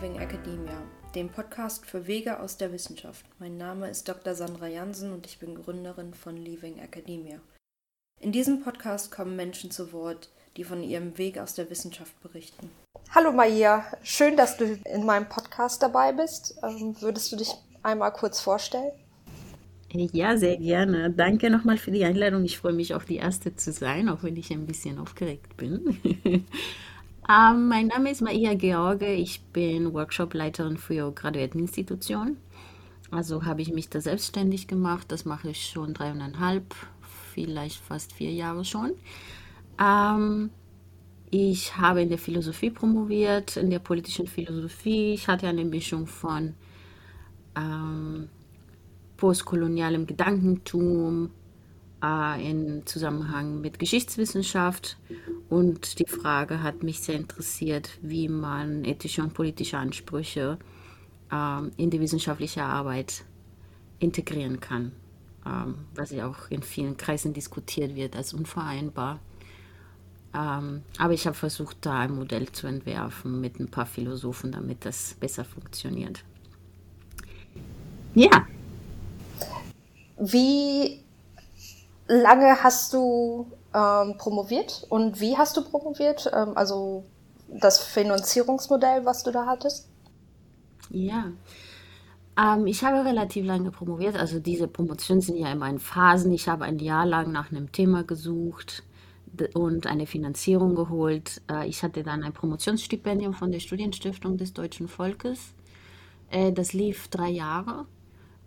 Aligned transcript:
Leaving 0.00 0.20
Academia, 0.20 0.80
dem 1.16 1.28
Podcast 1.28 1.84
für 1.84 2.06
Wege 2.06 2.38
aus 2.38 2.56
der 2.56 2.72
Wissenschaft. 2.72 3.26
Mein 3.40 3.56
Name 3.56 3.90
ist 3.90 4.08
Dr. 4.08 4.36
Sandra 4.36 4.68
Jansen 4.68 5.12
und 5.12 5.26
ich 5.26 5.40
bin 5.40 5.56
Gründerin 5.56 6.14
von 6.14 6.36
Leaving 6.36 6.78
Academia. 6.78 7.40
In 8.20 8.30
diesem 8.30 8.62
Podcast 8.62 9.10
kommen 9.10 9.34
Menschen 9.34 9.72
zu 9.72 9.92
Wort, 9.92 10.30
die 10.56 10.62
von 10.62 10.84
ihrem 10.84 11.18
Weg 11.18 11.36
aus 11.38 11.54
der 11.54 11.68
Wissenschaft 11.68 12.12
berichten. 12.22 12.70
Hallo 13.12 13.32
Maia, 13.32 13.86
schön, 14.04 14.36
dass 14.36 14.56
du 14.56 14.78
in 14.84 15.04
meinem 15.04 15.28
Podcast 15.28 15.82
dabei 15.82 16.12
bist. 16.12 16.56
Ähm, 16.62 16.94
würdest 17.00 17.32
du 17.32 17.36
dich 17.36 17.52
einmal 17.82 18.12
kurz 18.12 18.40
vorstellen? 18.40 18.92
Ja, 19.90 20.36
sehr 20.36 20.58
gerne. 20.58 21.10
Danke 21.10 21.50
nochmal 21.50 21.76
für 21.76 21.90
die 21.90 22.04
Einladung. 22.04 22.44
Ich 22.44 22.58
freue 22.58 22.72
mich 22.72 22.94
auch, 22.94 23.02
die 23.02 23.16
Erste 23.16 23.56
zu 23.56 23.72
sein, 23.72 24.08
auch 24.08 24.22
wenn 24.22 24.36
ich 24.36 24.52
ein 24.52 24.66
bisschen 24.66 25.00
aufgeregt 25.00 25.56
bin. 25.56 25.98
ähm, 27.30 27.68
mein 27.68 27.88
Name 27.88 28.10
ist 28.10 28.22
Maria 28.22 28.54
George. 28.54 29.12
Ich 29.12 29.42
bin 29.52 29.92
Workshopleiterin 29.92 30.76
für 30.76 31.12
Graduierteninstitutionen. 31.12 32.38
Also 33.10 33.44
habe 33.44 33.62
ich 33.62 33.72
mich 33.72 33.88
da 33.88 34.00
selbstständig 34.00 34.66
gemacht. 34.66 35.06
Das 35.10 35.24
mache 35.24 35.50
ich 35.50 35.66
schon 35.66 35.94
dreieinhalb, 35.94 36.74
vielleicht 37.32 37.80
fast 37.82 38.12
vier 38.12 38.32
Jahre 38.32 38.64
schon. 38.64 38.92
Ähm, 39.80 40.50
ich 41.30 41.76
habe 41.76 42.02
in 42.02 42.08
der 42.08 42.18
Philosophie 42.18 42.70
promoviert, 42.70 43.56
in 43.56 43.70
der 43.70 43.78
politischen 43.78 44.26
Philosophie. 44.26 45.14
Ich 45.14 45.28
hatte 45.28 45.48
eine 45.48 45.64
Mischung 45.64 46.06
von 46.06 46.54
ähm, 47.56 48.28
postkolonialem 49.16 50.06
Gedankentum 50.06 51.30
äh, 52.02 52.50
in 52.50 52.86
Zusammenhang 52.86 53.60
mit 53.60 53.78
Geschichtswissenschaft. 53.78 54.96
Und 55.48 55.98
die 55.98 56.06
Frage 56.06 56.62
hat 56.62 56.82
mich 56.82 57.00
sehr 57.00 57.16
interessiert, 57.16 57.90
wie 58.02 58.28
man 58.28 58.84
ethische 58.84 59.22
und 59.22 59.34
politische 59.34 59.78
Ansprüche 59.78 60.58
äh, 61.32 61.60
in 61.76 61.90
die 61.90 62.00
wissenschaftliche 62.00 62.62
Arbeit 62.62 63.24
integrieren 63.98 64.60
kann, 64.60 64.92
ähm, 65.46 65.76
was 65.94 66.10
ja 66.10 66.28
auch 66.28 66.50
in 66.50 66.62
vielen 66.62 66.96
Kreisen 66.96 67.32
diskutiert 67.32 67.94
wird 67.94 68.16
als 68.16 68.34
unvereinbar. 68.34 69.20
Ähm, 70.34 70.82
aber 70.98 71.14
ich 71.14 71.26
habe 71.26 71.34
versucht, 71.34 71.78
da 71.80 72.00
ein 72.00 72.14
Modell 72.14 72.52
zu 72.52 72.66
entwerfen 72.66 73.40
mit 73.40 73.58
ein 73.58 73.68
paar 73.68 73.86
Philosophen, 73.86 74.52
damit 74.52 74.84
das 74.84 75.14
besser 75.18 75.44
funktioniert. 75.44 76.22
Ja, 78.14 78.46
wie 80.18 81.00
lange 82.08 82.62
hast 82.62 82.92
du 82.92 83.46
ähm, 83.74 84.16
promoviert 84.18 84.86
und 84.88 85.20
wie 85.20 85.36
hast 85.36 85.56
du 85.56 85.62
promoviert? 85.62 86.30
Ähm, 86.34 86.56
also 86.56 87.04
das 87.48 87.78
Finanzierungsmodell, 87.78 89.04
was 89.04 89.22
du 89.22 89.30
da 89.30 89.46
hattest? 89.46 89.88
Ja, 90.90 91.32
ähm, 92.38 92.66
ich 92.66 92.84
habe 92.84 93.04
relativ 93.04 93.44
lange 93.44 93.70
promoviert. 93.70 94.16
Also 94.16 94.38
diese 94.38 94.68
Promotionen 94.68 95.20
sind 95.20 95.36
ja 95.36 95.50
immer 95.52 95.68
in 95.68 95.78
Phasen. 95.78 96.32
Ich 96.32 96.48
habe 96.48 96.64
ein 96.64 96.78
Jahr 96.78 97.06
lang 97.06 97.32
nach 97.32 97.50
einem 97.50 97.72
Thema 97.72 98.04
gesucht 98.04 98.84
und 99.54 99.86
eine 99.86 100.06
Finanzierung 100.06 100.74
geholt. 100.74 101.42
Äh, 101.50 101.68
ich 101.68 101.82
hatte 101.82 102.02
dann 102.02 102.22
ein 102.22 102.32
Promotionsstipendium 102.32 103.34
von 103.34 103.50
der 103.50 103.60
Studienstiftung 103.60 104.36
des 104.36 104.52
deutschen 104.52 104.88
Volkes. 104.88 105.54
Äh, 106.30 106.52
das 106.52 106.72
lief 106.72 107.08
drei 107.08 107.30
Jahre. 107.30 107.86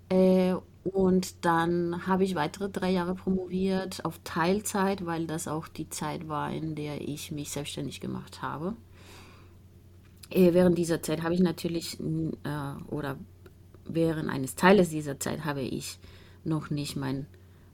Äh, 0.09 0.56
und 0.83 1.45
dann 1.45 2.07
habe 2.07 2.23
ich 2.23 2.35
weitere 2.35 2.69
drei 2.69 2.89
Jahre 2.89 3.13
promoviert 3.13 4.03
auf 4.03 4.19
Teilzeit, 4.23 5.05
weil 5.05 5.27
das 5.27 5.47
auch 5.47 5.67
die 5.67 5.89
Zeit 5.89 6.27
war, 6.27 6.52
in 6.52 6.75
der 6.75 7.02
ich 7.08 7.31
mich 7.31 7.52
selbstständig 7.52 8.02
gemacht 8.02 8.42
habe. 8.42 8.75
Äh, 10.31 10.53
während 10.53 10.77
dieser 10.77 11.03
Zeit 11.03 11.21
habe 11.21 11.36
ich 11.36 11.39
natürlich, 11.39 11.99
äh, 11.99 12.83
oder 12.89 13.17
während 13.86 14.30
eines 14.30 14.55
Teiles 14.55 14.89
dieser 14.89 15.20
Zeit 15.20 15.45
habe 15.45 15.61
ich 15.61 15.99
noch 16.43 16.71
nicht 16.71 16.95
mein 16.95 17.27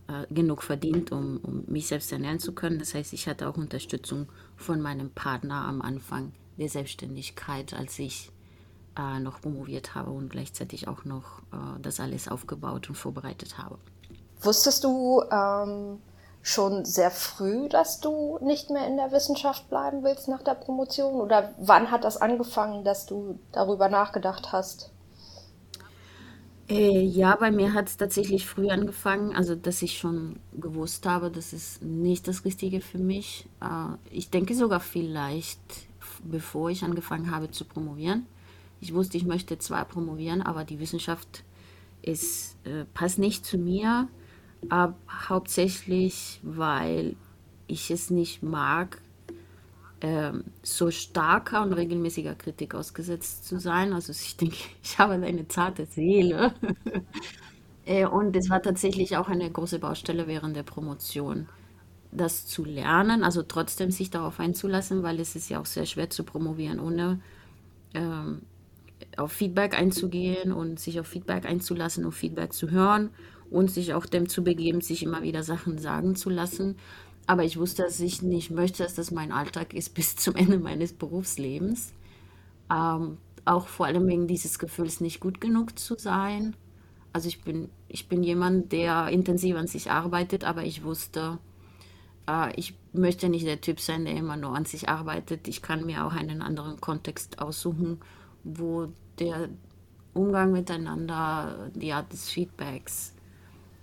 äh, 0.07 0.25
genug 0.33 0.63
verdient, 0.63 1.11
um, 1.11 1.37
um 1.37 1.63
mich 1.67 1.87
selbst 1.87 2.11
ernähren 2.11 2.39
zu 2.39 2.53
können. 2.53 2.79
Das 2.79 2.93
heißt, 2.93 3.13
ich 3.13 3.27
hatte 3.27 3.47
auch 3.47 3.57
Unterstützung 3.57 4.27
von 4.57 4.81
meinem 4.81 5.11
Partner 5.11 5.65
am 5.65 5.81
Anfang 5.81 6.33
der 6.57 6.69
Selbstständigkeit, 6.69 7.73
als 7.73 7.99
ich 7.99 8.31
äh, 8.97 9.19
noch 9.19 9.41
promoviert 9.41 9.95
habe 9.95 10.11
und 10.11 10.29
gleichzeitig 10.29 10.87
auch 10.87 11.05
noch 11.05 11.39
äh, 11.51 11.79
das 11.81 11.99
alles 11.99 12.27
aufgebaut 12.27 12.89
und 12.89 12.95
vorbereitet 12.95 13.57
habe. 13.57 13.77
Wusstest 14.41 14.83
du 14.83 15.23
ähm, 15.31 15.99
schon 16.41 16.85
sehr 16.85 17.11
früh, 17.11 17.67
dass 17.69 17.99
du 17.99 18.39
nicht 18.41 18.69
mehr 18.69 18.87
in 18.87 18.97
der 18.97 19.11
Wissenschaft 19.11 19.69
bleiben 19.69 20.03
willst 20.03 20.27
nach 20.27 20.43
der 20.43 20.53
Promotion? 20.53 21.15
Oder 21.15 21.53
wann 21.57 21.91
hat 21.91 22.03
das 22.03 22.17
angefangen, 22.17 22.83
dass 22.83 23.05
du 23.05 23.39
darüber 23.51 23.89
nachgedacht 23.89 24.51
hast? 24.51 24.91
Äh, 26.69 27.01
ja, 27.01 27.35
bei 27.35 27.49
mir 27.49 27.73
hat 27.73 27.87
es 27.87 27.97
tatsächlich 27.97 28.45
früh 28.45 28.69
angefangen, 28.69 29.35
also 29.35 29.55
dass 29.55 29.81
ich 29.81 29.97
schon 29.97 30.37
gewusst 30.53 31.05
habe, 31.05 31.31
das 31.31 31.53
ist 31.53 31.81
nicht 31.81 32.27
das 32.27 32.43
Richtige 32.43 32.81
für 32.81 32.97
mich. 32.97 33.47
Äh, 33.61 33.95
ich 34.11 34.29
denke 34.29 34.53
sogar 34.53 34.81
vielleicht, 34.81 35.59
bevor 36.23 36.69
ich 36.69 36.83
angefangen 36.83 37.31
habe 37.31 37.51
zu 37.51 37.63
promovieren. 37.63 38.25
Ich 38.79 38.93
wusste, 38.93 39.17
ich 39.17 39.25
möchte 39.25 39.57
zwar 39.57 39.85
promovieren, 39.85 40.41
aber 40.41 40.63
die 40.63 40.79
Wissenschaft 40.79 41.43
ist, 42.01 42.57
äh, 42.65 42.85
passt 42.93 43.19
nicht 43.19 43.45
zu 43.45 43.57
mir, 43.57 44.07
aber 44.69 44.95
hauptsächlich, 45.29 46.39
weil 46.43 47.15
ich 47.67 47.91
es 47.91 48.09
nicht 48.09 48.43
mag, 48.43 49.01
äh, 49.99 50.31
so 50.63 50.91
starker 50.91 51.63
und 51.63 51.73
regelmäßiger 51.73 52.35
Kritik 52.35 52.75
ausgesetzt 52.75 53.47
zu 53.47 53.59
sein. 53.59 53.93
Also 53.93 54.11
ich 54.11 54.37
denke, 54.37 54.57
ich 54.83 54.99
habe 54.99 55.13
eine 55.13 55.47
zarte 55.47 55.85
Seele. 55.85 56.53
äh, 57.85 58.05
und 58.05 58.35
es 58.35 58.49
war 58.49 58.61
tatsächlich 58.61 59.17
auch 59.17 59.27
eine 59.27 59.49
große 59.49 59.79
Baustelle 59.79 60.27
während 60.27 60.55
der 60.55 60.63
Promotion, 60.63 61.47
das 62.11 62.45
zu 62.45 62.63
lernen, 62.63 63.23
also 63.23 63.43
trotzdem 63.43 63.91
sich 63.91 64.09
darauf 64.09 64.39
einzulassen, 64.39 65.03
weil 65.03 65.19
es 65.19 65.35
ist 65.35 65.49
ja 65.49 65.59
auch 65.59 65.65
sehr 65.65 65.85
schwer 65.85 66.09
zu 66.09 66.23
promovieren, 66.23 66.79
ohne 66.79 67.19
ähm, 67.93 68.41
auf 69.17 69.31
Feedback 69.31 69.77
einzugehen 69.77 70.51
und 70.51 70.79
sich 70.79 70.99
auf 70.99 71.07
Feedback 71.07 71.45
einzulassen 71.45 72.05
und 72.05 72.11
Feedback 72.11 72.53
zu 72.53 72.71
hören 72.71 73.09
und 73.49 73.71
sich 73.71 73.93
auch 73.93 74.05
dem 74.05 74.27
zu 74.27 74.43
begeben, 74.43 74.81
sich 74.81 75.03
immer 75.03 75.21
wieder 75.21 75.43
Sachen 75.43 75.77
sagen 75.77 76.15
zu 76.15 76.29
lassen. 76.29 76.75
Aber 77.25 77.43
ich 77.43 77.57
wusste, 77.57 77.83
dass 77.83 77.99
ich 77.99 78.21
nicht 78.21 78.51
möchte, 78.51 78.83
dass 78.83 78.95
das 78.95 79.11
mein 79.11 79.31
Alltag 79.31 79.73
ist 79.73 79.93
bis 79.93 80.15
zum 80.15 80.35
Ende 80.35 80.59
meines 80.59 80.93
Berufslebens. 80.93 81.93
Ähm, 82.71 83.17
auch 83.45 83.67
vor 83.67 83.85
allem 83.85 84.07
wegen 84.07 84.27
dieses 84.27 84.59
Gefühls, 84.59 84.99
nicht 84.99 85.19
gut 85.19 85.39
genug 85.39 85.79
zu 85.79 85.95
sein. 85.97 86.55
Also 87.13 87.29
ich 87.29 87.41
bin, 87.41 87.69
ich 87.87 88.09
bin 88.09 88.21
jemand, 88.23 88.71
der 88.71 89.07
intensiv 89.07 89.55
an 89.55 89.67
sich 89.67 89.89
arbeitet, 89.89 90.43
aber 90.43 90.63
ich 90.63 90.83
wusste, 90.83 91.39
äh, 92.29 92.53
ich 92.59 92.75
möchte 92.91 93.29
nicht 93.29 93.47
der 93.47 93.61
Typ 93.61 93.79
sein, 93.79 94.05
der 94.05 94.15
immer 94.15 94.35
nur 94.35 94.55
an 94.55 94.65
sich 94.65 94.89
arbeitet. 94.89 95.47
Ich 95.47 95.61
kann 95.61 95.85
mir 95.85 96.05
auch 96.05 96.13
einen 96.13 96.41
anderen 96.41 96.79
Kontext 96.81 97.39
aussuchen 97.39 97.99
wo 98.43 98.87
der 99.19 99.49
Umgang 100.13 100.51
miteinander, 100.51 101.69
die 101.73 101.93
Art 101.93 102.11
des 102.11 102.29
Feedbacks 102.29 103.13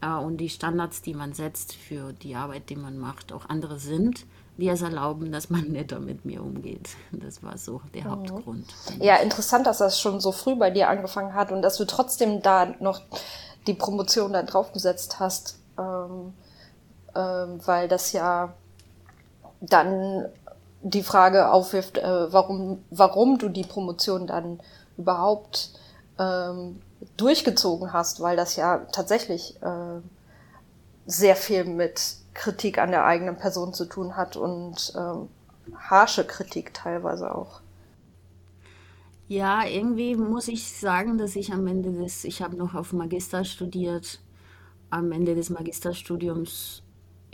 äh, 0.01 0.09
und 0.09 0.39
die 0.39 0.49
Standards, 0.49 1.03
die 1.03 1.15
man 1.15 1.33
setzt 1.33 1.75
für 1.75 2.13
die 2.13 2.35
Arbeit, 2.35 2.71
die 2.71 2.77
man 2.77 2.99
macht, 2.99 3.33
auch 3.33 3.49
andere 3.49 3.79
sind, 3.79 4.27
die 4.57 4.69
es 4.69 4.83
erlauben, 4.83 5.33
dass 5.33 5.51
man 5.51 5.73
netter 5.73 6.01
mit 6.01 6.25
mir 6.25 6.43
umgeht. 6.43 6.91
Das 7.13 7.43
war 7.43 7.59
so 7.59 7.81
der 7.95 8.05
mhm. 8.05 8.11
Hauptgrund. 8.11 8.67
Ja, 9.01 9.17
interessant, 9.17 9.67
dass 9.67 9.79
das 9.79 10.01
schon 10.01 10.21
so 10.21 10.33
früh 10.33 10.57
bei 10.57 10.71
dir 10.71 10.89
angefangen 10.89 11.35
hat 11.35 11.53
und 11.53 11.63
dass 11.63 11.77
du 11.77 11.85
trotzdem 11.85 12.43
da 12.43 12.75
noch 12.81 13.01
die 13.67 13.75
Promotion 13.75 14.33
dann 14.33 14.47
draufgesetzt 14.47 15.19
hast, 15.21 15.59
ähm, 15.79 16.35
ähm, 17.15 17.61
weil 17.65 17.89
das 17.89 18.13
ja 18.13 18.55
dann 19.61 20.27
die 20.85 21.03
Frage 21.03 21.51
aufwirft, 21.51 21.99
äh, 21.99 22.33
warum, 22.33 22.85
warum 22.91 23.39
du 23.39 23.49
die 23.49 23.65
Promotion 23.65 24.27
dann 24.27 24.61
überhaupt 24.99 25.71
ähm, 26.19 26.81
durchgezogen 27.17 27.93
hast, 27.93 28.21
weil 28.21 28.37
das 28.37 28.57
ja 28.57 28.87
tatsächlich 28.93 29.61
äh, 29.63 30.01
sehr 31.07 31.37
viel 31.37 31.65
mit 31.65 32.17
Kritik 32.35 32.79
an 32.79 32.91
der 32.91 33.05
eigenen 33.05 33.37
Person 33.37 33.73
zu 33.73 33.87
tun 33.87 34.17
hat 34.17 34.37
und 34.37 34.93
ähm, 34.97 35.29
harsche 35.75 36.25
Kritik 36.25 36.75
teilweise 36.75 37.35
auch. 37.35 37.61
Ja, 39.27 39.65
irgendwie 39.65 40.17
muss 40.17 40.49
ich 40.49 40.71
sagen, 40.71 41.17
dass 41.17 41.35
ich 41.35 41.51
am 41.53 41.67
Ende 41.67 41.93
des, 41.93 42.25
ich 42.25 42.43
habe 42.43 42.57
noch 42.57 42.75
auf 42.75 42.93
Magister 42.93 43.45
studiert, 43.45 44.21
am 44.91 45.11
Ende 45.13 45.35
des 45.35 45.49
Magisterstudiums 45.49 46.84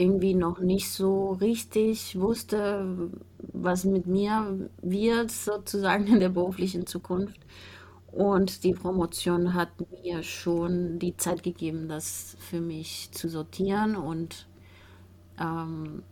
irgendwie 0.00 0.34
noch 0.34 0.60
nicht 0.60 0.90
so 0.90 1.32
richtig 1.32 2.18
wusste, 2.18 3.10
was 3.38 3.84
mit 3.84 4.06
mir 4.06 4.70
wird, 4.82 5.30
sozusagen 5.30 6.06
in 6.06 6.20
der 6.20 6.30
beruflichen 6.30 6.86
Zukunft. 6.86 7.40
Und 8.12 8.64
die 8.64 8.72
Promotion 8.72 9.54
hat 9.54 9.70
mir 10.02 10.22
schon 10.22 10.98
die 10.98 11.16
Zeit 11.16 11.42
gegeben, 11.42 11.88
das 11.88 12.36
für 12.40 12.60
mich 12.60 13.10
zu 13.12 13.28
sortieren 13.28 13.96
und 13.96 14.48
ähm, 15.38 16.02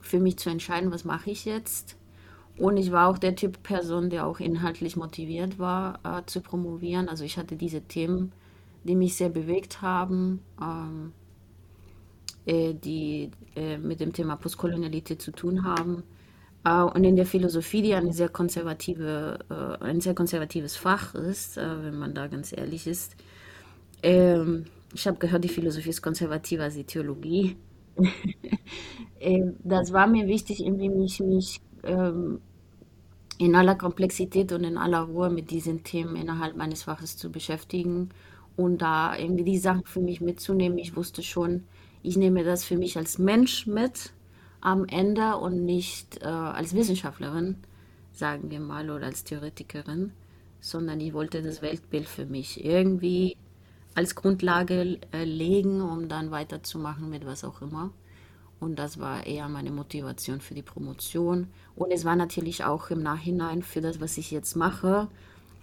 für 0.00 0.20
mich 0.20 0.38
zu 0.38 0.50
entscheiden, 0.50 0.92
was 0.92 1.04
mache 1.04 1.30
ich 1.30 1.44
jetzt. 1.44 1.96
Und 2.58 2.76
ich 2.76 2.92
war 2.92 3.08
auch 3.08 3.18
der 3.18 3.36
Typ 3.36 3.62
Person, 3.62 4.10
der 4.10 4.26
auch 4.26 4.40
inhaltlich 4.40 4.96
motiviert 4.96 5.58
war 5.58 6.00
äh, 6.04 6.22
zu 6.26 6.40
promovieren. 6.40 7.08
Also 7.08 7.24
ich 7.24 7.38
hatte 7.38 7.56
diese 7.56 7.82
Themen, 7.82 8.32
die 8.84 8.96
mich 8.96 9.16
sehr 9.16 9.28
bewegt 9.30 9.82
haben, 9.82 10.40
ähm, 10.60 11.12
äh, 11.12 11.27
die 12.48 13.30
äh, 13.56 13.76
mit 13.78 14.00
dem 14.00 14.12
Thema 14.12 14.36
Postkolonialität 14.36 15.20
zu 15.20 15.32
tun 15.32 15.64
haben. 15.64 16.02
Äh, 16.64 16.82
und 16.82 17.04
in 17.04 17.16
der 17.16 17.26
Philosophie, 17.26 17.82
die 17.82 17.94
eine 17.94 18.12
sehr 18.12 18.28
konservative, 18.28 19.38
äh, 19.50 19.84
ein 19.84 20.00
sehr 20.00 20.14
konservatives 20.14 20.76
Fach 20.76 21.14
ist, 21.14 21.58
äh, 21.58 21.82
wenn 21.82 21.98
man 21.98 22.14
da 22.14 22.26
ganz 22.26 22.52
ehrlich 22.52 22.86
ist. 22.86 23.16
Ähm, 24.02 24.66
ich 24.94 25.06
habe 25.06 25.18
gehört, 25.18 25.44
die 25.44 25.48
Philosophie 25.48 25.90
ist 25.90 26.02
konservativer 26.02 26.64
als 26.64 26.74
die 26.74 26.84
Theologie. 26.84 27.56
das 29.64 29.92
war 29.92 30.06
mir 30.06 30.26
wichtig, 30.26 30.64
irgendwie 30.64 30.88
mich, 30.88 31.20
mich 31.20 31.60
ähm, 31.82 32.40
in 33.38 33.54
aller 33.54 33.74
Komplexität 33.74 34.52
und 34.52 34.64
in 34.64 34.78
aller 34.78 35.00
Ruhe 35.00 35.30
mit 35.30 35.50
diesen 35.50 35.84
Themen 35.84 36.16
innerhalb 36.16 36.56
meines 36.56 36.84
Faches 36.84 37.16
zu 37.16 37.30
beschäftigen 37.30 38.10
und 38.56 38.82
da 38.82 39.16
irgendwie 39.16 39.44
die 39.44 39.58
Sachen 39.58 39.84
für 39.84 40.00
mich 40.00 40.20
mitzunehmen. 40.20 40.78
Ich 40.78 40.96
wusste 40.96 41.22
schon, 41.22 41.64
ich 42.02 42.16
nehme 42.16 42.44
das 42.44 42.64
für 42.64 42.76
mich 42.76 42.96
als 42.96 43.18
Mensch 43.18 43.66
mit 43.66 44.12
am 44.60 44.86
Ende 44.86 45.36
und 45.36 45.64
nicht 45.64 46.22
äh, 46.22 46.26
als 46.26 46.74
Wissenschaftlerin, 46.74 47.56
sagen 48.12 48.50
wir 48.50 48.60
mal, 48.60 48.90
oder 48.90 49.06
als 49.06 49.24
Theoretikerin, 49.24 50.12
sondern 50.60 51.00
ich 51.00 51.12
wollte 51.12 51.42
das 51.42 51.62
Weltbild 51.62 52.08
für 52.08 52.26
mich 52.26 52.64
irgendwie 52.64 53.36
als 53.94 54.14
Grundlage 54.14 54.98
äh, 55.12 55.24
legen, 55.24 55.80
um 55.80 56.08
dann 56.08 56.30
weiterzumachen 56.30 57.10
mit 57.10 57.26
was 57.26 57.44
auch 57.44 57.62
immer. 57.62 57.90
Und 58.60 58.78
das 58.78 58.98
war 58.98 59.26
eher 59.26 59.48
meine 59.48 59.70
Motivation 59.70 60.40
für 60.40 60.54
die 60.54 60.62
Promotion. 60.62 61.48
Und 61.76 61.92
es 61.92 62.04
war 62.04 62.16
natürlich 62.16 62.64
auch 62.64 62.90
im 62.90 63.02
Nachhinein 63.02 63.62
für 63.62 63.80
das, 63.80 64.00
was 64.00 64.18
ich 64.18 64.30
jetzt 64.30 64.56
mache, 64.56 65.08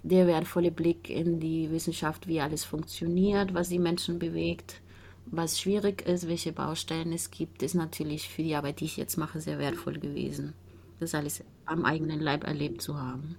der 0.02 0.26
wertvolle 0.26 0.70
Blick 0.70 1.10
in 1.10 1.40
die 1.40 1.70
Wissenschaft, 1.70 2.26
wie 2.26 2.40
alles 2.40 2.64
funktioniert, 2.64 3.54
was 3.54 3.68
die 3.68 3.78
Menschen 3.78 4.18
bewegt, 4.18 4.80
was 5.26 5.60
schwierig 5.60 6.06
ist, 6.06 6.28
welche 6.28 6.52
Baustellen 6.52 7.12
es 7.12 7.30
gibt, 7.30 7.62
ist 7.62 7.74
natürlich 7.74 8.28
für 8.28 8.42
die 8.42 8.54
Arbeit, 8.54 8.80
die 8.80 8.84
ich 8.84 8.96
jetzt 8.96 9.16
mache, 9.16 9.40
sehr 9.40 9.58
wertvoll 9.58 9.98
gewesen. 9.98 10.54
Das 11.00 11.14
alles 11.14 11.42
am 11.66 11.84
eigenen 11.84 12.20
Leib 12.20 12.44
erlebt 12.44 12.80
zu 12.80 12.98
haben. 13.00 13.36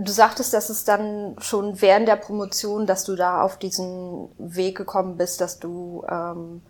Du 0.00 0.10
sagtest, 0.10 0.52
dass 0.52 0.70
es 0.70 0.84
dann 0.84 1.36
schon 1.38 1.80
während 1.80 2.08
der 2.08 2.16
Promotion, 2.16 2.86
dass 2.86 3.04
du 3.04 3.14
da 3.14 3.42
auf 3.42 3.58
diesen 3.58 4.28
Weg 4.38 4.76
gekommen 4.76 5.16
bist, 5.16 5.40
dass 5.40 5.60
du 5.60 6.04
ähm, 6.08 6.62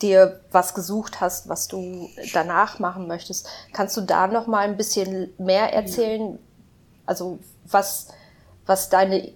dir 0.00 0.40
was 0.50 0.74
gesucht 0.74 1.20
hast, 1.20 1.48
was 1.48 1.68
du 1.68 2.08
danach 2.32 2.80
machen 2.80 3.06
möchtest. 3.06 3.48
Kannst 3.72 3.96
du 3.96 4.00
da 4.00 4.26
noch 4.26 4.48
mal 4.48 4.66
ein 4.66 4.76
bisschen 4.76 5.32
mehr 5.38 5.72
erzählen? 5.72 6.38
Also 7.06 7.38
was, 7.64 8.08
was 8.66 8.88
deine 8.88 9.32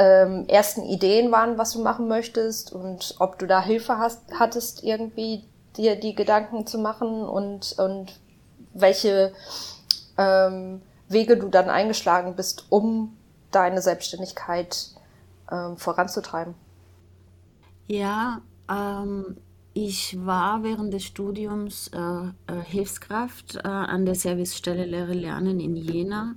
ähm, 0.00 0.46
ersten 0.48 0.82
Ideen 0.82 1.30
waren, 1.30 1.58
was 1.58 1.72
du 1.72 1.82
machen 1.82 2.08
möchtest 2.08 2.72
und 2.72 3.16
ob 3.18 3.38
du 3.38 3.46
da 3.46 3.62
Hilfe 3.62 3.98
hast, 3.98 4.22
hattest, 4.32 4.82
irgendwie 4.82 5.44
dir 5.76 5.94
die 5.94 6.14
Gedanken 6.14 6.66
zu 6.66 6.78
machen 6.78 7.22
und, 7.22 7.78
und 7.78 8.18
welche 8.72 9.34
ähm, 10.16 10.80
Wege 11.08 11.36
du 11.36 11.48
dann 11.48 11.68
eingeschlagen 11.68 12.34
bist, 12.34 12.64
um 12.70 13.14
deine 13.50 13.82
Selbstständigkeit 13.82 14.88
ähm, 15.52 15.76
voranzutreiben. 15.76 16.54
Ja, 17.86 18.40
ähm, 18.70 19.36
ich 19.74 20.16
war 20.24 20.62
während 20.62 20.94
des 20.94 21.04
Studiums 21.04 21.88
äh, 21.88 21.98
äh, 21.98 22.62
Hilfskraft 22.64 23.56
äh, 23.56 23.68
an 23.68 24.06
der 24.06 24.14
Servicestelle 24.14 24.86
Lehre 24.86 25.12
Lernen 25.12 25.60
in 25.60 25.76
Jena. 25.76 26.36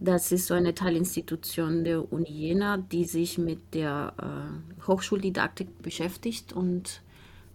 Das 0.00 0.30
ist 0.30 0.46
so 0.46 0.54
eine 0.54 0.74
Teilinstitution 0.74 1.82
der 1.82 2.12
Uni 2.12 2.30
Jena, 2.30 2.76
die 2.76 3.04
sich 3.04 3.36
mit 3.36 3.74
der 3.74 4.14
äh, 4.18 4.86
Hochschuldidaktik 4.86 5.82
beschäftigt 5.82 6.52
und 6.52 7.02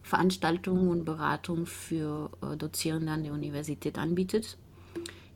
Veranstaltungen 0.01 0.89
und 0.89 1.05
Beratung 1.05 1.65
für 1.65 2.29
äh, 2.41 2.57
Dozierende 2.57 3.13
an 3.13 3.23
der 3.23 3.31
Universität 3.31 3.97
anbietet. 3.97 4.57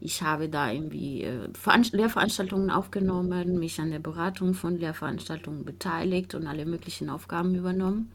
Ich 0.01 0.21
habe 0.21 0.49
da 0.49 0.69
irgendwie 0.69 1.23
äh, 1.23 1.47
Lehrveranstaltungen 1.93 2.69
aufgenommen, 2.69 3.57
mich 3.57 3.79
an 3.79 3.91
der 3.91 3.99
Beratung 3.99 4.53
von 4.53 4.77
Lehrveranstaltungen 4.77 5.63
beteiligt 5.63 6.35
und 6.35 6.45
alle 6.45 6.65
möglichen 6.65 7.09
Aufgaben 7.09 7.55
übernommen. 7.55 8.11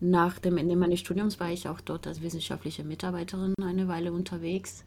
Nach 0.00 0.38
dem 0.38 0.58
Ende 0.58 0.76
meines 0.76 1.00
Studiums 1.00 1.40
war 1.40 1.50
ich 1.50 1.66
auch 1.66 1.80
dort 1.80 2.06
als 2.06 2.20
wissenschaftliche 2.20 2.84
Mitarbeiterin 2.84 3.54
eine 3.62 3.88
Weile 3.88 4.12
unterwegs. 4.12 4.84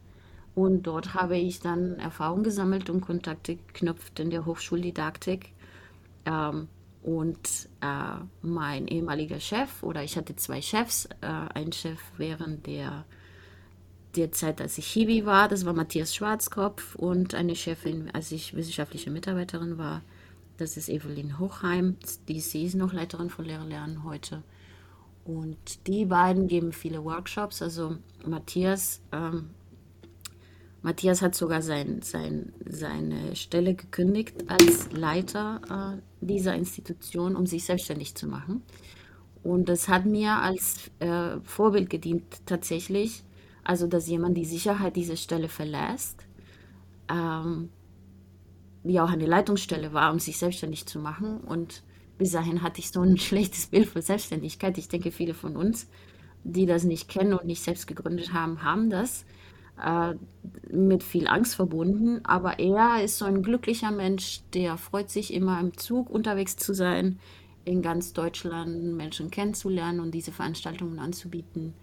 Und 0.56 0.84
dort 0.84 1.12
habe 1.14 1.36
ich 1.36 1.60
dann 1.60 2.00
Erfahrung 2.00 2.42
gesammelt 2.42 2.90
und 2.90 3.02
Kontakte 3.02 3.56
geknüpft 3.56 4.18
in 4.18 4.30
der 4.30 4.46
Hochschuldidaktik. 4.46 5.52
Ähm, 6.24 6.68
und 7.02 7.68
äh, 7.82 8.24
mein 8.42 8.88
ehemaliger 8.88 9.38
Chef, 9.38 9.84
oder 9.84 10.02
ich 10.02 10.16
hatte 10.16 10.34
zwei 10.34 10.60
Chefs, 10.60 11.04
äh, 11.20 11.26
ein 11.54 11.70
Chef 11.72 12.00
während 12.16 12.66
der 12.66 13.04
der 14.16 14.32
Zeit, 14.32 14.62
als 14.62 14.78
ich 14.78 14.86
Hiwi 14.86 15.26
war, 15.26 15.46
das 15.46 15.66
war 15.66 15.74
Matthias 15.74 16.14
Schwarzkopf 16.14 16.94
und 16.94 17.34
eine 17.34 17.54
Chefin, 17.54 18.10
als 18.14 18.32
ich 18.32 18.56
wissenschaftliche 18.56 19.10
Mitarbeiterin 19.10 19.76
war, 19.76 20.00
das 20.56 20.78
ist 20.78 20.88
Evelyn 20.88 21.38
Hochheim, 21.38 21.96
die 22.28 22.40
sie 22.40 22.64
ist 22.64 22.76
noch 22.76 22.94
Leiterin 22.94 23.28
von 23.28 23.44
Lehrer 23.44 23.66
Lernen 23.66 24.04
heute. 24.04 24.42
Und 25.24 25.86
die 25.86 26.06
beiden 26.06 26.46
geben 26.46 26.72
viele 26.72 27.04
Workshops. 27.04 27.60
Also 27.60 27.96
Matthias, 28.24 29.02
ähm, 29.12 29.50
Matthias 30.86 31.20
hat 31.20 31.34
sogar 31.34 31.62
sein, 31.62 32.00
sein, 32.02 32.52
seine 32.64 33.34
Stelle 33.34 33.74
gekündigt 33.74 34.44
als 34.46 34.92
Leiter 34.92 35.98
äh, 35.98 36.24
dieser 36.24 36.54
Institution, 36.54 37.34
um 37.34 37.44
sich 37.44 37.64
selbstständig 37.64 38.14
zu 38.14 38.28
machen. 38.28 38.62
Und 39.42 39.68
das 39.68 39.88
hat 39.88 40.06
mir 40.06 40.36
als 40.36 40.92
äh, 41.00 41.40
Vorbild 41.42 41.90
gedient 41.90 42.22
tatsächlich, 42.46 43.24
also, 43.64 43.88
dass 43.88 44.06
jemand 44.06 44.36
die 44.36 44.44
Sicherheit 44.44 44.94
dieser 44.94 45.16
Stelle 45.16 45.48
verlässt, 45.48 46.24
ähm, 47.10 47.70
die 48.84 49.00
auch 49.00 49.10
eine 49.10 49.26
Leitungsstelle 49.26 49.92
war, 49.92 50.12
um 50.12 50.20
sich 50.20 50.38
selbstständig 50.38 50.86
zu 50.86 51.00
machen. 51.00 51.38
Und 51.38 51.82
bis 52.16 52.30
dahin 52.30 52.62
hatte 52.62 52.78
ich 52.78 52.92
so 52.92 53.00
ein 53.00 53.18
schlechtes 53.18 53.66
Bild 53.66 53.88
von 53.88 54.02
Selbstständigkeit. 54.02 54.78
Ich 54.78 54.86
denke, 54.86 55.10
viele 55.10 55.34
von 55.34 55.56
uns, 55.56 55.88
die 56.44 56.64
das 56.64 56.84
nicht 56.84 57.08
kennen 57.08 57.32
und 57.32 57.44
nicht 57.44 57.64
selbst 57.64 57.88
gegründet 57.88 58.32
haben, 58.32 58.62
haben 58.62 58.88
das 58.88 59.24
äh, 59.82 60.14
mit 60.70 61.02
viel 61.02 61.26
Angst 61.26 61.54
verbunden. 61.54 62.24
Aber 62.24 62.58
er 62.58 63.02
ist 63.02 63.18
so 63.18 63.24
ein 63.24 63.42
glücklicher 63.42 63.90
Mensch, 63.90 64.40
der 64.54 64.76
freut 64.76 65.10
sich 65.10 65.32
immer 65.32 65.60
im 65.60 65.76
Zug 65.76 66.10
unterwegs 66.10 66.56
zu 66.56 66.74
sein, 66.74 67.18
in 67.64 67.82
ganz 67.82 68.12
Deutschland 68.12 68.94
Menschen 68.96 69.30
kennenzulernen 69.30 70.00
und 70.00 70.12
diese 70.12 70.32
Veranstaltungen 70.32 70.98
anzubieten. 70.98 71.74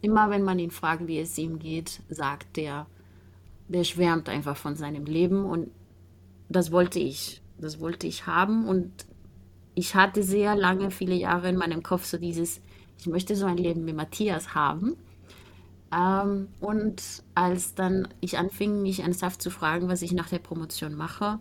Immer 0.00 0.30
wenn 0.30 0.42
man 0.42 0.58
ihn 0.58 0.70
fragt, 0.70 1.06
wie 1.06 1.18
es 1.18 1.36
ihm 1.38 1.58
geht, 1.58 2.00
sagt 2.08 2.56
der, 2.56 2.86
der 3.68 3.84
schwärmt 3.84 4.28
einfach 4.28 4.56
von 4.56 4.76
seinem 4.76 5.04
Leben 5.04 5.44
und 5.44 5.70
das 6.48 6.72
wollte 6.72 6.98
ich. 6.98 7.42
Das 7.58 7.80
wollte 7.80 8.06
ich 8.06 8.26
haben 8.26 8.66
und 8.68 9.06
ich 9.74 9.94
hatte 9.94 10.22
sehr 10.22 10.54
lange, 10.54 10.90
viele 10.90 11.14
Jahre 11.14 11.48
in 11.48 11.56
meinem 11.56 11.82
Kopf 11.82 12.04
so 12.04 12.18
dieses, 12.18 12.60
ich 12.98 13.06
möchte 13.06 13.36
so 13.36 13.46
ein 13.46 13.56
Leben 13.58 13.86
wie 13.86 13.92
Matthias 13.92 14.54
haben. 14.54 14.96
Ähm, 15.94 16.48
und 16.60 17.02
als 17.34 17.74
dann 17.74 18.08
ich 18.20 18.38
anfing, 18.38 18.82
mich 18.82 19.00
ernsthaft 19.00 19.40
zu 19.40 19.50
fragen, 19.50 19.88
was 19.88 20.02
ich 20.02 20.12
nach 20.12 20.28
der 20.28 20.38
Promotion 20.38 20.94
mache, 20.94 21.38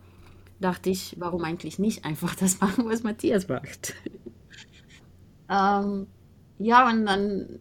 dachte 0.59 0.89
ich, 0.89 1.15
warum 1.19 1.43
eigentlich 1.43 1.79
nicht 1.79 2.05
einfach 2.05 2.35
das 2.35 2.59
machen, 2.61 2.87
was 2.87 3.03
Matthias 3.03 3.47
macht. 3.47 3.95
ähm, 5.49 6.07
ja, 6.59 6.87
und 6.89 7.05
dann 7.05 7.59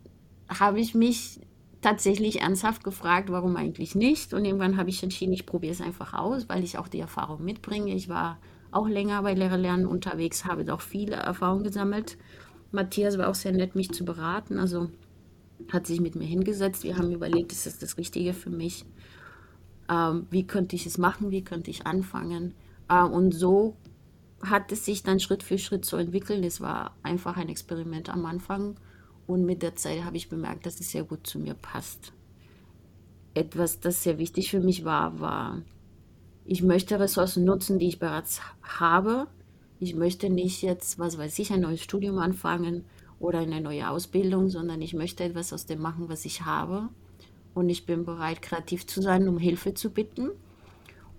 habe 0.48 0.80
ich 0.80 0.94
mich 0.94 1.40
tatsächlich 1.80 2.40
ernsthaft 2.40 2.84
gefragt, 2.84 3.30
warum 3.30 3.56
eigentlich 3.56 3.94
nicht. 3.94 4.32
Und 4.32 4.44
irgendwann 4.44 4.76
habe 4.76 4.90
ich 4.90 5.02
entschieden, 5.02 5.32
ich 5.32 5.46
probiere 5.46 5.72
es 5.72 5.80
einfach 5.80 6.14
aus, 6.14 6.48
weil 6.48 6.64
ich 6.64 6.78
auch 6.78 6.88
die 6.88 7.00
Erfahrung 7.00 7.44
mitbringe. 7.44 7.92
Ich 7.94 8.08
war 8.08 8.38
auch 8.70 8.88
länger 8.88 9.22
bei 9.22 9.34
Lehrer 9.34 9.58
Lernen 9.58 9.86
unterwegs, 9.86 10.44
habe 10.44 10.72
auch 10.72 10.80
viele 10.80 11.16
Erfahrungen 11.16 11.64
gesammelt. 11.64 12.16
Matthias 12.72 13.18
war 13.18 13.28
auch 13.28 13.34
sehr 13.34 13.52
nett, 13.52 13.74
mich 13.74 13.92
zu 13.92 14.04
beraten. 14.04 14.58
Also 14.58 14.88
hat 15.72 15.86
sich 15.86 16.00
mit 16.00 16.14
mir 16.14 16.26
hingesetzt. 16.26 16.84
Wir 16.84 16.96
haben 16.96 17.12
überlegt, 17.12 17.52
ist 17.52 17.66
das 17.66 17.78
das 17.78 17.96
Richtige 17.96 18.34
für 18.34 18.50
mich? 18.50 18.84
Ähm, 19.88 20.26
wie 20.30 20.46
könnte 20.46 20.76
ich 20.76 20.86
es 20.86 20.98
machen? 20.98 21.30
Wie 21.30 21.42
könnte 21.42 21.70
ich 21.70 21.86
anfangen? 21.86 22.54
Äh, 22.88 23.02
und 23.02 23.32
so 23.32 23.76
hat 24.42 24.72
es 24.72 24.84
sich 24.84 25.02
dann 25.02 25.20
Schritt 25.20 25.42
für 25.42 25.58
Schritt 25.58 25.84
so 25.84 25.96
entwickelt. 25.96 26.44
Es 26.44 26.60
war 26.60 26.96
einfach 27.02 27.36
ein 27.36 27.48
Experiment 27.48 28.10
am 28.10 28.26
Anfang 28.26 28.76
und 29.26 29.44
mit 29.44 29.62
der 29.62 29.74
Zeit 29.74 30.04
habe 30.04 30.16
ich 30.16 30.28
bemerkt, 30.28 30.66
dass 30.66 30.80
es 30.80 30.90
sehr 30.90 31.04
gut 31.04 31.26
zu 31.26 31.38
mir 31.38 31.54
passt. 31.54 32.12
Etwas, 33.32 33.80
das 33.80 34.02
sehr 34.02 34.18
wichtig 34.18 34.50
für 34.50 34.60
mich 34.60 34.84
war, 34.84 35.18
war, 35.18 35.62
ich 36.44 36.62
möchte 36.62 37.00
Ressourcen 37.00 37.44
nutzen, 37.44 37.78
die 37.78 37.88
ich 37.88 37.98
bereits 37.98 38.40
habe. 38.62 39.26
Ich 39.80 39.94
möchte 39.94 40.30
nicht 40.30 40.62
jetzt, 40.62 40.98
was 40.98 41.18
weiß 41.18 41.38
ich, 41.38 41.52
ein 41.52 41.60
neues 41.60 41.80
Studium 41.80 42.18
anfangen 42.18 42.84
oder 43.24 43.38
eine 43.38 43.60
neue 43.60 43.88
Ausbildung, 43.88 44.48
sondern 44.48 44.82
ich 44.82 44.94
möchte 44.94 45.24
etwas 45.24 45.52
aus 45.52 45.66
dem 45.66 45.80
machen, 45.80 46.08
was 46.08 46.24
ich 46.24 46.44
habe 46.44 46.90
und 47.54 47.68
ich 47.70 47.86
bin 47.86 48.04
bereit, 48.04 48.42
kreativ 48.42 48.86
zu 48.86 49.00
sein, 49.00 49.28
um 49.28 49.38
Hilfe 49.38 49.74
zu 49.74 49.90
bitten. 49.90 50.30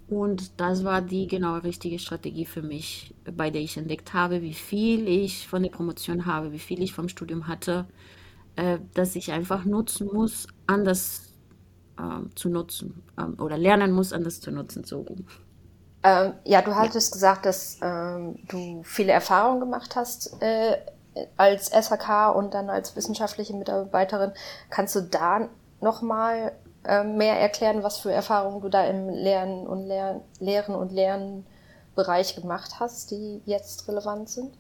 Und 0.08 0.60
das 0.60 0.84
war 0.84 1.02
die 1.02 1.26
genau 1.26 1.58
richtige 1.58 1.98
Strategie 1.98 2.46
für 2.46 2.62
mich, 2.62 3.16
bei 3.36 3.50
der 3.50 3.62
ich 3.62 3.76
entdeckt 3.78 4.14
habe, 4.14 4.44
wie 4.44 4.54
viel 4.54 5.08
ich 5.08 5.48
von 5.48 5.64
der 5.64 5.72
Promotion 5.72 6.28
habe, 6.28 6.52
wie 6.52 6.60
viel 6.60 6.84
ich 6.84 6.94
vom 6.94 7.10
Studium 7.10 7.48
hatte, 7.48 7.88
äh, 8.56 8.78
dass 8.94 9.16
ich 9.16 9.32
einfach 9.32 9.66
nutzen 9.66 10.08
muss, 10.14 10.46
anders 10.68 11.34
äh, 11.98 12.30
zu 12.36 12.50
nutzen 12.50 13.02
ähm, 13.18 13.36
oder 13.40 13.58
lernen 13.58 13.92
muss, 13.92 14.14
anders 14.14 14.42
zu 14.42 14.52
nutzen, 14.52 14.84
so 14.84 15.02
rum. 15.02 15.26
Ähm, 16.04 16.34
ja, 16.44 16.62
du 16.62 16.76
hattest 16.76 17.10
ja. 17.10 17.14
gesagt, 17.16 17.48
dass 17.48 17.80
ähm, 17.82 18.36
du 18.48 18.84
viele 18.84 19.12
Erfahrungen 19.12 19.60
gemacht 19.60 19.96
hast 19.96 20.40
äh, 20.40 20.78
als 21.38 21.70
SHK 21.70 22.36
und 22.36 22.54
dann 22.54 22.70
als 22.70 22.96
wissenschaftliche 22.96 23.54
Mitarbeiterin. 23.54 24.32
Kannst 24.70 24.96
du 24.96 25.02
da 25.02 25.50
nochmal 25.82 26.52
äh, 26.84 27.04
mehr 27.04 27.40
erklären, 27.40 27.84
was 27.84 27.98
für 27.98 28.12
Erfahrungen 28.12 28.62
du 28.62 28.70
da 28.70 28.86
im 28.86 29.10
Lernen 29.10 29.68
und 29.68 29.86
Lehr 29.86 30.22
Lehren 30.40 30.76
und 30.76 30.92
Lernbereich 30.92 32.36
gemacht 32.36 32.80
hast, 32.80 33.12
die 33.12 33.42
jetzt 33.46 33.88
relevant 33.88 34.30
sind? 34.30 34.54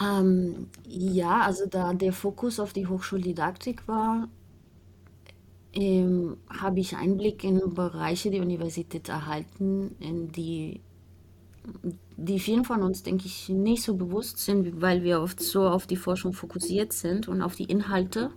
Ähm, 0.00 0.68
ja, 0.84 1.40
also 1.40 1.66
da 1.66 1.94
der 1.94 2.12
Fokus 2.12 2.60
auf 2.60 2.72
die 2.72 2.86
Hochschuldidaktik 2.86 3.88
war, 3.88 4.28
ähm, 5.72 6.38
habe 6.48 6.80
ich 6.80 6.96
Einblick 6.96 7.44
in 7.44 7.74
Bereiche 7.74 8.30
der 8.30 8.42
Universität 8.42 9.08
erhalten, 9.08 9.96
in 10.00 10.32
die, 10.32 10.82
die 12.16 12.40
vielen 12.40 12.64
von 12.64 12.82
uns, 12.82 13.02
denke 13.02 13.26
ich, 13.26 13.48
nicht 13.48 13.82
so 13.82 13.96
bewusst 13.96 14.38
sind, 14.38 14.80
weil 14.80 15.02
wir 15.02 15.20
oft 15.20 15.40
so 15.40 15.68
auf 15.68 15.86
die 15.86 15.96
Forschung 15.96 16.32
fokussiert 16.32 16.92
sind 16.92 17.28
und 17.28 17.42
auf 17.42 17.56
die 17.56 17.64
Inhalte 17.64 18.30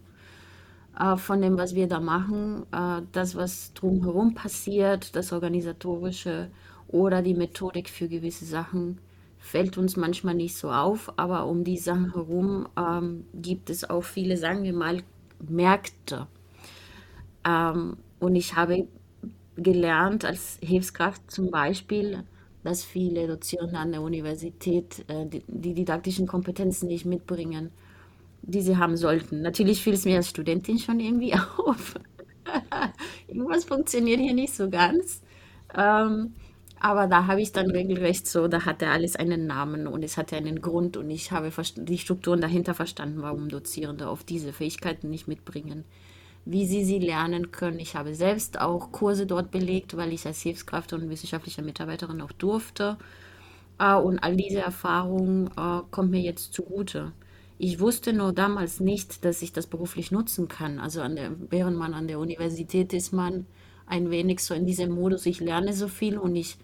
äh, 0.99 1.17
von 1.17 1.41
dem, 1.41 1.57
was 1.57 1.75
wir 1.75 1.87
da 1.87 1.99
machen, 1.99 2.63
äh, 2.71 3.01
das, 3.11 3.35
was 3.35 3.73
drumherum 3.73 4.33
passiert, 4.35 5.15
das 5.15 5.31
Organisatorische 5.31 6.49
oder 6.87 7.21
die 7.21 7.35
Methodik 7.35 7.89
für 7.89 8.07
gewisse 8.07 8.45
Sachen 8.45 8.99
fällt 9.37 9.77
uns 9.77 9.95
manchmal 9.95 10.35
nicht 10.35 10.57
so 10.57 10.69
auf, 10.71 11.13
aber 11.17 11.45
um 11.47 11.63
die 11.63 11.77
Sachen 11.77 12.13
herum 12.13 12.67
ähm, 12.77 13.25
gibt 13.33 13.69
es 13.69 13.89
auch 13.89 14.03
viele, 14.03 14.35
sagen 14.37 14.63
wir 14.63 14.73
mal, 14.73 15.01
Märkte. 15.47 16.27
Ähm, 17.45 17.97
und 18.19 18.35
ich 18.35 18.55
habe 18.55 18.87
gelernt 19.55 20.25
als 20.25 20.57
Hilfskraft 20.61 21.29
zum 21.31 21.51
Beispiel, 21.51 22.23
dass 22.69 22.83
viele 22.83 23.27
Dozierende 23.27 23.79
an 23.79 23.91
der 23.91 24.01
Universität 24.01 25.03
äh, 25.07 25.25
die, 25.25 25.43
die, 25.47 25.73
didaktischen 25.73 26.27
Kompetenzen 26.27 26.87
nicht 26.87 27.03
mitbringen, 27.03 27.71
die 28.43 28.61
sie 28.61 28.77
haben 28.77 28.95
sollten. 28.95 29.41
Natürlich 29.41 29.81
fiel 29.81 29.93
es 29.93 30.05
mir 30.05 30.17
als 30.17 30.29
Studentin 30.29 30.77
schon 30.77 30.99
irgendwie 30.99 31.33
auf. 31.57 31.95
Irgendwas 33.27 33.65
funktioniert 33.65 34.19
hier 34.19 34.35
nicht 34.35 34.53
so 34.53 34.69
ganz. 34.69 35.21
Ähm, 35.75 36.35
aber 36.79 37.07
da 37.07 37.25
habe 37.25 37.41
ich 37.41 37.51
dann 37.51 37.71
regelrecht 37.71 38.27
so, 38.27 38.47
da 38.47 38.65
hatte 38.65 38.87
alles 38.87 39.15
einen 39.15 39.47
Namen 39.47 39.87
und 39.87 40.03
es 40.03 40.15
hatte 40.15 40.35
einen 40.35 40.61
Grund 40.61 40.95
und 40.95 41.09
ich 41.09 41.31
habe 41.31 41.51
die 41.75 41.97
Strukturen 41.97 42.39
dahinter 42.39 42.75
verstanden, 42.75 43.23
warum 43.23 43.49
Dozierende 43.49 44.07
auf 44.07 44.23
diese 44.23 44.53
Fähigkeiten 44.53 45.09
nicht 45.09 45.27
mitbringen 45.27 45.85
wie 46.51 46.65
sie 46.65 46.83
sie 46.83 46.97
lernen 46.97 47.51
können. 47.51 47.79
Ich 47.79 47.95
habe 47.95 48.15
selbst 48.15 48.59
auch 48.59 48.91
Kurse 48.91 49.27
dort 49.27 49.51
belegt, 49.51 49.95
weil 49.95 50.11
ich 50.11 50.25
als 50.25 50.41
Hilfskraft 50.41 50.93
und 50.93 51.07
wissenschaftliche 51.07 51.61
Mitarbeiterin 51.61 52.21
auch 52.21 52.31
durfte. 52.31 52.97
Äh, 53.77 53.93
und 53.93 54.17
all 54.19 54.35
diese 54.35 54.59
Erfahrung 54.59 55.51
äh, 55.55 55.81
kommt 55.91 56.09
mir 56.09 56.21
jetzt 56.21 56.53
zugute. 56.53 57.11
Ich 57.59 57.79
wusste 57.79 58.13
nur 58.13 58.33
damals 58.33 58.79
nicht, 58.79 59.25
dass 59.25 59.43
ich 59.43 59.53
das 59.53 59.67
beruflich 59.67 60.11
nutzen 60.11 60.47
kann. 60.47 60.79
Also 60.79 61.07
der, 61.07 61.31
während 61.51 61.77
man 61.77 61.93
an 61.93 62.07
der 62.07 62.17
Universität 62.17 62.93
ist, 62.93 63.13
man 63.13 63.45
ein 63.85 64.09
wenig 64.09 64.39
so 64.39 64.55
in 64.55 64.65
diesem 64.65 64.91
Modus, 64.91 65.27
ich 65.27 65.39
lerne 65.39 65.73
so 65.73 65.87
viel 65.87 66.17
und 66.17 66.35
ich 66.35 66.57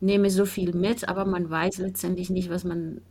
nehme 0.00 0.30
so 0.30 0.46
viel 0.46 0.72
mit, 0.74 1.06
aber 1.06 1.26
man 1.26 1.50
weiß 1.50 1.78
letztendlich 1.78 2.30
nicht, 2.30 2.48
was 2.48 2.64
man 2.64 3.02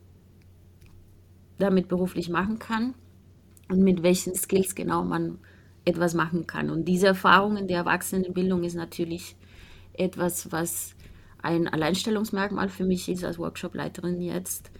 damit 1.58 1.86
beruflich 1.86 2.28
machen 2.28 2.58
kann 2.58 2.94
und 3.68 3.82
mit 3.82 4.02
welchen 4.02 4.34
Skills 4.34 4.74
genau 4.74 5.04
man 5.04 5.38
etwas 5.88 6.14
machen 6.14 6.46
kann. 6.46 6.70
Und 6.70 6.84
diese 6.84 7.08
Erfahrung 7.08 7.56
in 7.56 7.66
der 7.66 7.78
Erwachsenenbildung 7.78 8.62
ist 8.62 8.74
natürlich 8.74 9.36
etwas, 9.94 10.52
was 10.52 10.94
ein 11.42 11.66
Alleinstellungsmerkmal 11.66 12.68
für 12.68 12.84
mich 12.84 13.08
ist 13.08 13.24
als 13.24 13.38
Workshopleiterin 13.38 14.20
jetzt, 14.20 14.70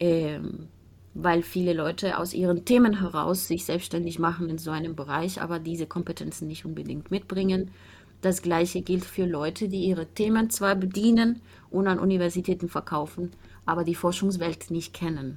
ähm, 0.00 0.68
weil 1.12 1.42
viele 1.42 1.74
Leute 1.74 2.18
aus 2.18 2.32
ihren 2.32 2.64
Themen 2.64 3.00
heraus 3.00 3.46
sich 3.46 3.64
selbstständig 3.64 4.18
machen 4.18 4.48
in 4.48 4.58
so 4.58 4.70
einem 4.70 4.96
Bereich, 4.96 5.40
aber 5.40 5.58
diese 5.58 5.86
Kompetenzen 5.86 6.48
nicht 6.48 6.64
unbedingt 6.64 7.10
mitbringen. 7.10 7.70
Das 8.20 8.40
gleiche 8.40 8.80
gilt 8.80 9.04
für 9.04 9.26
Leute, 9.26 9.68
die 9.68 9.84
ihre 9.84 10.06
Themen 10.06 10.48
zwar 10.50 10.76
bedienen 10.76 11.42
und 11.70 11.86
an 11.86 11.98
Universitäten 11.98 12.68
verkaufen, 12.68 13.32
aber 13.66 13.84
die 13.84 13.94
Forschungswelt 13.94 14.70
nicht 14.70 14.94
kennen. 14.94 15.36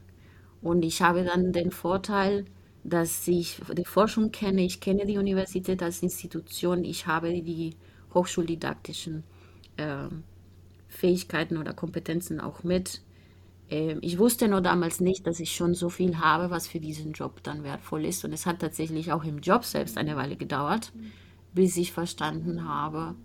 Und 0.62 0.84
ich 0.84 1.02
habe 1.02 1.24
dann 1.24 1.52
den 1.52 1.72
Vorteil, 1.72 2.46
dass 2.88 3.28
ich 3.28 3.60
die 3.78 3.86
Forschung 3.86 4.32
kenne, 4.32 4.62
ich 4.62 4.80
kenne 4.80 5.06
die 5.06 5.18
Universität 5.18 5.84
als 5.84 6.02
Institution, 6.02 6.86
ich 6.86 7.06
habe 7.06 7.30
die 7.42 7.76
hochschuldidaktischen 8.14 9.24
äh, 9.76 10.08
Fähigkeiten 10.88 11.58
oder 11.58 11.74
Kompetenzen 11.74 12.40
auch 12.40 12.64
mit. 12.64 13.02
Äh, 13.70 13.98
ich 14.00 14.18
wusste 14.20 14.48
nur 14.48 14.62
damals 14.62 15.02
nicht, 15.02 15.28
dass 15.28 15.42
ich 15.42 15.54
schon 15.54 15.74
so 15.74 15.90
viel 15.90 16.20
habe, 16.20 16.50
was 16.50 16.68
für 16.68 16.80
diesen 16.80 17.12
Job 17.12 17.44
dann 17.44 17.66
wertvoll 17.66 18.06
ist. 18.06 18.24
Und 18.24 18.32
es 18.32 18.46
hat 18.46 18.60
tatsächlich 18.60 19.12
auch 19.12 19.26
im 19.26 19.40
Job 19.40 19.66
selbst 19.66 19.98
eine 19.98 20.16
Weile 20.16 20.38
gedauert, 20.38 20.94
bis 21.54 21.76
ich 21.76 21.92
verstanden 21.92 22.70
habe, 22.70 23.16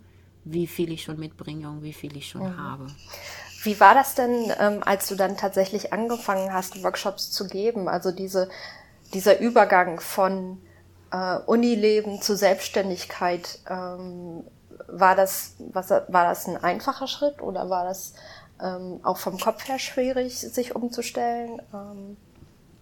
wie 0.43 0.67
viel 0.67 0.91
ich 0.91 1.03
schon 1.03 1.19
mitbringe 1.19 1.69
und 1.69 1.83
wie 1.83 1.93
viel 1.93 2.17
ich 2.17 2.27
schon 2.27 2.51
mhm. 2.51 2.57
habe. 2.57 2.87
Wie 3.63 3.79
war 3.79 3.93
das 3.93 4.15
denn, 4.15 4.51
ähm, 4.59 4.83
als 4.83 5.07
du 5.07 5.15
dann 5.15 5.37
tatsächlich 5.37 5.93
angefangen 5.93 6.51
hast, 6.51 6.83
Workshops 6.83 7.31
zu 7.31 7.47
geben? 7.47 7.87
Also 7.87 8.11
diese 8.11 8.49
dieser 9.13 9.39
Übergang 9.39 9.99
von 9.99 10.59
äh, 11.11 11.37
Unileben 11.45 12.21
zu 12.21 12.35
Selbstständigkeit, 12.35 13.59
ähm, 13.69 14.43
war, 14.87 15.15
das, 15.15 15.55
was, 15.71 15.89
war 15.89 16.25
das 16.25 16.47
ein 16.47 16.57
einfacher 16.57 17.07
Schritt 17.07 17.41
oder 17.41 17.69
war 17.69 17.85
das 17.85 18.13
ähm, 18.61 18.99
auch 19.03 19.17
vom 19.17 19.39
Kopf 19.39 19.67
her 19.67 19.79
schwierig, 19.79 20.39
sich 20.39 20.75
umzustellen? 20.75 21.61
Ähm, 21.73 22.17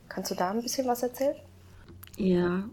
kannst 0.09 0.31
du 0.31 0.35
da 0.35 0.51
ein 0.51 0.61
bisschen 0.61 0.87
was 0.87 1.03
erzählen? 1.03 1.35
Ja, 2.17 2.63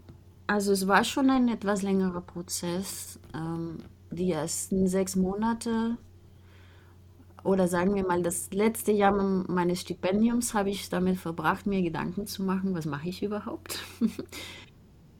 also 0.47 0.71
es 0.71 0.87
war 0.87 1.03
schon 1.03 1.29
ein 1.29 1.47
etwas 1.47 1.81
längerer 1.81 2.21
Prozess. 2.21 3.19
Ähm, 3.33 3.83
die 4.11 4.31
ersten 4.31 4.87
sechs 4.87 5.15
Monate 5.15 5.97
oder 7.49 7.67
sagen 7.67 7.95
wir 7.95 8.05
mal, 8.05 8.21
das 8.21 8.51
letzte 8.53 8.91
Jahr 8.91 9.11
meines 9.11 9.81
Stipendiums 9.81 10.53
habe 10.53 10.69
ich 10.69 10.87
damit 10.89 11.17
verbracht, 11.17 11.65
mir 11.65 11.81
Gedanken 11.81 12.27
zu 12.27 12.43
machen, 12.43 12.75
was 12.75 12.85
mache 12.85 13.09
ich 13.09 13.23
überhaupt? 13.23 13.79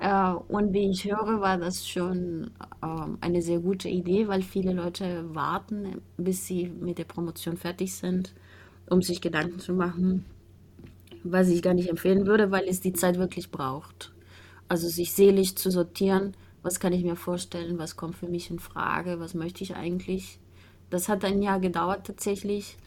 Äh, 0.01 0.31
und 0.47 0.71
wie 0.71 0.89
ich 0.89 1.03
höre, 1.03 1.41
war 1.41 1.57
das 1.57 1.85
schon 1.85 2.51
ähm, 2.81 3.17
eine 3.19 3.41
sehr 3.41 3.59
gute 3.59 3.89
Idee, 3.89 4.29
weil 4.29 4.43
viele 4.43 4.71
Leute 4.71 5.25
warten, 5.35 6.01
bis 6.15 6.47
sie 6.47 6.69
mit 6.69 6.99
der 6.99 7.03
Promotion 7.03 7.57
fertig 7.57 7.93
sind, 7.93 8.33
um 8.89 9.01
sich 9.01 9.19
Gedanken 9.19 9.59
zu 9.59 9.73
machen, 9.73 10.23
was 11.25 11.49
ich 11.49 11.61
gar 11.61 11.73
nicht 11.73 11.89
empfehlen 11.89 12.27
würde, 12.27 12.49
weil 12.49 12.65
es 12.69 12.79
die 12.79 12.93
Zeit 12.93 13.19
wirklich 13.19 13.51
braucht. 13.51 14.13
Also 14.69 14.87
sich 14.87 15.11
seelisch 15.11 15.55
zu 15.55 15.69
sortieren, 15.69 16.33
was 16.61 16.79
kann 16.79 16.93
ich 16.93 17.03
mir 17.03 17.17
vorstellen, 17.17 17.77
was 17.77 17.97
kommt 17.97 18.15
für 18.15 18.29
mich 18.29 18.49
in 18.49 18.59
Frage, 18.59 19.19
was 19.19 19.33
möchte 19.33 19.65
ich 19.65 19.75
eigentlich 19.75 20.39
das 20.89 21.09
hat 21.09 21.23
ein 21.25 21.41
Jahr 21.41 21.59
gedauert 21.59 22.07
tatsächlich. 22.07 22.77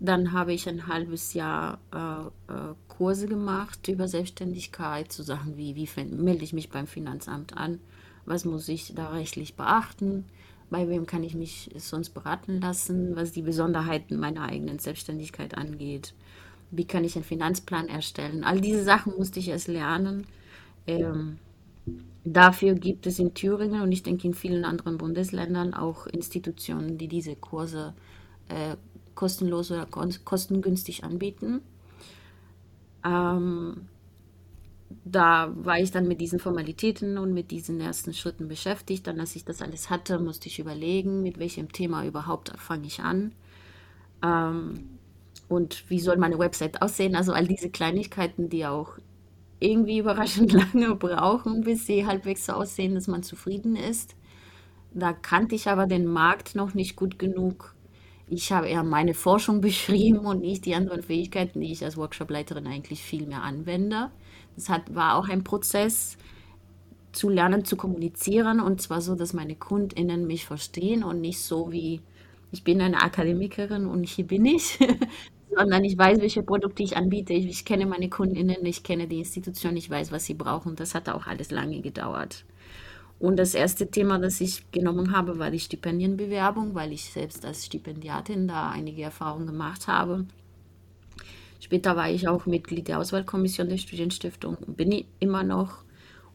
Dann 0.00 0.32
habe 0.32 0.52
ich 0.52 0.68
ein 0.68 0.86
halbes 0.86 1.34
Jahr 1.34 1.78
äh, 1.92 2.52
äh, 2.52 2.74
Kurse 2.86 3.26
gemacht 3.26 3.88
über 3.88 4.06
Selbstständigkeit, 4.06 5.10
zu 5.10 5.22
so 5.22 5.34
Sachen 5.34 5.56
wie, 5.56 5.74
wie 5.74 5.88
melde 6.04 6.44
ich 6.44 6.52
mich 6.52 6.70
beim 6.70 6.86
Finanzamt 6.86 7.56
an, 7.56 7.80
was 8.24 8.44
muss 8.44 8.68
ich 8.68 8.94
da 8.94 9.08
rechtlich 9.08 9.56
beachten, 9.56 10.24
bei 10.70 10.88
wem 10.88 11.06
kann 11.06 11.24
ich 11.24 11.34
mich 11.34 11.70
sonst 11.76 12.10
beraten 12.10 12.60
lassen, 12.60 13.16
was 13.16 13.32
die 13.32 13.42
Besonderheiten 13.42 14.18
meiner 14.18 14.42
eigenen 14.42 14.78
Selbstständigkeit 14.78 15.56
angeht, 15.56 16.14
wie 16.70 16.84
kann 16.84 17.04
ich 17.04 17.16
einen 17.16 17.24
Finanzplan 17.24 17.88
erstellen. 17.88 18.44
All 18.44 18.60
diese 18.60 18.84
Sachen 18.84 19.14
musste 19.16 19.40
ich 19.40 19.48
erst 19.48 19.68
lernen. 19.68 20.26
Ähm, 20.86 21.38
Dafür 22.24 22.74
gibt 22.74 23.06
es 23.06 23.18
in 23.18 23.34
Thüringen 23.34 23.80
und 23.80 23.92
ich 23.92 24.02
denke 24.02 24.26
in 24.26 24.34
vielen 24.34 24.64
anderen 24.64 24.98
Bundesländern 24.98 25.72
auch 25.72 26.06
Institutionen, 26.06 26.98
die 26.98 27.08
diese 27.08 27.36
Kurse 27.36 27.94
äh, 28.48 28.76
kostenlos 29.14 29.70
oder 29.70 29.86
kostengünstig 29.86 31.04
anbieten. 31.04 31.60
Ähm, 33.04 33.88
da 35.04 35.52
war 35.54 35.78
ich 35.78 35.90
dann 35.90 36.08
mit 36.08 36.20
diesen 36.20 36.38
Formalitäten 36.38 37.18
und 37.18 37.32
mit 37.34 37.50
diesen 37.50 37.80
ersten 37.80 38.14
Schritten 38.14 38.48
beschäftigt. 38.48 39.06
Dann, 39.06 39.20
als 39.20 39.36
ich 39.36 39.44
das 39.44 39.62
alles 39.62 39.90
hatte, 39.90 40.18
musste 40.18 40.48
ich 40.48 40.58
überlegen, 40.58 41.22
mit 41.22 41.38
welchem 41.38 41.72
Thema 41.72 42.04
überhaupt 42.06 42.52
fange 42.58 42.86
ich 42.86 43.00
an. 43.00 43.32
Ähm, 44.22 44.98
und 45.48 45.88
wie 45.90 46.00
soll 46.00 46.16
meine 46.18 46.38
Website 46.38 46.82
aussehen? 46.82 47.16
Also 47.16 47.32
all 47.32 47.46
diese 47.46 47.70
Kleinigkeiten, 47.70 48.48
die 48.48 48.66
auch 48.66 48.98
irgendwie 49.60 49.98
überraschend 49.98 50.52
lange 50.74 50.94
brauchen, 50.94 51.62
bis 51.62 51.86
sie 51.86 52.06
halbwegs 52.06 52.46
so 52.46 52.52
aussehen, 52.52 52.94
dass 52.94 53.06
man 53.08 53.22
zufrieden 53.22 53.76
ist. 53.76 54.14
Da 54.92 55.12
kannte 55.12 55.54
ich 55.54 55.68
aber 55.68 55.86
den 55.86 56.06
Markt 56.06 56.54
noch 56.54 56.74
nicht 56.74 56.96
gut 56.96 57.18
genug. 57.18 57.74
Ich 58.28 58.52
habe 58.52 58.68
eher 58.68 58.82
meine 58.82 59.14
Forschung 59.14 59.60
beschrieben 59.62 60.20
und 60.20 60.40
nicht 60.40 60.64
die 60.64 60.74
anderen 60.74 61.02
Fähigkeiten, 61.02 61.60
die 61.60 61.72
ich 61.72 61.84
als 61.84 61.96
Workshopleiterin 61.96 62.66
eigentlich 62.66 63.02
viel 63.02 63.26
mehr 63.26 63.42
anwende. 63.42 64.10
Das 64.56 64.68
hat, 64.68 64.94
war 64.94 65.16
auch 65.16 65.28
ein 65.28 65.44
Prozess, 65.44 66.16
zu 67.12 67.28
lernen 67.28 67.64
zu 67.64 67.76
kommunizieren 67.76 68.60
und 68.60 68.80
zwar 68.80 69.00
so, 69.00 69.14
dass 69.14 69.32
meine 69.32 69.56
KundInnen 69.56 70.26
mich 70.26 70.44
verstehen 70.44 71.02
und 71.02 71.20
nicht 71.20 71.40
so 71.40 71.72
wie 71.72 72.00
ich 72.50 72.64
bin 72.64 72.80
eine 72.80 73.02
Akademikerin 73.02 73.86
und 73.86 74.04
hier 74.08 74.26
bin 74.26 74.44
ich, 74.46 74.78
sondern 75.54 75.84
ich 75.84 75.96
weiß, 75.98 76.20
welche 76.20 76.42
Produkte 76.42 76.82
ich 76.82 76.96
anbiete. 76.96 77.32
Ich, 77.32 77.46
ich 77.46 77.64
kenne 77.64 77.86
meine 77.86 78.08
KundInnen, 78.08 78.64
ich 78.66 78.82
kenne 78.82 79.06
die 79.08 79.18
Institution, 79.18 79.76
ich 79.76 79.90
weiß, 79.90 80.12
was 80.12 80.24
sie 80.26 80.34
brauchen. 80.34 80.76
Das 80.76 80.94
hat 80.94 81.08
auch 81.08 81.26
alles 81.26 81.50
lange 81.50 81.80
gedauert. 81.80 82.44
Und 83.20 83.36
das 83.38 83.54
erste 83.54 83.90
Thema, 83.90 84.18
das 84.18 84.40
ich 84.40 84.70
genommen 84.72 85.12
habe, 85.16 85.38
war 85.38 85.50
die 85.50 85.60
Stipendienbewerbung, 85.60 86.74
weil 86.74 86.92
ich 86.92 87.04
selbst 87.12 87.44
als 87.44 87.66
Stipendiatin 87.66 88.48
da 88.48 88.70
einige 88.70 89.02
Erfahrungen 89.02 89.46
gemacht 89.48 89.88
habe. 89.88 90.26
Später 91.60 91.96
war 91.96 92.10
ich 92.10 92.28
auch 92.28 92.46
Mitglied 92.46 92.88
der 92.88 92.98
Auswahlkommission 93.00 93.68
der 93.68 93.78
Studienstiftung, 93.78 94.56
bin 94.66 94.92
ich 94.92 95.06
immer 95.18 95.42
noch 95.42 95.84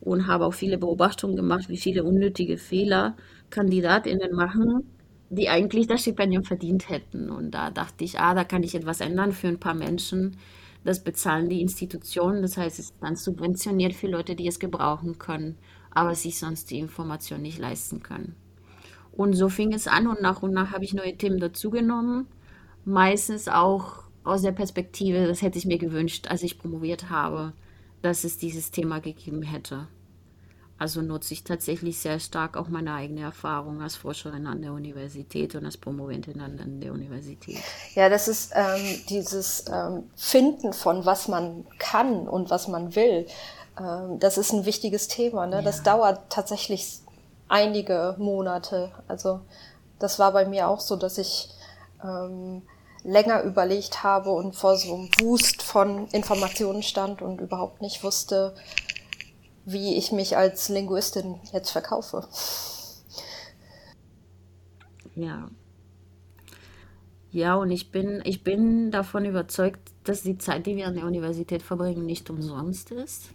und 0.01 0.27
habe 0.27 0.46
auch 0.46 0.53
viele 0.53 0.77
Beobachtungen 0.77 1.36
gemacht, 1.36 1.70
wie 1.70 1.77
viele 1.77 2.03
unnötige 2.03 2.58
Fehler 2.58 3.15
KandidatInnen 3.50 4.34
machen, 4.36 4.84
die 5.36 5.50
eigentlich 5.50 5.88
das 5.88 6.02
Stipendium 6.02 6.44
verdient 6.44 6.90
hätten. 6.90 7.30
Und 7.30 7.52
da 7.52 7.72
dachte 7.72 8.04
ich, 8.04 8.20
ah, 8.20 8.34
da 8.34 8.44
kann 8.44 8.63
ich 8.63 8.75
etwas 8.75 9.02
ändern 9.02 9.32
für 9.32 9.48
ein 9.48 9.60
paar 9.60 9.74
Menschen. 9.74 10.38
Das 10.84 11.04
bezahlen 11.04 11.50
die 11.50 11.62
Institutionen, 11.62 12.42
das 12.42 12.58
heißt, 12.58 12.80
es 12.80 12.86
ist 12.86 12.96
dann 13.00 13.16
subventioniert 13.16 13.94
für 13.94 14.08
Leute, 14.08 14.36
die 14.36 14.48
es 14.48 14.60
gebrauchen 14.60 15.18
können, 15.18 15.58
aber 15.92 16.13
sich 16.13 16.38
sonst 16.38 16.72
die 16.72 16.80
Information 16.80 17.42
nicht 17.42 17.58
leisten 17.58 18.04
können. 18.04 18.36
Und 19.13 19.34
so 19.34 19.48
fing 19.48 19.74
es 19.74 19.88
an 19.88 20.08
und 20.08 20.22
nach 20.22 20.42
und 20.42 20.54
nach 20.54 20.72
habe 20.72 20.84
ich 20.84 20.94
neue 20.94 21.16
Themen 21.16 21.40
dazugenommen, 21.40 22.28
meistens 22.84 23.48
auch 23.48 24.04
aus 24.24 24.42
der 24.42 24.52
Perspektive, 24.52 25.28
das 25.28 25.42
hätte 25.42 25.58
ich 25.58 25.66
mir 25.66 25.78
gewünscht, 25.78 26.28
als 26.28 26.44
ich 26.44 26.58
promoviert 26.58 27.10
habe, 27.10 27.54
dass 28.02 28.24
es 28.24 28.38
dieses 28.38 28.72
Thema 28.72 29.00
gegeben 29.00 29.44
hätte. 29.44 29.88
Also 30.84 31.02
nutze 31.02 31.34
ich 31.34 31.46
tatsächlich 31.46 31.98
sehr 31.98 32.20
stark 32.20 32.58
auch 32.58 32.68
meine 32.68 32.94
eigene 32.94 33.22
Erfahrung 33.22 33.82
als 33.82 33.96
Forscherin 33.96 34.46
an 34.46 34.62
der 34.62 34.74
Universität 34.74 35.56
und 35.56 35.63
als 35.63 35.78
Promoventin 35.78 36.42
an 36.42 36.82
der 36.82 36.92
Universität. 36.92 37.60
Ja, 37.96 38.10
das 38.10 38.28
ist 38.28 38.52
ähm, 38.54 39.02
dieses 39.08 39.63
ähm, 39.72 40.10
Finden 40.18 40.74
von, 40.74 41.06
was 41.06 41.30
man 41.30 41.66
kann 41.80 42.28
und 42.28 42.50
was 42.50 42.68
man 42.68 42.98
will. 42.98 43.28
Ähm, 43.80 44.20
das 44.20 44.38
ist 44.38 44.52
ein 44.52 44.66
wichtiges 44.66 45.08
Thema. 45.08 45.48
Ne? 45.48 45.56
Ja. 45.56 45.62
Das 45.62 45.84
dauert 45.84 46.30
tatsächlich 46.30 47.00
einige 47.48 48.16
Monate. 48.18 48.92
Also 49.08 49.40
das 50.00 50.20
war 50.20 50.34
bei 50.34 50.46
mir 50.46 50.68
auch 50.68 50.82
so, 50.82 50.98
dass 50.98 51.18
ich 51.18 51.48
ähm, 52.04 52.62
länger 53.06 53.44
überlegt 53.44 54.04
habe 54.04 54.32
und 54.32 54.54
vor 54.54 54.75
so 54.75 54.96
einem 54.96 55.10
Wust 55.22 55.63
von 55.63 56.10
Informationen 56.10 56.84
stand 56.84 57.22
und 57.22 57.40
überhaupt 57.40 57.82
nicht 57.82 58.04
wusste, 58.04 58.54
wie 59.65 59.96
ich 59.96 60.12
mich 60.12 60.38
als 60.38 60.70
Linguistin 60.70 61.39
jetzt 61.51 61.72
verkaufe. 61.72 62.27
Ja. 65.15 65.50
Ja, 67.32 67.55
und 67.55 67.72
ich 67.72 67.91
bin, 67.91 68.22
ich 68.25 68.43
bin 68.43 68.91
davon 68.91 69.25
überzeugt, 69.25 69.79
dass 70.03 70.22
die 70.22 70.38
Zeit, 70.38 70.67
die 70.67 70.75
wir 70.75 70.88
an 70.88 70.96
der 70.96 71.05
Universität 71.05 71.63
verbringen, 71.63 72.05
nicht 72.05 72.29
umsonst 72.29 72.92
ist, 72.92 73.31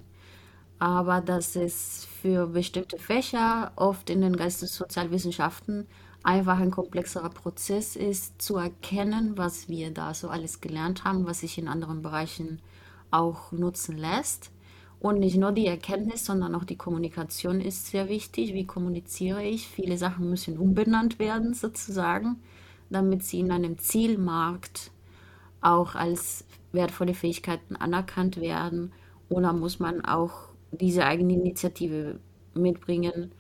aber 0.79 1.21
dass 1.21 1.57
es 1.57 2.07
für 2.23 2.47
bestimmte 2.47 2.99
Fächer, 2.99 3.73
oft 3.75 4.09
in 4.11 4.21
den 4.21 4.37
Geistessozialwissenschaften, 4.37 5.89
einfach 6.23 6.59
ein 6.59 6.71
komplexerer 6.71 7.31
Prozess 7.31 7.97
ist, 7.97 8.41
zu 8.41 8.57
erkennen, 8.57 9.37
was 9.37 9.69
wir 9.69 9.93
da 9.93 10.15
so 10.15 10.29
alles 10.29 10.61
gelernt 10.61 11.05
haben, 11.05 11.27
was 11.27 11.41
sich 11.41 11.59
in 11.59 11.69
anderen 11.69 12.03
Bereichen 12.03 12.61
auch 13.11 13.51
nutzen 13.51 13.97
lässt. 13.97 14.51
Und 15.01 15.21
nicht 15.21 15.37
nur 15.37 15.53
die 15.53 15.67
Erkenntnis, 15.67 16.25
sondern 16.25 16.55
auch 16.55 16.65
die 16.65 16.77
Kommunikation 16.77 17.61
ist 17.61 17.87
sehr 17.87 18.09
wichtig. 18.09 18.53
Wie 18.53 18.67
kommuniziere 18.67 19.45
ich? 19.45 19.69
Viele 19.69 19.97
Sachen 19.97 20.29
müssen 20.29 20.59
umbenannt 20.59 21.19
werden, 21.19 21.55
sozusagen, 21.55 22.41
damit 22.91 23.23
sie 23.23 23.41
in 23.41 23.53
einem 23.53 23.79
Zielmarkt 23.79 24.91
auch 25.61 25.95
als 25.95 26.45
wertvolle 26.73 27.15
Fähigkeiten 27.15 27.77
anerkannt 27.77 28.41
werden. 28.41 28.93
Oder 29.29 29.53
muss 29.53 29.79
man 29.79 30.05
auch 30.05 30.49
diese 30.73 31.05
eigene 31.05 31.35
Initiative 31.35 32.19
mitbringen, 32.55 33.31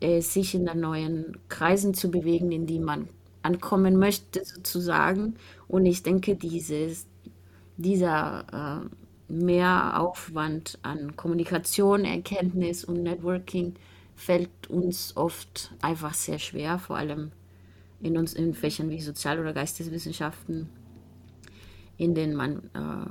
äh, 0.00 0.20
sich 0.20 0.54
in 0.54 0.64
den 0.64 0.80
neuen 0.80 1.36
Kreisen 1.48 1.92
zu 1.92 2.10
bewegen, 2.10 2.50
in 2.50 2.66
die 2.66 2.78
man 2.78 3.08
ankommen 3.42 3.98
möchte, 3.98 4.42
sozusagen. 4.44 5.34
Und 5.68 5.84
ich 5.84 6.02
denke, 6.02 6.34
dieses, 6.34 7.06
dieser 7.76 8.82
äh, 8.82 9.03
mehr 9.38 10.00
Aufwand 10.00 10.78
an 10.82 11.16
Kommunikation, 11.16 12.04
Erkenntnis 12.04 12.84
und 12.84 13.02
Networking 13.02 13.74
fällt 14.16 14.68
uns 14.68 15.16
oft 15.16 15.72
einfach 15.82 16.14
sehr 16.14 16.38
schwer, 16.38 16.78
vor 16.78 16.96
allem 16.96 17.32
in 18.00 18.16
uns 18.16 18.34
in 18.34 18.54
Fächern 18.54 18.90
wie 18.90 19.00
Sozial- 19.00 19.40
oder 19.40 19.52
Geisteswissenschaften, 19.52 20.68
in 21.96 22.14
denen 22.14 22.34
man, 22.34 22.58
äh, 22.74 23.10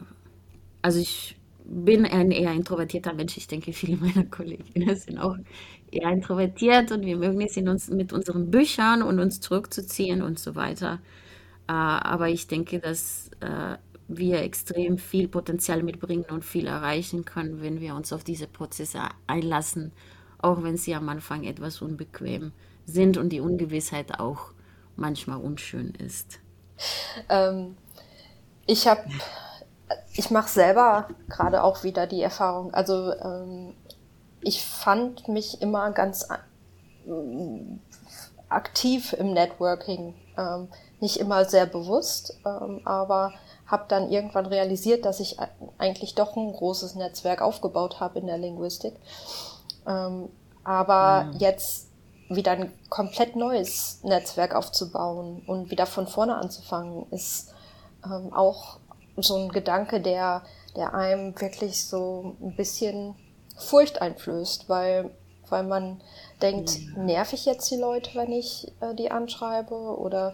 also 0.82 1.00
ich 1.00 1.38
bin 1.66 2.06
ein 2.06 2.32
eher 2.32 2.52
introvertierter 2.52 3.14
Mensch. 3.14 3.38
Ich 3.38 3.48
denke, 3.48 3.72
viele 3.74 3.98
meiner 3.98 4.26
Kolleginnen 4.26 4.96
sind 4.96 5.18
auch 5.18 5.38
eher 5.92 6.12
introvertiert 6.12 6.92
und 6.92 7.06
wir 7.06 7.18
mögen 7.18 7.42
es 7.42 7.56
in 7.58 7.70
uns 7.70 7.90
mit 7.90 8.12
unseren 8.14 8.52
Büchern 8.52 9.02
und 9.02 9.20
uns 9.20 9.40
zurückzuziehen 9.40 10.22
und 10.22 10.40
so 10.40 10.56
weiter. 10.56 11.00
Äh, 11.68 11.74
aber 11.74 12.30
ich 12.30 12.48
denke, 12.48 12.80
dass 12.80 13.30
äh, 13.40 13.78
wir 14.18 14.42
extrem 14.42 14.98
viel 14.98 15.28
Potenzial 15.28 15.84
mitbringen 15.84 16.26
und 16.30 16.44
viel 16.46 16.68
erreichen 16.68 17.26
können, 17.26 17.62
wenn 17.62 17.80
wir 17.80 17.96
uns 17.96 18.14
auf 18.14 18.24
diese 18.24 18.48
Prozesse 18.48 19.00
einlassen, 19.28 19.92
auch 20.40 20.64
wenn 20.64 20.78
sie 20.78 20.96
am 20.96 21.10
Anfang 21.10 21.44
etwas 21.44 21.82
unbequem 21.82 22.52
sind 22.86 23.18
und 23.18 23.30
die 23.30 23.40
Ungewissheit 23.40 24.20
auch 24.20 24.52
manchmal 24.96 25.40
unschön 25.40 25.94
ist. 25.96 26.40
Ähm, 27.30 27.78
ich 28.66 28.88
habe, 28.88 29.04
ich 30.14 30.30
mache 30.32 30.50
selber 30.50 31.08
gerade 31.30 31.64
auch 31.64 31.84
wieder 31.84 32.08
die 32.08 32.22
Erfahrung. 32.22 32.74
Also 32.74 33.14
ähm, 33.14 33.76
ich 34.42 34.66
fand 34.66 35.28
mich 35.28 35.62
immer 35.62 35.92
ganz 35.92 36.28
äh, 36.30 37.10
aktiv 38.50 39.14
im 39.14 39.34
Networking, 39.34 40.16
ähm, 40.38 40.68
nicht 41.00 41.18
immer 41.18 41.46
sehr 41.46 41.66
bewusst, 41.66 42.38
ähm, 42.46 42.82
aber 42.86 43.34
habe 43.74 43.86
dann 43.88 44.12
irgendwann 44.12 44.46
realisiert, 44.46 45.04
dass 45.04 45.20
ich 45.20 45.38
eigentlich 45.80 46.14
doch 46.14 46.38
ein 46.38 46.54
großes 46.54 46.94
Netzwerk 46.94 47.42
aufgebaut 47.42 48.00
habe 48.00 48.20
in 48.20 48.28
der 48.28 48.38
Linguistik. 48.38 48.94
Ähm, 49.88 50.30
aber 50.64 51.24
mhm. 51.24 51.40
jetzt 51.40 51.88
wieder 52.30 52.52
ein 52.52 52.72
komplett 52.90 53.36
neues 53.36 54.00
Netzwerk 54.04 54.54
aufzubauen 54.54 55.42
und 55.48 55.72
wieder 55.72 55.88
von 55.88 56.06
vorne 56.06 56.36
anzufangen, 56.36 57.08
ist 57.10 57.52
ähm, 58.06 58.32
auch 58.32 58.78
so 59.18 59.38
ein 59.38 59.50
Gedanke, 59.50 60.00
der, 60.00 60.44
der 60.76 60.94
einem 60.94 61.40
wirklich 61.42 61.84
so 61.88 62.36
ein 62.42 62.56
bisschen 62.56 63.16
Furcht 63.58 64.04
einflößt, 64.04 64.70
weil, 64.70 65.10
weil 65.50 65.64
man 65.64 66.00
denkt, 66.44 66.78
mhm. 66.96 67.06
nerv 67.08 67.34
ich 67.34 67.46
jetzt 67.46 67.72
die 67.72 67.78
Leute, 67.78 68.12
wenn 68.14 68.32
ich 68.32 68.72
äh, 68.82 68.94
die 68.94 69.10
anschreibe 69.10 69.74
oder 69.74 70.34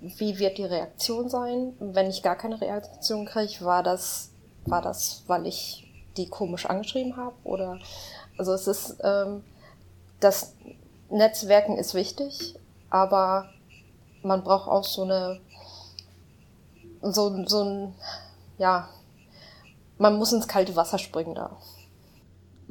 wie 0.00 0.38
wird 0.38 0.58
die 0.58 0.64
Reaktion 0.64 1.28
sein? 1.28 1.74
Wenn 1.80 2.08
ich 2.08 2.22
gar 2.22 2.36
keine 2.36 2.60
Reaktion 2.60 3.26
kriege, 3.26 3.64
war 3.64 3.82
das, 3.82 4.30
war 4.66 4.82
das, 4.82 5.24
weil 5.26 5.46
ich 5.46 5.86
die 6.16 6.28
komisch 6.28 6.66
angeschrieben 6.66 7.16
habe? 7.16 7.34
Oder 7.44 7.78
also 8.38 8.52
es 8.52 8.66
ist 8.66 8.96
ähm, 9.02 9.42
das 10.20 10.54
Netzwerken 11.08 11.76
ist 11.76 11.94
wichtig, 11.94 12.54
aber 12.90 13.50
man 14.22 14.44
braucht 14.44 14.68
auch 14.68 14.84
so 14.84 15.02
eine 15.02 15.40
so, 17.02 17.44
so 17.46 17.64
ein 17.64 17.94
ja, 18.58 18.88
man 19.98 20.16
muss 20.16 20.32
ins 20.32 20.48
kalte 20.48 20.76
Wasser 20.76 20.98
springen 20.98 21.34
da. 21.34 21.56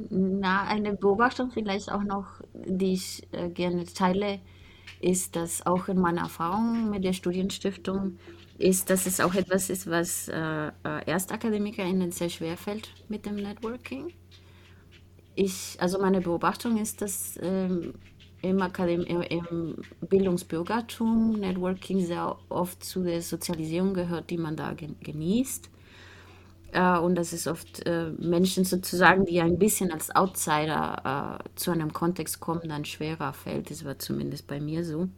Na, 0.08 0.64
eine 0.64 0.94
Beobachtung 0.94 1.50
vielleicht 1.50 1.90
auch 1.90 2.02
noch, 2.02 2.26
die 2.54 2.94
ich 2.94 3.28
äh, 3.32 3.48
gerne 3.48 3.84
teile 3.84 4.38
ist, 5.00 5.36
dass 5.36 5.64
auch 5.66 5.88
in 5.88 5.98
meiner 5.98 6.22
Erfahrung 6.22 6.90
mit 6.90 7.04
der 7.04 7.12
Studienstiftung 7.12 8.18
ist, 8.58 8.90
dass 8.90 9.06
es 9.06 9.20
auch 9.20 9.34
etwas 9.34 9.70
ist, 9.70 9.88
was 9.88 10.28
äh, 10.28 10.68
äh 10.68 10.72
ErstakademikerInnen 11.06 12.12
sehr 12.12 12.28
schwer 12.28 12.56
fällt 12.56 12.90
mit 13.08 13.24
dem 13.24 13.36
Networking. 13.36 14.12
Ich, 15.34 15.76
also 15.80 15.98
meine 15.98 16.20
Beobachtung 16.20 16.76
ist, 16.76 17.00
dass 17.00 17.38
ähm, 17.40 17.94
im, 18.42 18.60
Akadem 18.60 19.02
im 19.02 19.76
Bildungsbürgertum 20.00 21.40
Networking 21.40 22.04
sehr 22.04 22.36
oft 22.48 22.82
zu 22.84 23.02
der 23.02 23.22
Sozialisierung 23.22 23.94
gehört, 23.94 24.30
die 24.30 24.38
man 24.38 24.56
da 24.56 24.74
genießt. 24.74 25.70
Äh, 26.72 26.98
und 26.98 27.16
das 27.16 27.32
ist 27.32 27.46
oft 27.46 27.86
äh, 27.86 28.10
Menschen 28.18 28.64
sozusagen, 28.64 29.24
die 29.26 29.40
ein 29.40 29.58
bisschen 29.58 29.92
als 29.92 30.14
Outsider 30.14 31.38
äh, 31.44 31.48
zu 31.56 31.70
einem 31.70 31.92
Kontext 31.92 32.40
kommen, 32.40 32.68
dann 32.68 32.84
schwerer 32.84 33.32
fällt. 33.32 33.70
Das 33.70 33.84
war 33.84 33.98
zumindest 33.98 34.46
bei 34.46 34.60
mir 34.60 34.84
so. 34.84 35.08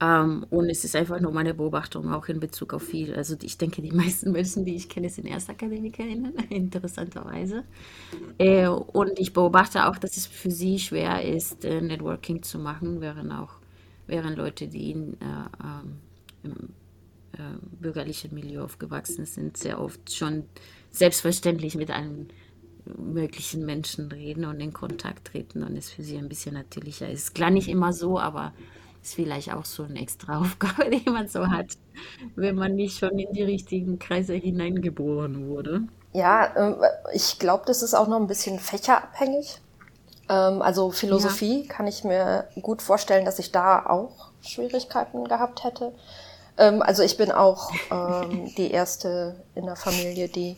Ähm, 0.00 0.46
und 0.50 0.70
es 0.70 0.84
ist 0.84 0.94
einfach 0.94 1.20
nur 1.20 1.32
meine 1.32 1.54
Beobachtung 1.54 2.12
auch 2.12 2.28
in 2.28 2.38
Bezug 2.38 2.72
auf 2.72 2.84
viel. 2.84 3.14
Also 3.14 3.36
ich 3.42 3.58
denke, 3.58 3.82
die 3.82 3.92
meisten 3.92 4.32
Menschen, 4.32 4.64
die 4.64 4.76
ich 4.76 4.88
kenne, 4.88 5.08
sind 5.10 5.26
Erstakademikerinnen, 5.26 6.34
interessanterweise. 6.50 7.64
Äh, 8.38 8.68
und 8.68 9.18
ich 9.18 9.32
beobachte 9.32 9.86
auch, 9.86 9.98
dass 9.98 10.16
es 10.16 10.26
für 10.26 10.50
sie 10.50 10.78
schwer 10.78 11.24
ist, 11.24 11.64
äh, 11.64 11.80
Networking 11.80 12.42
zu 12.42 12.58
machen, 12.58 13.00
während 13.00 13.32
auch 13.32 13.54
während 14.06 14.38
Leute, 14.38 14.68
die 14.68 14.92
in, 14.92 15.14
äh, 15.14 16.44
ähm, 16.44 16.70
äh, 17.38 17.42
bürgerlichen 17.80 18.34
Milieu 18.34 18.64
aufgewachsen 18.64 19.24
sind, 19.24 19.56
sehr 19.56 19.80
oft 19.80 20.14
schon 20.14 20.44
selbstverständlich 20.90 21.74
mit 21.76 21.90
allen 21.90 22.28
möglichen 22.96 23.66
Menschen 23.66 24.10
reden 24.10 24.44
und 24.44 24.60
in 24.60 24.72
Kontakt 24.72 25.28
treten 25.28 25.62
und 25.62 25.76
es 25.76 25.90
für 25.90 26.02
sie 26.02 26.16
ein 26.16 26.28
bisschen 26.28 26.54
natürlicher 26.54 27.08
ist. 27.08 27.34
Klar 27.34 27.50
nicht 27.50 27.68
immer 27.68 27.92
so, 27.92 28.18
aber 28.18 28.52
ist 29.02 29.14
vielleicht 29.14 29.52
auch 29.52 29.64
so 29.64 29.84
eine 29.84 30.00
extra 30.00 30.38
Aufgabe, 30.40 30.90
die 30.90 31.08
man 31.08 31.28
so 31.28 31.46
hat, 31.48 31.76
wenn 32.36 32.56
man 32.56 32.74
nicht 32.74 32.98
schon 32.98 33.18
in 33.18 33.32
die 33.32 33.42
richtigen 33.42 33.98
Kreise 33.98 34.34
hineingeboren 34.34 35.48
wurde. 35.48 35.82
Ja, 36.12 36.46
äh, 36.46 36.74
ich 37.12 37.38
glaube, 37.38 37.64
das 37.66 37.82
ist 37.82 37.94
auch 37.94 38.08
noch 38.08 38.18
ein 38.18 38.26
bisschen 38.26 38.58
fächerabhängig. 38.58 39.60
Ähm, 40.28 40.62
also 40.62 40.90
Philosophie 40.90 41.62
ja. 41.62 41.72
kann 41.72 41.86
ich 41.86 42.04
mir 42.04 42.48
gut 42.60 42.82
vorstellen, 42.82 43.24
dass 43.24 43.38
ich 43.38 43.52
da 43.52 43.86
auch 43.86 44.30
Schwierigkeiten 44.40 45.24
gehabt 45.26 45.64
hätte. 45.64 45.92
Ähm, 46.58 46.82
also 46.82 47.02
ich 47.02 47.16
bin 47.16 47.32
auch 47.32 47.72
ähm, 47.90 48.52
die 48.56 48.70
erste 48.70 49.36
in 49.54 49.66
der 49.66 49.76
Familie, 49.76 50.28
die 50.28 50.56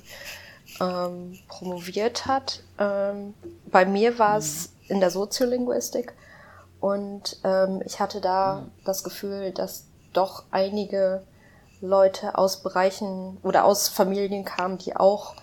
ähm, 0.80 1.38
promoviert 1.48 2.26
hat. 2.26 2.62
Ähm, 2.78 3.34
bei 3.66 3.84
mir 3.84 4.18
war 4.18 4.38
es 4.38 4.70
mhm. 4.70 4.94
in 4.94 5.00
der 5.00 5.10
Soziolinguistik 5.10 6.14
und 6.80 7.38
ähm, 7.44 7.82
ich 7.84 8.00
hatte 8.00 8.20
da 8.20 8.62
mhm. 8.62 8.70
das 8.84 9.04
Gefühl, 9.04 9.52
dass 9.52 9.84
doch 10.12 10.44
einige 10.50 11.22
Leute 11.80 12.36
aus 12.36 12.62
Bereichen 12.62 13.38
oder 13.42 13.64
aus 13.64 13.88
Familien 13.88 14.44
kamen, 14.44 14.78
die 14.78 14.96
auch 14.96 15.34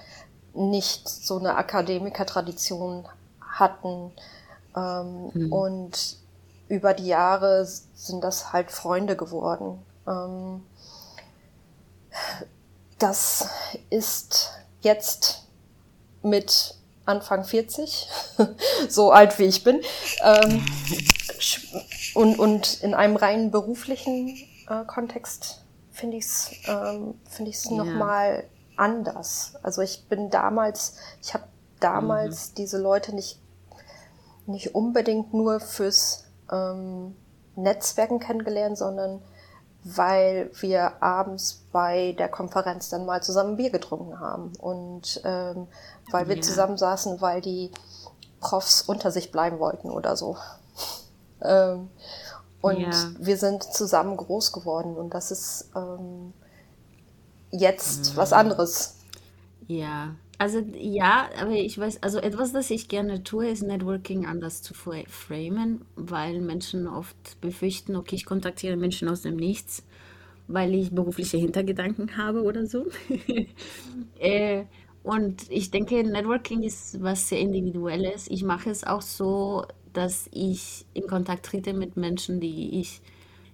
nicht 0.53 1.07
so 1.07 1.37
eine 1.37 1.55
Akademikertradition 1.55 3.07
hatten. 3.41 4.11
Ähm, 4.75 5.31
mhm. 5.33 5.53
Und 5.53 6.17
über 6.67 6.93
die 6.93 7.07
Jahre 7.07 7.65
sind 7.65 8.23
das 8.23 8.51
halt 8.51 8.71
Freunde 8.71 9.15
geworden. 9.15 9.79
Ähm, 10.07 10.63
das 12.97 13.47
ist 13.89 14.51
jetzt 14.81 15.47
mit 16.23 16.75
Anfang 17.05 17.43
40, 17.43 18.09
so 18.89 19.11
alt 19.11 19.37
wie 19.39 19.45
ich 19.45 19.63
bin, 19.63 19.81
ähm, 20.23 20.65
und, 22.15 22.39
und 22.39 22.81
in 22.81 22.93
einem 22.93 23.15
rein 23.15 23.51
beruflichen 23.51 24.35
äh, 24.67 24.83
Kontext 24.85 25.63
finde 25.91 26.17
ich 26.17 26.25
es 26.25 26.51
ähm, 26.67 27.15
find 27.29 27.49
ich's 27.49 27.69
ja. 27.69 27.77
nochmal 27.77 28.43
anders. 28.75 29.53
Also 29.63 29.81
ich 29.81 30.05
bin 30.07 30.29
damals, 30.29 30.97
ich 31.21 31.33
habe 31.33 31.45
damals 31.79 32.51
mhm. 32.51 32.55
diese 32.55 32.77
Leute 32.77 33.13
nicht, 33.15 33.39
nicht 34.45 34.75
unbedingt 34.75 35.33
nur 35.33 35.59
fürs 35.59 36.25
ähm, 36.51 37.15
Netzwerken 37.55 38.19
kennengelernt, 38.19 38.77
sondern 38.77 39.21
weil 39.95 40.51
wir 40.59 41.01
abends 41.01 41.63
bei 41.71 42.13
der 42.17 42.27
Konferenz 42.27 42.89
dann 42.89 43.05
mal 43.05 43.23
zusammen 43.23 43.55
Bier 43.55 43.69
getrunken 43.69 44.19
haben 44.19 44.51
und 44.59 45.21
ähm, 45.23 45.67
weil 46.11 46.27
wir 46.27 46.35
ja. 46.35 46.41
zusammen 46.41 46.77
saßen, 46.77 47.21
weil 47.21 47.41
die 47.41 47.71
Profs 48.39 48.81
unter 48.81 49.11
sich 49.11 49.31
bleiben 49.31 49.59
wollten 49.59 49.89
oder 49.89 50.17
so. 50.17 50.37
ähm, 51.41 51.89
und 52.61 52.81
ja. 52.81 53.11
wir 53.19 53.37
sind 53.37 53.63
zusammen 53.63 54.17
groß 54.17 54.51
geworden 54.51 54.97
und 54.97 55.13
das 55.13 55.31
ist 55.31 55.69
ähm, 55.75 56.33
jetzt 57.51 58.13
mhm. 58.13 58.17
was 58.17 58.33
anderes. 58.33 58.95
Ja, 59.67 60.15
also 60.37 60.59
ja, 60.77 61.29
aber 61.39 61.51
ich 61.51 61.77
weiß, 61.79 62.03
also 62.03 62.19
etwas, 62.19 62.53
das 62.53 62.69
ich 62.69 62.87
gerne 62.87 63.23
tue, 63.23 63.49
ist 63.49 63.63
Networking 63.63 64.25
anders 64.27 64.61
zu 64.61 64.73
framen, 64.75 65.85
weil 65.95 66.41
Menschen 66.41 66.87
oft 66.87 67.41
befürchten, 67.41 67.95
okay, 67.95 68.15
ich 68.15 68.25
kontaktiere 68.25 68.77
Menschen 68.77 69.09
aus 69.09 69.23
dem 69.23 69.35
Nichts, 69.35 69.83
weil 70.47 70.75
ich 70.75 70.91
berufliche 70.91 71.37
Hintergedanken 71.37 72.17
habe 72.17 72.43
oder 72.43 72.67
so. 72.67 72.85
äh, 74.19 74.65
und 75.03 75.49
ich 75.49 75.71
denke, 75.71 76.03
Networking 76.03 76.63
ist 76.63 77.01
was 77.01 77.29
sehr 77.29 77.39
Individuelles. 77.39 78.27
Ich 78.29 78.43
mache 78.43 78.69
es 78.69 78.83
auch 78.83 79.01
so, 79.01 79.65
dass 79.93 80.29
ich 80.31 80.85
in 80.93 81.07
Kontakt 81.07 81.47
trete 81.47 81.73
mit 81.73 81.97
Menschen, 81.97 82.39
die 82.39 82.79
ich 82.79 83.01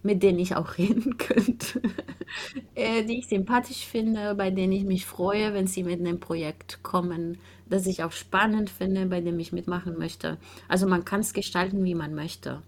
mit 0.03 0.21
denen 0.21 0.39
ich 0.39 0.55
auch 0.55 0.77
reden 0.77 1.17
könnte, 1.17 1.81
äh, 2.75 3.03
die 3.03 3.19
ich 3.19 3.27
sympathisch 3.27 3.85
finde, 3.85 4.35
bei 4.35 4.51
denen 4.51 4.73
ich 4.73 4.83
mich 4.83 5.05
freue, 5.05 5.53
wenn 5.53 5.67
sie 5.67 5.83
mit 5.83 5.99
einem 5.99 6.19
Projekt 6.19 6.83
kommen, 6.83 7.37
das 7.67 7.87
ich 7.87 8.03
auch 8.03 8.11
spannend 8.11 8.69
finde, 8.69 9.05
bei 9.07 9.21
dem 9.21 9.39
ich 9.39 9.53
mitmachen 9.53 9.97
möchte. 9.97 10.37
Also 10.67 10.87
man 10.87 11.05
kann 11.05 11.21
es 11.21 11.33
gestalten, 11.33 11.83
wie 11.83 11.95
man 11.95 12.13
möchte. 12.13 12.61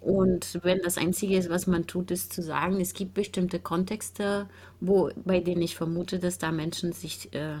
Und 0.00 0.60
wenn 0.62 0.78
das 0.82 0.98
Einzige 0.98 1.36
ist, 1.36 1.50
was 1.50 1.66
man 1.66 1.86
tut, 1.86 2.12
ist 2.12 2.32
zu 2.32 2.42
sagen, 2.42 2.80
es 2.80 2.94
gibt 2.94 3.14
bestimmte 3.14 3.58
Kontexte, 3.58 4.48
wo, 4.80 5.10
bei 5.24 5.40
denen 5.40 5.62
ich 5.62 5.74
vermute, 5.74 6.20
dass 6.20 6.38
da 6.38 6.52
Menschen 6.52 6.92
sich 6.92 7.34
äh, 7.34 7.56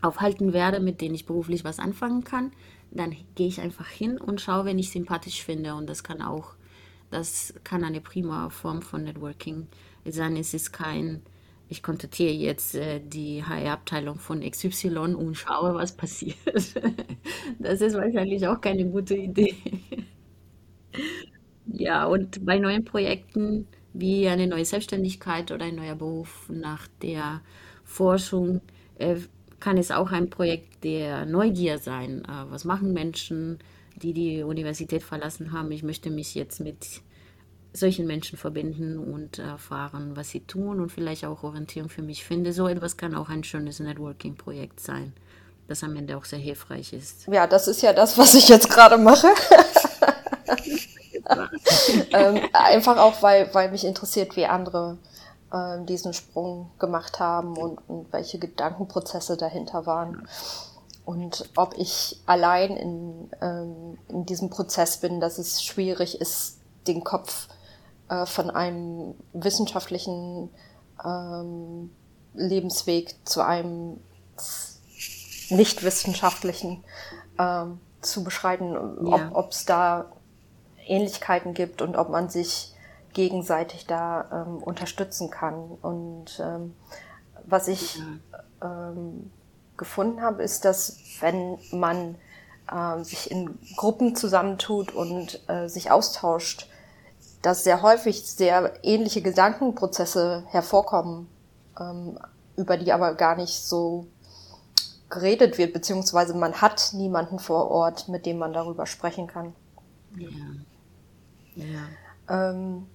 aufhalten 0.00 0.52
werden, 0.52 0.84
mit 0.84 1.00
denen 1.00 1.14
ich 1.14 1.26
beruflich 1.26 1.62
was 1.64 1.78
anfangen 1.78 2.24
kann, 2.24 2.50
dann 2.90 3.14
gehe 3.36 3.46
ich 3.46 3.60
einfach 3.60 3.86
hin 3.86 4.18
und 4.18 4.40
schaue, 4.40 4.64
wenn 4.64 4.78
ich 4.78 4.90
sympathisch 4.90 5.44
finde. 5.44 5.74
Und 5.74 5.88
das 5.88 6.02
kann 6.02 6.20
auch 6.20 6.54
das 7.12 7.54
kann 7.64 7.84
eine 7.84 8.00
prima 8.00 8.48
Form 8.50 8.82
von 8.82 9.04
Networking 9.04 9.68
sein. 10.04 10.36
Es 10.36 10.54
ist 10.54 10.72
kein, 10.72 11.22
ich 11.68 11.82
kontaktiere 11.82 12.32
jetzt 12.32 12.74
äh, 12.74 13.00
die 13.04 13.44
HR-Abteilung 13.44 14.18
von 14.18 14.42
XY 14.42 15.14
und 15.14 15.34
schaue, 15.36 15.74
was 15.74 15.92
passiert. 15.96 16.36
das 17.58 17.80
ist 17.80 17.94
wahrscheinlich 17.96 18.46
auch 18.46 18.60
keine 18.60 18.84
gute 18.86 19.14
Idee. 19.16 19.54
ja, 21.66 22.06
und 22.06 22.44
bei 22.44 22.58
neuen 22.58 22.84
Projekten 22.84 23.66
wie 23.94 24.28
eine 24.28 24.46
neue 24.46 24.64
Selbstständigkeit 24.64 25.52
oder 25.52 25.66
ein 25.66 25.76
neuer 25.76 25.94
Beruf 25.94 26.48
nach 26.48 26.88
der 27.02 27.40
Forschung 27.84 28.60
äh, 28.98 29.16
kann 29.60 29.76
es 29.78 29.90
auch 29.90 30.10
ein 30.12 30.30
Projekt 30.30 30.82
der 30.84 31.26
Neugier 31.26 31.78
sein. 31.78 32.24
Äh, 32.24 32.50
was 32.50 32.64
machen 32.64 32.92
Menschen? 32.92 33.58
Die 34.02 34.12
die 34.12 34.42
Universität 34.42 35.02
verlassen 35.02 35.52
haben. 35.52 35.70
Ich 35.70 35.82
möchte 35.82 36.10
mich 36.10 36.34
jetzt 36.34 36.60
mit 36.60 37.02
solchen 37.72 38.06
Menschen 38.06 38.38
verbinden 38.38 38.98
und 38.98 39.38
erfahren, 39.38 40.12
was 40.14 40.30
sie 40.30 40.40
tun 40.40 40.80
und 40.80 40.90
vielleicht 40.92 41.24
auch 41.24 41.42
Orientierung 41.42 41.88
für 41.88 42.02
mich 42.02 42.24
finde. 42.24 42.52
So 42.52 42.68
etwas 42.68 42.96
kann 42.96 43.14
auch 43.14 43.28
ein 43.28 43.44
schönes 43.44 43.80
Networking-Projekt 43.80 44.80
sein, 44.80 45.14
das 45.68 45.82
am 45.82 45.96
Ende 45.96 46.16
auch 46.16 46.24
sehr 46.24 46.38
hilfreich 46.38 46.92
ist. 46.92 47.26
Ja, 47.28 47.46
das 47.46 47.68
ist 47.68 47.80
ja 47.82 47.92
das, 47.92 48.18
was 48.18 48.34
ich 48.34 48.48
jetzt 48.48 48.68
gerade 48.68 48.98
mache. 48.98 49.28
ähm, 52.12 52.40
einfach 52.52 52.98
auch, 52.98 53.22
weil, 53.22 53.48
weil 53.54 53.70
mich 53.70 53.84
interessiert, 53.84 54.36
wie 54.36 54.44
andere 54.44 54.98
äh, 55.52 55.84
diesen 55.84 56.12
Sprung 56.12 56.70
gemacht 56.78 57.20
haben 57.20 57.56
und, 57.56 57.78
und 57.88 58.12
welche 58.12 58.38
Gedankenprozesse 58.38 59.36
dahinter 59.36 59.86
waren. 59.86 60.26
Und 61.04 61.50
ob 61.56 61.74
ich 61.76 62.20
allein 62.26 62.76
in, 62.76 63.30
ähm, 63.40 63.98
in 64.08 64.24
diesem 64.24 64.50
Prozess 64.50 64.98
bin, 64.98 65.20
dass 65.20 65.38
es 65.38 65.62
schwierig 65.62 66.20
ist, 66.20 66.60
den 66.86 67.02
Kopf 67.02 67.48
äh, 68.08 68.24
von 68.26 68.50
einem 68.50 69.14
wissenschaftlichen 69.32 70.50
ähm, 71.04 71.90
Lebensweg 72.34 73.16
zu 73.24 73.44
einem 73.44 74.00
nicht 75.50 75.82
wissenschaftlichen 75.82 76.84
ähm, 77.38 77.80
zu 78.00 78.24
beschreiten, 78.24 78.72
ja. 79.06 79.30
ob 79.32 79.52
es 79.52 79.64
da 79.64 80.06
Ähnlichkeiten 80.86 81.54
gibt 81.54 81.82
und 81.82 81.96
ob 81.96 82.08
man 82.08 82.28
sich 82.28 82.74
gegenseitig 83.12 83.86
da 83.86 84.46
ähm, 84.46 84.62
unterstützen 84.62 85.30
kann. 85.30 85.78
Und 85.82 86.40
ähm, 86.42 86.74
was 87.44 87.68
ich 87.68 88.00
ähm, 88.62 89.30
gefunden 89.82 90.22
habe, 90.22 90.42
ist, 90.42 90.64
dass 90.64 90.96
wenn 91.20 91.58
man 91.72 92.16
äh, 92.70 93.02
sich 93.02 93.30
in 93.30 93.58
Gruppen 93.76 94.14
zusammentut 94.14 94.92
und 94.92 95.40
äh, 95.48 95.68
sich 95.68 95.90
austauscht, 95.90 96.68
dass 97.42 97.64
sehr 97.64 97.82
häufig 97.82 98.24
sehr 98.24 98.72
ähnliche 98.84 99.20
Gedankenprozesse 99.22 100.44
hervorkommen, 100.48 101.28
ähm, 101.78 102.18
über 102.56 102.76
die 102.76 102.92
aber 102.92 103.14
gar 103.14 103.36
nicht 103.36 103.54
so 103.54 104.06
geredet 105.10 105.58
wird, 105.58 105.72
beziehungsweise 105.72 106.34
man 106.34 106.60
hat 106.60 106.92
niemanden 106.94 107.38
vor 107.38 107.70
Ort, 107.70 108.08
mit 108.08 108.24
dem 108.26 108.38
man 108.38 108.52
darüber 108.52 108.86
sprechen 108.86 109.26
kann. 109.26 109.54
Ja. 110.16 110.28
ja. 111.56 112.50
Ähm, 112.50 112.86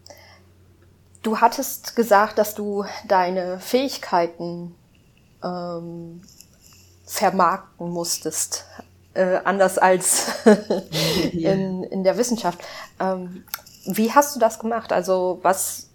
du 1.22 1.40
hattest 1.40 1.96
gesagt, 1.96 2.38
dass 2.38 2.56
du 2.56 2.86
deine 3.08 3.60
Fähigkeiten 3.60 4.74
ähm, 5.44 6.22
vermarkten 7.08 7.90
musstest. 7.90 8.66
Äh, 9.14 9.40
anders 9.46 9.80
als 9.80 10.46
in, 11.34 11.84
in 11.84 12.04
der 12.04 12.18
Wissenschaft. 12.18 12.60
Ähm, 13.00 13.44
wie 13.86 14.12
hast 14.12 14.36
du 14.36 14.40
das 14.40 14.60
gemacht? 14.60 14.94
Also 14.94 15.40
was, 15.42 15.90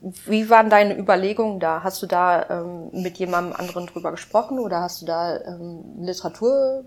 wie 0.00 0.50
waren 0.50 0.68
deine 0.68 0.98
Überlegungen 0.98 1.60
da? 1.60 1.84
Hast 1.84 2.02
du 2.02 2.06
da 2.06 2.48
ähm, 2.50 2.90
mit 2.92 3.18
jemandem 3.18 3.54
anderen 3.54 3.86
drüber 3.86 4.10
gesprochen 4.10 4.58
oder 4.58 4.80
hast 4.80 5.02
du 5.02 5.06
da 5.06 5.38
ähm, 5.42 5.84
Literatur 6.00 6.84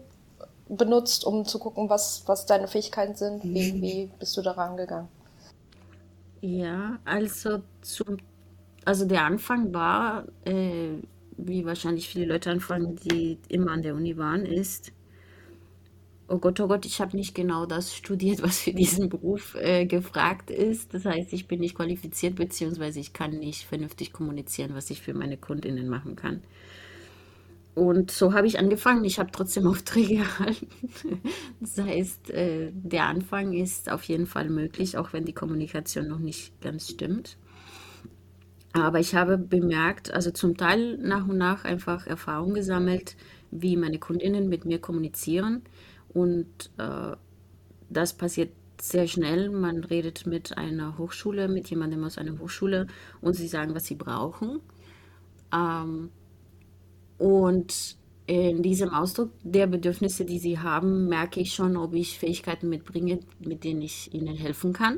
benutzt, 0.68 1.24
um 1.24 1.46
zu 1.46 1.60
gucken, 1.60 1.90
was, 1.90 2.24
was 2.26 2.46
deine 2.46 2.68
Fähigkeiten 2.68 3.16
sind? 3.16 3.44
Wie, 3.44 3.72
mhm. 3.72 3.82
wie 3.82 4.12
bist 4.20 4.36
du 4.36 4.42
daran 4.42 4.76
gegangen? 4.76 5.08
Ja, 6.42 6.98
also 7.06 7.62
zum, 7.82 8.18
also 8.84 9.06
der 9.06 9.24
Anfang 9.24 9.74
war, 9.74 10.26
äh, 10.44 10.98
wie 11.38 11.66
wahrscheinlich 11.66 12.10
viele 12.10 12.26
Leute 12.26 12.52
anfangen, 12.52 12.96
die 12.96 13.38
immer 13.50 13.72
an 13.72 13.82
der 13.82 13.96
Uni 13.96 14.18
waren, 14.18 14.46
ist, 14.46 14.92
oh 16.28 16.38
Gott, 16.38 16.60
oh 16.60 16.68
Gott, 16.68 16.86
ich 16.86 17.02
habe 17.02 17.16
nicht 17.16 17.36
genau 17.36 17.66
das 17.66 17.96
studiert, 17.96 18.42
was 18.44 18.60
für 18.60 18.74
diesen 18.74 19.10
Beruf 19.10 19.56
äh, 19.56 19.86
gefragt 19.86 20.50
ist. 20.50 20.94
Das 20.94 21.06
heißt, 21.06 21.34
ich 21.34 21.48
bin 21.48 21.60
nicht 21.60 21.76
qualifiziert, 21.76 22.36
beziehungsweise 22.36 23.00
ich 23.00 23.14
kann 23.14 23.32
nicht 23.40 23.64
vernünftig 23.66 24.14
kommunizieren, 24.14 24.72
was 24.74 24.90
ich 24.90 25.02
für 25.02 25.14
meine 25.14 25.38
Kundinnen 25.38 25.90
machen 25.90 26.16
kann. 26.16 26.42
Und 27.76 28.12
so 28.12 28.34
habe 28.34 28.46
ich 28.46 28.60
angefangen. 28.60 29.04
Ich 29.04 29.20
habe 29.20 29.32
trotzdem 29.32 29.68
Aufträge 29.68 30.18
erhalten. 30.18 30.68
Das 31.60 31.78
heißt, 31.78 32.30
äh, 32.30 32.72
der 32.74 33.08
Anfang 33.08 33.54
ist 33.54 33.92
auf 33.92 34.04
jeden 34.04 34.28
Fall 34.28 34.50
möglich, 34.50 34.98
auch 34.98 35.14
wenn 35.14 35.26
die 35.26 35.34
Kommunikation 35.34 36.08
noch 36.08 36.20
nicht 36.20 36.60
ganz 36.62 36.90
stimmt. 36.90 37.38
Aber 38.74 39.00
ich 39.00 39.14
habe 39.14 39.38
bemerkt, 39.38 40.12
also 40.12 40.32
zum 40.32 40.58
Teil 40.58 40.98
nach 40.98 41.28
und 41.28 41.38
nach 41.38 41.64
einfach 41.64 42.08
Erfahrung 42.08 42.56
gesammelt, 42.56 43.16
wie 43.52 43.78
meine 43.78 44.00
Kundinnen 44.00 44.50
mit 44.50 44.66
mir 44.66 44.80
kommunizieren. 44.80 45.62
Und 46.10 46.72
äh, 46.80 47.16
das 47.90 48.14
passiert 48.14 48.52
sehr 48.82 49.08
schnell. 49.08 49.52
Man 49.52 49.84
redet 49.84 50.26
mit 50.26 50.58
einer 50.58 50.98
Hochschule, 50.98 51.48
mit 51.48 51.70
jemandem 51.70 52.04
aus 52.04 52.18
einer 52.18 52.40
Hochschule 52.40 52.88
und 53.22 53.36
sie 53.36 53.48
sagen, 53.48 53.76
was 53.76 53.86
sie 53.86 53.96
brauchen. 53.96 54.60
Ähm, 55.54 56.10
und 57.20 57.98
in 58.26 58.64
diesem 58.64 58.90
Ausdruck 58.90 59.32
der 59.44 59.68
Bedürfnisse, 59.68 60.26
die 60.26 60.40
sie 60.40 60.60
haben, 60.60 61.08
merke 61.08 61.40
ich 61.40 61.54
schon, 61.54 61.78
ob 61.78 61.94
ich 61.94 62.18
Fähigkeiten 62.18 62.70
mitbringe, 62.70 63.20
mit 63.40 63.64
denen 63.64 63.82
ich 63.82 64.14
ihnen 64.14 64.36
helfen 64.36 64.74
kann. 64.74 64.98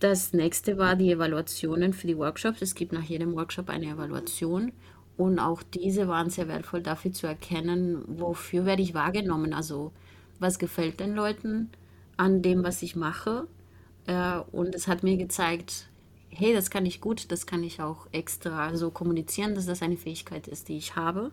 Das 0.00 0.32
nächste 0.32 0.78
war 0.78 0.94
die 0.94 1.10
Evaluationen 1.10 1.92
für 1.92 2.06
die 2.06 2.16
Workshops. 2.16 2.62
Es 2.62 2.74
gibt 2.74 2.92
nach 2.92 3.02
jedem 3.02 3.34
Workshop 3.34 3.68
eine 3.68 3.86
Evaluation 3.86 4.72
und 5.16 5.40
auch 5.40 5.62
diese 5.62 6.06
waren 6.06 6.30
sehr 6.30 6.46
wertvoll 6.46 6.82
dafür 6.82 7.12
zu 7.12 7.26
erkennen, 7.26 8.04
wofür 8.06 8.64
werde 8.64 8.82
ich 8.82 8.94
wahrgenommen. 8.94 9.52
Also 9.52 9.92
was 10.38 10.60
gefällt 10.60 11.00
den 11.00 11.16
Leuten 11.16 11.70
an 12.16 12.42
dem, 12.42 12.62
was 12.62 12.82
ich 12.82 12.94
mache. 12.94 13.48
Äh, 14.06 14.38
und 14.52 14.74
es 14.74 14.86
hat 14.86 15.02
mir 15.02 15.16
gezeigt, 15.16 15.88
hey, 16.30 16.54
das 16.54 16.70
kann 16.70 16.86
ich 16.86 17.00
gut, 17.00 17.32
das 17.32 17.46
kann 17.46 17.64
ich 17.64 17.82
auch 17.82 18.06
extra 18.12 18.76
so 18.76 18.90
kommunizieren, 18.90 19.56
dass 19.56 19.66
das 19.66 19.82
eine 19.82 19.96
Fähigkeit 19.96 20.46
ist, 20.46 20.68
die 20.68 20.76
ich 20.76 20.94
habe. 20.94 21.32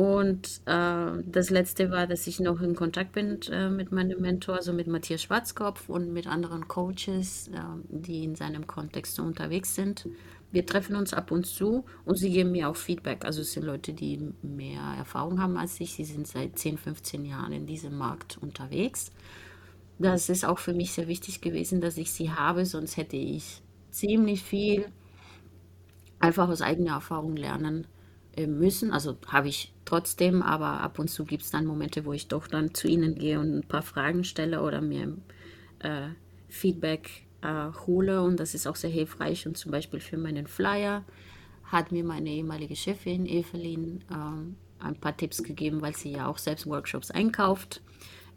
Und 0.00 0.62
äh, 0.64 1.22
das 1.26 1.50
letzte 1.50 1.90
war, 1.90 2.06
dass 2.06 2.26
ich 2.26 2.40
noch 2.40 2.62
in 2.62 2.74
Kontakt 2.74 3.12
bin 3.12 3.38
äh, 3.52 3.68
mit 3.68 3.92
meinem 3.92 4.18
Mentor, 4.22 4.54
also 4.54 4.72
mit 4.72 4.86
Matthias 4.86 5.20
Schwarzkopf 5.20 5.90
und 5.90 6.14
mit 6.14 6.26
anderen 6.26 6.68
Coaches, 6.68 7.48
äh, 7.48 7.60
die 7.90 8.24
in 8.24 8.34
seinem 8.34 8.66
Kontext 8.66 9.20
unterwegs 9.20 9.74
sind. 9.74 10.08
Wir 10.52 10.64
treffen 10.64 10.96
uns 10.96 11.12
ab 11.12 11.30
und 11.30 11.44
zu 11.44 11.84
und 12.06 12.16
sie 12.16 12.30
geben 12.30 12.52
mir 12.52 12.70
auch 12.70 12.76
Feedback. 12.76 13.26
Also 13.26 13.42
es 13.42 13.52
sind 13.52 13.66
Leute, 13.66 13.92
die 13.92 14.32
mehr 14.40 14.80
Erfahrung 14.96 15.38
haben 15.38 15.58
als 15.58 15.78
ich. 15.80 15.92
Sie 15.92 16.04
sind 16.04 16.26
seit 16.26 16.58
10, 16.58 16.78
15 16.78 17.26
Jahren 17.26 17.52
in 17.52 17.66
diesem 17.66 17.94
Markt 17.98 18.38
unterwegs. 18.40 19.12
Das 19.98 20.30
ist 20.30 20.46
auch 20.46 20.60
für 20.60 20.72
mich 20.72 20.92
sehr 20.92 21.08
wichtig 21.08 21.42
gewesen, 21.42 21.82
dass 21.82 21.98
ich 21.98 22.10
sie 22.10 22.30
habe, 22.30 22.64
sonst 22.64 22.96
hätte 22.96 23.18
ich 23.18 23.60
ziemlich 23.90 24.42
viel 24.42 24.86
einfach 26.20 26.48
aus 26.48 26.62
eigener 26.62 26.92
Erfahrung 26.92 27.36
lernen 27.36 27.86
müssen. 28.36 28.92
Also 28.92 29.16
habe 29.26 29.48
ich 29.48 29.72
trotzdem, 29.84 30.42
aber 30.42 30.80
ab 30.80 30.98
und 30.98 31.08
zu 31.08 31.24
gibt 31.24 31.42
es 31.42 31.50
dann 31.50 31.66
Momente, 31.66 32.04
wo 32.04 32.12
ich 32.12 32.28
doch 32.28 32.46
dann 32.46 32.74
zu 32.74 32.88
ihnen 32.88 33.16
gehe 33.16 33.40
und 33.40 33.54
ein 33.56 33.68
paar 33.68 33.82
Fragen 33.82 34.24
stelle 34.24 34.62
oder 34.62 34.80
mir 34.80 35.16
äh, 35.80 36.08
Feedback 36.48 37.24
äh, 37.42 37.70
hole 37.86 38.22
und 38.22 38.38
das 38.38 38.54
ist 38.54 38.66
auch 38.66 38.76
sehr 38.76 38.90
hilfreich. 38.90 39.46
Und 39.46 39.56
zum 39.56 39.72
Beispiel 39.72 40.00
für 40.00 40.18
meinen 40.18 40.46
Flyer 40.46 41.04
hat 41.64 41.92
mir 41.92 42.04
meine 42.04 42.30
ehemalige 42.30 42.76
Chefin 42.76 43.26
Evelyn 43.26 44.02
äh, 44.10 44.84
ein 44.84 44.96
paar 44.96 45.16
Tipps 45.16 45.42
gegeben, 45.42 45.82
weil 45.82 45.94
sie 45.94 46.12
ja 46.12 46.26
auch 46.26 46.38
selbst 46.38 46.66
Workshops 46.66 47.10
einkauft, 47.10 47.82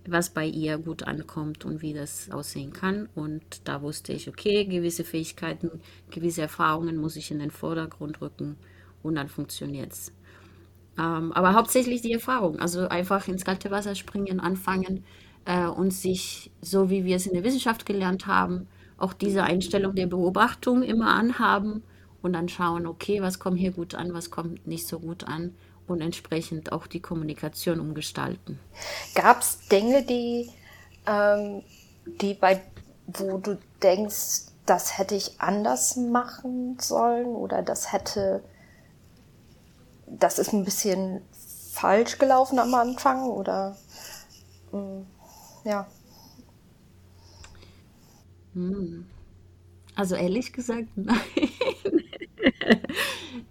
was 0.06 0.32
bei 0.32 0.46
ihr 0.46 0.78
gut 0.78 1.04
ankommt 1.04 1.66
und 1.66 1.82
wie 1.82 1.94
das 1.94 2.30
aussehen 2.30 2.74
kann. 2.74 3.08
Und 3.16 3.44
da 3.64 3.82
wusste 3.82 4.14
ich, 4.14 4.28
okay, 4.28 4.66
gewisse 4.66 5.04
Fähigkeiten, 5.04 5.72
gewisse 6.12 6.42
Erfahrungen 6.42 6.98
muss 6.98 7.16
ich 7.16 7.32
in 7.32 7.40
den 7.40 7.52
Vordergrund 7.52 8.22
rücken 8.22 8.58
und 9.04 9.16
dann 9.16 9.30
funktioniert 9.30 9.92
es. 9.92 10.12
Ähm, 10.98 11.32
aber 11.34 11.54
hauptsächlich 11.54 12.02
die 12.02 12.14
Erfahrung, 12.14 12.60
also 12.60 12.88
einfach 12.88 13.28
ins 13.28 13.46
kalte 13.46 13.72
Wasser 13.72 13.96
springen, 13.96 14.40
anfangen 14.40 15.04
äh, 15.46 15.66
und 15.66 15.92
sich, 15.92 16.52
so 16.62 16.90
wie 16.90 17.04
wir 17.06 17.16
es 17.16 17.28
in 17.28 17.34
der 17.34 17.44
Wissenschaft 17.44 17.86
gelernt 17.86 18.28
haben, 18.28 18.68
auch 18.98 19.14
diese 19.14 19.44
Einstellung 19.44 19.96
der 19.96 20.08
Beobachtung 20.08 20.84
immer 20.84 21.14
anhaben 21.14 21.84
und 22.22 22.34
dann 22.34 22.48
schauen, 22.48 22.88
okay, 22.88 23.22
was 23.22 23.40
kommt 23.40 23.60
hier 23.60 23.72
gut 23.72 23.96
an, 23.96 24.14
was 24.14 24.32
kommt 24.32 24.66
nicht 24.66 24.88
so 24.88 25.00
gut 25.00 25.26
an 25.26 25.54
und 25.88 26.02
entsprechend 26.02 26.72
auch 26.72 26.88
die 26.88 27.02
Kommunikation 27.02 27.80
umgestalten. 27.80 28.60
Gab 29.16 29.42
es 29.42 29.68
Dinge, 29.68 30.04
die, 30.04 30.50
ähm, 31.06 31.64
die 32.06 32.34
bei, 32.34 32.62
wo 33.08 33.38
du 33.38 33.58
denkst, 33.82 34.54
das 34.66 34.98
hätte 34.98 35.16
ich 35.16 35.42
anders 35.42 35.98
machen 35.98 36.78
sollen 36.80 37.28
oder 37.28 37.62
das 37.62 37.92
hätte, 37.92 38.44
das 40.20 40.40
ist 40.40 40.54
ein 40.54 40.64
bisschen 40.66 41.22
falsch 41.74 42.18
gelaufen 42.20 42.60
am 42.60 42.74
Anfang 42.74 43.24
oder 43.30 43.76
mm, 44.72 45.02
ja. 45.66 45.88
Hm. 48.54 49.06
Also 49.96 50.16
ehrlich 50.16 50.54
gesagt, 50.54 50.90
nein. 50.96 51.18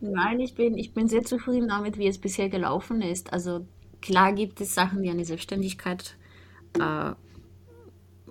Nein, 0.01 0.41
ich 0.41 0.55
bin, 0.55 0.77
ich 0.77 0.93
bin 0.95 1.09
sehr 1.09 1.25
zufrieden 1.25 1.69
damit, 1.69 1.99
wie 1.99 2.09
es 2.09 2.19
bisher 2.19 2.49
gelaufen 2.49 3.03
ist. 3.03 3.33
Also 3.33 3.67
klar 4.01 4.33
gibt 4.33 4.61
es 4.61 4.75
Sachen, 4.75 5.03
die 5.03 5.11
eine 5.11 5.25
Selbstständigkeit 5.25 6.17
äh, 6.79 7.13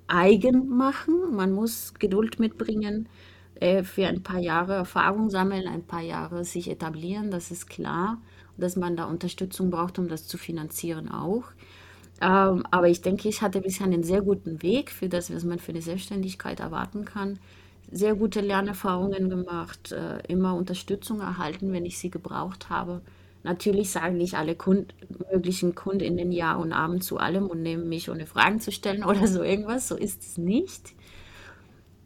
eigen 0.08 0.68
machen. 0.68 1.36
Man 1.36 1.52
muss 1.54 1.94
Geduld 1.96 2.40
mitbringen, 2.40 3.08
äh, 3.62 3.84
für 3.84 4.08
ein 4.08 4.24
paar 4.24 4.40
Jahre 4.40 4.74
Erfahrung 4.74 5.30
sammeln, 5.30 5.68
ein 5.68 5.86
paar 5.86 6.02
Jahre 6.02 6.44
sich 6.46 6.70
etablieren, 6.70 7.32
das 7.32 7.52
ist 7.52 7.70
klar. 7.70 8.22
Dass 8.58 8.76
man 8.76 8.96
da 8.98 9.06
Unterstützung 9.06 9.72
braucht, 9.72 9.98
um 9.98 10.08
das 10.10 10.28
zu 10.28 10.38
finanzieren 10.38 11.10
auch. 11.10 11.46
Ähm, 12.22 12.66
aber 12.72 12.90
ich 12.90 13.02
denke, 13.02 13.30
ich 13.30 13.42
hatte 13.42 13.62
bisher 13.62 13.86
einen 13.88 14.04
sehr 14.04 14.22
guten 14.22 14.62
Weg 14.62 14.92
für 14.92 15.10
das, 15.10 15.34
was 15.34 15.44
man 15.44 15.60
für 15.60 15.74
die 15.74 15.82
Selbstständigkeit 15.82 16.60
erwarten 16.60 17.06
kann. 17.06 17.40
Sehr 17.92 18.16
gute 18.16 18.42
Lernerfahrungen 18.42 19.30
gemacht, 19.30 19.92
äh, 19.92 20.20
immer 20.28 20.56
Unterstützung 20.56 21.22
erhalten, 21.22 21.74
wenn 21.74 21.86
ich 21.86 21.98
sie 22.00 22.12
gebraucht 22.12 22.70
habe. 22.70 23.02
Natürlich 23.44 23.90
sagen 23.92 24.18
nicht 24.18 24.36
alle 24.36 24.56
Kund 24.56 24.94
möglichen 25.32 25.76
Kundinnen 25.76 26.32
Ja 26.32 26.56
und 26.56 26.74
Abend 26.74 27.04
zu 27.04 27.18
allem 27.18 27.48
und 27.48 27.64
nehmen 27.64 27.90
mich, 27.90 28.10
ohne 28.12 28.28
Fragen 28.28 28.60
zu 28.62 28.72
stellen 28.72 29.04
oder 29.06 29.28
so 29.28 29.44
irgendwas. 29.44 29.88
So 29.88 29.96
ist 29.98 30.24
es 30.24 30.38
nicht. 30.38 30.94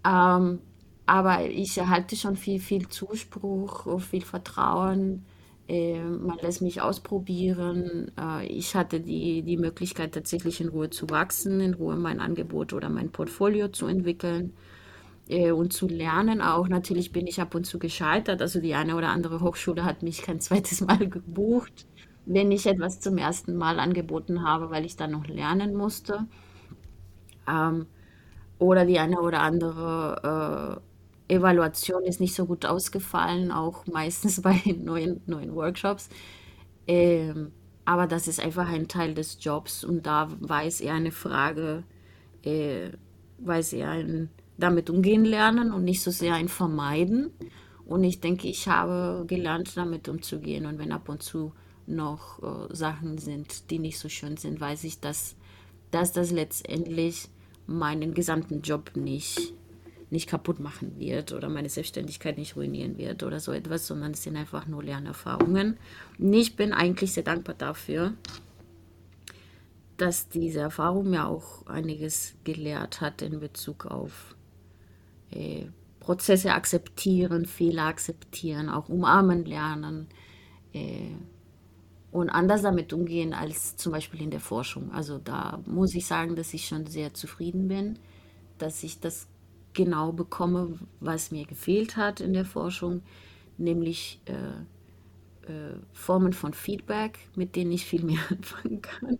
Ähm, 0.06 0.60
aber 1.06 1.46
ich 1.50 1.78
erhalte 1.78 2.15
schon 2.15 2.36
viel, 2.36 2.60
viel 2.60 2.88
Zuspruch, 2.89 4.00
viel 4.02 4.22
Vertrauen 4.24 5.26
äh, 5.68 6.00
man 6.00 6.38
lässt 6.39 6.62
mich 6.62 6.82
ausprobieren. 6.82 8.12
Äh, 8.20 8.46
ich 8.48 8.76
hatte 8.76 9.00
die, 9.02 9.41
die 9.41 9.58
Möglichkeit, 9.58 10.13
tatsächlich 10.13 10.62
in 10.62 10.70
Ruhe 10.70 10.89
zu 10.91 11.10
wachsen, 11.10 11.60
in 11.60 11.74
Ruhe 11.74 11.96
mein 11.96 12.20
Angebot 12.20 12.72
oder 12.74 12.89
mein 12.89 13.12
Portfolio 13.12 13.70
zu 13.70 13.88
entwickeln 13.88 14.54
äh, 15.30 15.52
und 15.52 15.74
zu 15.74 15.88
lernen 15.88 16.41
auch. 16.41 16.68
Natürlich 16.68 17.12
bin 17.12 17.28
ich 17.28 17.41
ab 17.41 17.56
und 17.56 17.65
zu 17.65 17.80
gescheitert. 17.80 18.41
Also 18.41 18.62
die 18.62 18.76
eine 18.76 18.96
oder 18.96 19.10
andere 19.10 19.41
Hochschule 19.41 19.86
hat 19.86 20.04
mich 20.04 20.22
kein 20.24 20.39
zweites 20.41 20.82
Mal 20.82 21.10
gebucht, 21.10 21.88
wenn 22.26 22.52
ich 22.52 22.65
etwas 22.68 23.00
zum 23.00 23.18
ersten 23.18 23.56
Mal 23.58 23.80
angeboten 23.80 24.44
habe, 24.44 24.70
weil 24.72 24.86
ich 24.86 24.96
dann 24.98 25.12
noch 25.12 25.28
lernen 25.28 25.76
musste. 25.76 26.28
Ähm, 27.48 27.88
oder 28.60 28.86
die 28.86 29.00
eine 29.00 29.22
oder 29.22 29.41
andere 29.41 30.82
Evaluation 31.28 32.04
ist 32.04 32.20
nicht 32.20 32.36
so 32.36 32.46
gut 32.46 32.66
ausgefallen, 32.66 33.52
auch 33.52 33.86
meistens 33.88 34.42
bei 34.44 34.62
neuen, 34.78 35.22
neuen 35.26 35.56
Workshops. 35.56 36.10
Ähm, 36.88 37.52
aber 37.86 38.08
das 38.08 38.28
ist 38.28 38.40
einfach 38.40 38.68
ein 38.68 38.88
Teil 38.88 39.14
des 39.14 39.38
Jobs 39.40 39.84
und 39.84 40.06
da 40.06 40.30
es 40.64 40.82
eher 40.82 40.96
eine 40.96 41.12
Frage, 41.12 41.84
äh, 42.44 42.90
weil 43.38 43.64
sie 43.64 43.84
ein, 43.84 44.30
damit 44.58 44.90
umgehen 44.90 45.26
lernen 45.26 45.72
und 45.72 45.84
nicht 45.84 46.02
so 46.02 46.12
sehr 46.12 46.34
ein 46.34 46.48
Vermeiden. 46.48 47.32
Und 47.86 48.04
ich 48.04 48.20
denke, 48.20 48.48
ich 48.48 48.68
habe 48.68 49.26
gelernt, 49.28 49.78
damit 49.78 50.10
umzugehen. 50.10 50.66
Und 50.66 50.80
wenn 50.80 50.92
ab 50.92 51.08
und 51.10 51.22
zu 51.22 51.54
noch 51.86 52.42
äh, 52.42 52.74
Sachen 52.74 53.20
sind, 53.20 53.70
die 53.70 53.78
nicht 53.78 54.00
so 54.00 54.10
schön 54.10 54.38
sind, 54.38 54.60
weiß 54.60 54.84
ich, 54.86 55.00
dass, 55.00 55.36
dass 55.92 56.12
das 56.12 56.32
letztendlich 56.32 57.30
meinen 57.68 58.16
gesamten 58.16 58.62
Job 58.62 58.92
nicht, 58.96 59.54
nicht 60.15 60.30
kaputt 60.30 60.60
machen 60.60 60.97
wird 60.97 61.34
oder 61.34 61.49
meine 61.49 61.69
Selbstständigkeit 61.69 62.38
nicht 62.38 62.56
ruinieren 62.56 62.97
wird 62.97 63.21
oder 63.21 63.39
so 63.39 63.51
etwas, 63.51 63.86
sondern 63.86 64.12
es 64.12 64.23
sind 64.23 64.38
einfach 64.38 64.65
nur 64.65 64.82
Lernerfahrungen. 64.82 65.78
Und 66.17 66.34
ich 66.34 66.56
bin 66.56 66.73
eigentlich 66.73 67.13
sehr 67.13 67.23
dankbar 67.23 67.56
dafür, 67.56 68.13
dass 69.97 70.30
diese 70.30 70.62
Erfahrung 70.62 71.10
mir 71.10 71.28
auch 71.28 71.67
einiges 71.67 72.36
gelehrt 72.43 73.01
hat 73.01 73.21
in 73.21 73.39
Bezug 73.39 73.86
auf 73.86 74.36
äh, 75.32 75.65
Prozesse 75.99 76.54
akzeptieren, 76.54 77.45
Fehler 77.45 77.84
akzeptieren, 77.84 78.69
auch 78.69 78.89
umarmen 78.89 79.43
lernen 79.45 80.08
äh, 80.73 81.12
und 82.12 82.30
anders 82.30 82.62
damit 82.62 82.93
umgehen 82.93 83.34
als 83.34 83.75
zum 83.75 83.91
Beispiel 83.91 84.21
in 84.21 84.32
der 84.32 84.39
Forschung. 84.39 84.91
Also 84.91 85.17
da 85.17 85.62
muss 85.65 85.93
ich 85.93 86.06
sagen, 86.06 86.36
dass 86.36 86.54
ich 86.54 86.67
schon 86.67 86.86
sehr 86.86 87.13
zufrieden 87.13 87.67
bin, 87.67 87.99
dass 88.58 88.84
ich 88.84 88.99
das 88.99 89.28
genau 89.76 90.14
bekomme, 90.14 90.80
was 91.02 91.32
mir 91.32 91.46
gefehlt 91.48 91.98
hat 91.98 92.22
in 92.22 92.34
der 92.34 92.46
Forschung, 92.46 93.04
nämlich 93.58 94.22
äh, 94.26 94.34
äh, 95.52 95.76
Formen 95.94 96.34
von 96.34 96.54
Feedback, 96.54 97.20
mit 97.36 97.56
denen 97.56 97.72
ich 97.72 97.86
viel 97.86 98.04
mehr 98.04 98.20
anfangen 98.32 98.82
kann 98.82 99.18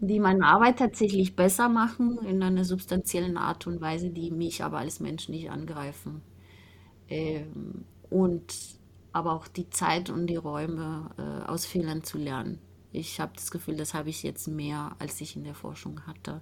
die 0.00 0.18
meine 0.20 0.46
Arbeit 0.46 0.78
tatsächlich 0.78 1.36
besser 1.36 1.68
machen, 1.68 2.18
in 2.26 2.42
einer 2.42 2.64
substanziellen 2.64 3.36
Art 3.36 3.66
und 3.66 3.80
Weise, 3.80 4.10
die 4.10 4.30
mich 4.30 4.64
aber 4.64 4.78
als 4.78 5.00
Mensch 5.00 5.28
nicht 5.28 5.50
angreifen. 5.50 6.22
Ähm, 7.08 7.84
und 8.10 8.54
aber 9.12 9.32
auch 9.34 9.48
die 9.48 9.70
Zeit 9.70 10.10
und 10.10 10.26
die 10.28 10.36
Räume 10.36 11.10
äh, 11.18 11.48
aus 11.48 11.66
Fehlern 11.66 12.04
zu 12.04 12.18
lernen. 12.18 12.60
Ich 12.92 13.20
habe 13.20 13.32
das 13.34 13.50
Gefühl, 13.50 13.76
das 13.76 13.94
habe 13.94 14.10
ich 14.10 14.22
jetzt 14.22 14.48
mehr, 14.48 14.92
als 14.98 15.20
ich 15.20 15.36
in 15.36 15.44
der 15.44 15.54
Forschung 15.54 16.06
hatte. 16.06 16.40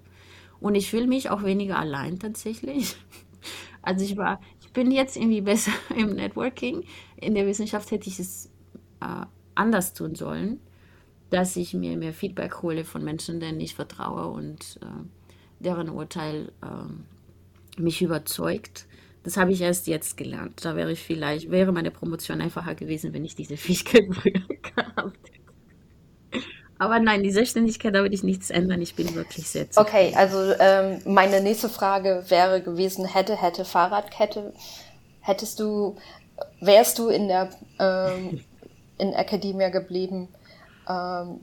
Und 0.59 0.75
ich 0.75 0.89
fühle 0.89 1.07
mich 1.07 1.29
auch 1.29 1.43
weniger 1.43 1.77
allein 1.79 2.19
tatsächlich. 2.19 2.95
Also 3.81 4.03
ich 4.03 4.17
war, 4.17 4.41
ich 4.61 4.73
bin 4.73 4.91
jetzt 4.91 5.15
irgendwie 5.15 5.41
besser 5.41 5.71
im 5.95 6.15
Networking. 6.15 6.83
In 7.15 7.33
der 7.33 7.47
Wissenschaft 7.47 7.91
hätte 7.91 8.09
ich 8.09 8.19
es 8.19 8.47
äh, 9.01 9.25
anders 9.55 9.93
tun 9.93 10.15
sollen 10.15 10.59
dass 11.29 11.55
ich 11.55 11.73
mir 11.73 11.97
mehr 11.97 12.13
Feedback 12.13 12.61
hole 12.61 12.83
von 12.83 13.03
Menschen, 13.03 13.39
denen 13.39 13.59
ich 13.59 13.75
vertraue 13.75 14.27
und 14.27 14.79
äh, 14.81 15.63
deren 15.63 15.89
Urteil 15.89 16.51
äh, 16.61 17.81
mich 17.81 18.01
überzeugt. 18.01 18.87
Das 19.23 19.37
habe 19.37 19.51
ich 19.51 19.61
erst 19.61 19.87
jetzt 19.87 20.17
gelernt. 20.17 20.63
Da 20.63 20.75
wäre 20.75 20.91
ich 20.91 21.01
vielleicht, 21.01 21.51
wäre 21.51 21.71
meine 21.71 21.91
Promotion 21.91 22.41
einfacher 22.41 22.73
gewesen, 22.73 23.13
wenn 23.13 23.25
ich 23.25 23.35
diese 23.35 23.57
Fähigkeit 23.57 24.07
früher 24.11 24.41
gehabt 24.75 25.29
hätte. 25.29 25.38
Aber 26.79 26.99
nein, 26.99 27.23
die 27.23 27.31
Selbstständigkeit, 27.31 27.93
da 27.93 28.01
würde 28.01 28.15
ich 28.15 28.23
nichts 28.23 28.49
ändern. 28.49 28.81
Ich 28.81 28.95
bin 28.95 29.13
wirklich 29.13 29.49
sehr 29.49 29.69
zufrieden. 29.69 29.89
Okay, 29.89 30.15
also 30.15 30.53
ähm, 30.59 31.01
meine 31.05 31.41
nächste 31.41 31.67
Frage 31.67 32.23
wäre 32.29 32.61
gewesen, 32.61 33.05
hätte, 33.05 33.35
hätte, 33.35 33.65
Fahrradkette. 33.65 34.53
Hättest 35.19 35.59
du, 35.59 35.97
wärst 36.61 36.97
du 36.97 37.09
in 37.09 37.27
der 37.27 37.49
ähm, 37.79 38.39
in 38.97 39.13
Academia 39.13 39.69
geblieben, 39.69 40.29
ähm, 40.87 41.41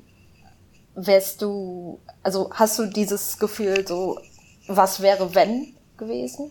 wärst 0.95 1.43
du, 1.43 2.01
also 2.23 2.51
hast 2.53 2.79
du 2.79 2.87
dieses 2.87 3.39
Gefühl 3.39 3.87
so, 3.87 4.19
was 4.69 5.03
wäre 5.03 5.35
wenn 5.35 5.75
gewesen? 5.99 6.51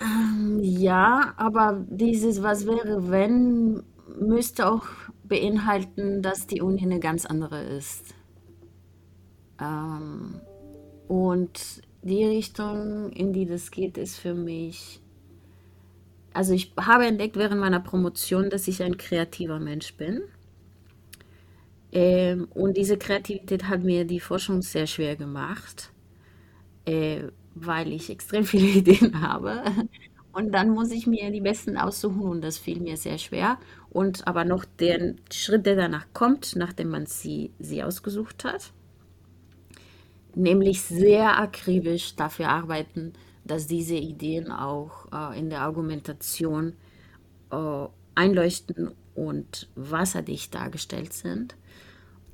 Ähm, 0.00 0.60
ja, 0.62 1.34
aber 1.36 1.84
dieses 1.88 2.42
was 2.42 2.66
wäre 2.66 3.10
wenn 3.10 3.82
müsste 4.18 4.70
auch 4.70 4.84
beinhalten, 5.28 6.22
dass 6.22 6.46
die 6.46 6.60
Uni 6.62 6.82
eine 6.82 7.00
ganz 7.00 7.26
andere 7.26 7.62
ist. 7.62 8.14
Ähm, 9.60 10.40
und 11.08 11.82
die 12.02 12.24
Richtung, 12.24 13.10
in 13.12 13.32
die 13.32 13.46
das 13.46 13.70
geht, 13.70 13.98
ist 13.98 14.18
für 14.18 14.34
mich. 14.34 15.00
Also 16.32 16.52
ich 16.52 16.72
habe 16.78 17.06
entdeckt 17.06 17.36
während 17.36 17.60
meiner 17.60 17.80
Promotion, 17.80 18.50
dass 18.50 18.68
ich 18.68 18.82
ein 18.82 18.96
kreativer 18.96 19.58
Mensch 19.58 19.94
bin. 19.94 20.22
Ähm, 21.92 22.48
und 22.54 22.76
diese 22.76 22.98
Kreativität 22.98 23.68
hat 23.68 23.82
mir 23.82 24.04
die 24.04 24.20
Forschung 24.20 24.60
sehr 24.62 24.86
schwer 24.86 25.16
gemacht, 25.16 25.90
äh, 26.84 27.24
weil 27.54 27.92
ich 27.92 28.10
extrem 28.10 28.44
viele 28.46 28.66
Ideen 28.68 29.20
habe. 29.22 29.62
Und 30.36 30.52
dann 30.52 30.68
muss 30.68 30.90
ich 30.90 31.06
mir 31.06 31.30
die 31.30 31.40
besten 31.40 31.78
aussuchen 31.78 32.20
und 32.20 32.42
das 32.42 32.58
fiel 32.58 32.78
mir 32.78 32.98
sehr 32.98 33.16
schwer. 33.16 33.56
Und 33.88 34.26
aber 34.26 34.44
noch 34.44 34.66
der 34.66 35.14
Schritt, 35.32 35.64
der 35.64 35.76
danach 35.76 36.04
kommt, 36.12 36.56
nachdem 36.56 36.90
man 36.90 37.06
sie, 37.06 37.52
sie 37.58 37.82
ausgesucht 37.82 38.44
hat, 38.44 38.70
nämlich 40.34 40.82
sehr 40.82 41.38
akribisch 41.38 42.16
dafür 42.16 42.50
arbeiten, 42.50 43.14
dass 43.44 43.66
diese 43.66 43.94
Ideen 43.94 44.52
auch 44.52 45.10
äh, 45.10 45.38
in 45.38 45.48
der 45.48 45.62
Argumentation 45.62 46.74
äh, 47.50 47.86
einleuchten 48.14 48.90
und 49.14 49.70
wasserdicht 49.74 50.54
dargestellt 50.54 51.14
sind. 51.14 51.56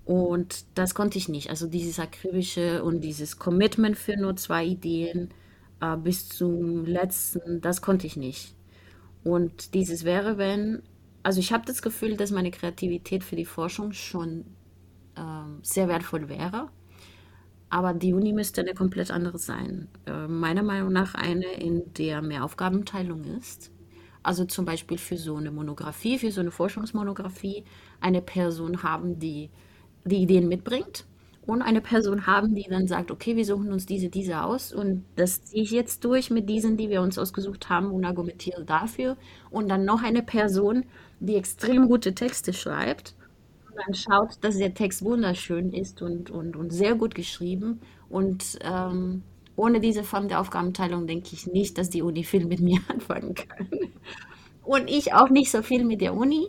Und 0.05 0.65
das 0.75 0.97
konnte 0.97 1.19
ich 1.19 1.29
nicht. 1.29 1.51
Also 1.51 1.69
dieses 1.69 2.01
akribische 2.01 2.83
und 2.83 3.03
dieses 3.03 3.39
Commitment 3.39 3.97
für 3.97 4.17
nur 4.17 4.35
zwei 4.35 4.65
Ideen 4.65 5.31
äh, 5.83 5.97
bis 5.97 6.29
zum 6.29 6.87
letzten, 6.87 7.61
das 7.61 7.83
konnte 7.83 8.07
ich 8.07 8.17
nicht. 8.17 8.55
Und 9.25 9.75
dieses 9.75 10.05
wäre, 10.05 10.39
wenn, 10.39 10.83
also 11.23 11.41
ich 11.41 11.53
habe 11.53 11.65
das 11.67 11.83
Gefühl, 11.83 12.17
dass 12.17 12.31
meine 12.31 12.51
Kreativität 12.51 13.25
für 13.25 13.37
die 13.37 13.45
Forschung 13.45 13.93
schon 13.93 14.45
äh, 15.17 15.21
sehr 15.63 15.89
wertvoll 15.89 16.29
wäre. 16.29 16.69
Aber 17.69 17.95
die 17.95 18.13
Uni 18.13 18.33
müsste 18.33 18.61
eine 18.61 18.75
komplett 18.75 19.11
andere 19.11 19.39
sein. 19.39 19.89
Äh, 20.07 20.29
meiner 20.29 20.63
Meinung 20.63 20.93
nach 20.93 21.15
eine, 21.15 21.53
in 21.55 21.93
der 21.95 22.23
mehr 22.23 22.45
Aufgabenteilung 22.45 23.25
ist. 23.25 23.71
Also 24.23 24.45
zum 24.45 24.65
Beispiel 24.65 24.99
für 24.99 25.17
so 25.17 25.37
eine 25.37 25.51
Monographie, 25.51 26.19
für 26.19 26.31
so 26.31 26.41
eine 26.41 26.53
Forschungsmonographie, 26.53 27.65
eine 28.01 28.23
Person 28.23 28.85
haben, 28.85 29.19
die 29.19 29.51
die 30.05 30.23
Ideen 30.23 30.49
mitbringt 30.49 31.07
und 31.47 31.63
eine 31.63 31.81
Person 31.81 32.27
haben, 32.27 32.55
die 32.55 32.67
dann 32.69 32.87
sagt, 32.87 33.11
okay, 33.11 33.37
wir 33.37 33.45
suchen 33.45 33.73
uns 33.73 33.85
diese, 33.87 34.09
diese 34.09 34.43
aus 34.43 34.73
und 34.73 35.05
das 35.17 35.43
ziehe 35.45 35.65
ich 35.65 35.73
jetzt 35.73 36.05
durch 36.05 36.31
mit 36.31 36.49
diesen, 36.49 36.77
die 36.77 36.89
wir 36.89 37.03
uns 37.03 37.19
ausgesucht 37.19 37.69
haben 37.69 37.91
und 37.91 38.05
argumentiere 38.05 38.65
dafür. 38.65 39.17
Und 39.51 39.69
dann 39.69 39.85
noch 39.85 40.03
eine 40.03 40.23
Person, 40.23 40.85
die 41.19 41.35
extrem 41.35 41.89
gute 41.89 42.15
Texte 42.15 42.53
schreibt 42.53 43.15
und 43.69 43.77
dann 43.77 43.95
schaut, 43.95 44.39
dass 44.43 44.57
der 44.59 44.75
Text 44.75 45.03
wunderschön 45.03 45.73
ist 45.73 46.01
und, 46.01 46.31
und, 46.31 46.57
und 46.57 46.73
sehr 46.73 46.95
gut 46.95 47.15
geschrieben. 47.15 47.81
Und 48.09 48.59
ähm, 48.63 49.23
ohne 49.57 49.81
diese 49.81 50.05
Form 50.05 50.29
der 50.29 50.41
Aufgabenteilung 50.41 51.07
denke 51.07 51.31
ich 51.33 51.47
nicht, 51.47 51.77
dass 51.77 51.91
die 51.91 52.03
Uni 52.03 52.23
viel 52.23 52.47
mit 52.47 52.61
mir 52.61 52.81
anfangen 52.89 53.35
kann. 53.35 53.69
Und 54.63 54.89
ich 54.89 55.13
auch 55.13 55.29
nicht 55.29 55.51
so 55.51 55.63
viel 55.63 55.85
mit 55.85 56.01
der 56.01 56.15
Uni. 56.15 56.49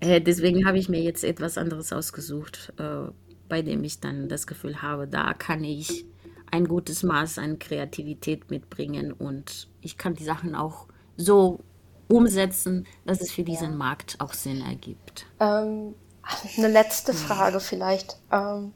Äh, 0.00 0.20
deswegen 0.20 0.66
habe 0.66 0.78
ich 0.78 0.88
mir 0.88 1.00
jetzt 1.00 1.24
etwas 1.24 1.56
anderes 1.58 1.92
ausgesucht, 1.92 2.72
äh, 2.78 3.08
bei 3.50 3.60
dem 3.60 3.84
ich 3.84 4.00
dann 4.00 4.30
das 4.30 4.46
Gefühl 4.46 4.80
habe, 4.80 5.06
da 5.06 5.34
kann 5.34 5.62
ich 5.62 6.06
ein 6.50 6.66
gutes 6.66 7.02
Maß 7.02 7.38
an 7.38 7.58
Kreativität 7.58 8.50
mitbringen 8.50 9.12
und 9.12 9.68
ich 9.82 9.98
kann 9.98 10.14
die 10.14 10.24
Sachen 10.24 10.54
auch 10.54 10.86
so 11.16 11.60
umsetzen, 12.08 12.86
dass 13.04 13.20
es 13.20 13.30
für 13.30 13.44
diesen 13.44 13.72
ja. 13.72 13.76
Markt 13.76 14.16
auch 14.18 14.32
Sinn 14.32 14.62
ergibt. 14.62 15.26
Ähm, 15.38 15.94
eine 16.56 16.68
letzte 16.68 17.12
Frage 17.12 17.60
vielleicht. 17.60 18.16
Ähm, 18.32 18.72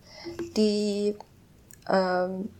die 0.56 1.16
ähm, 1.88 2.50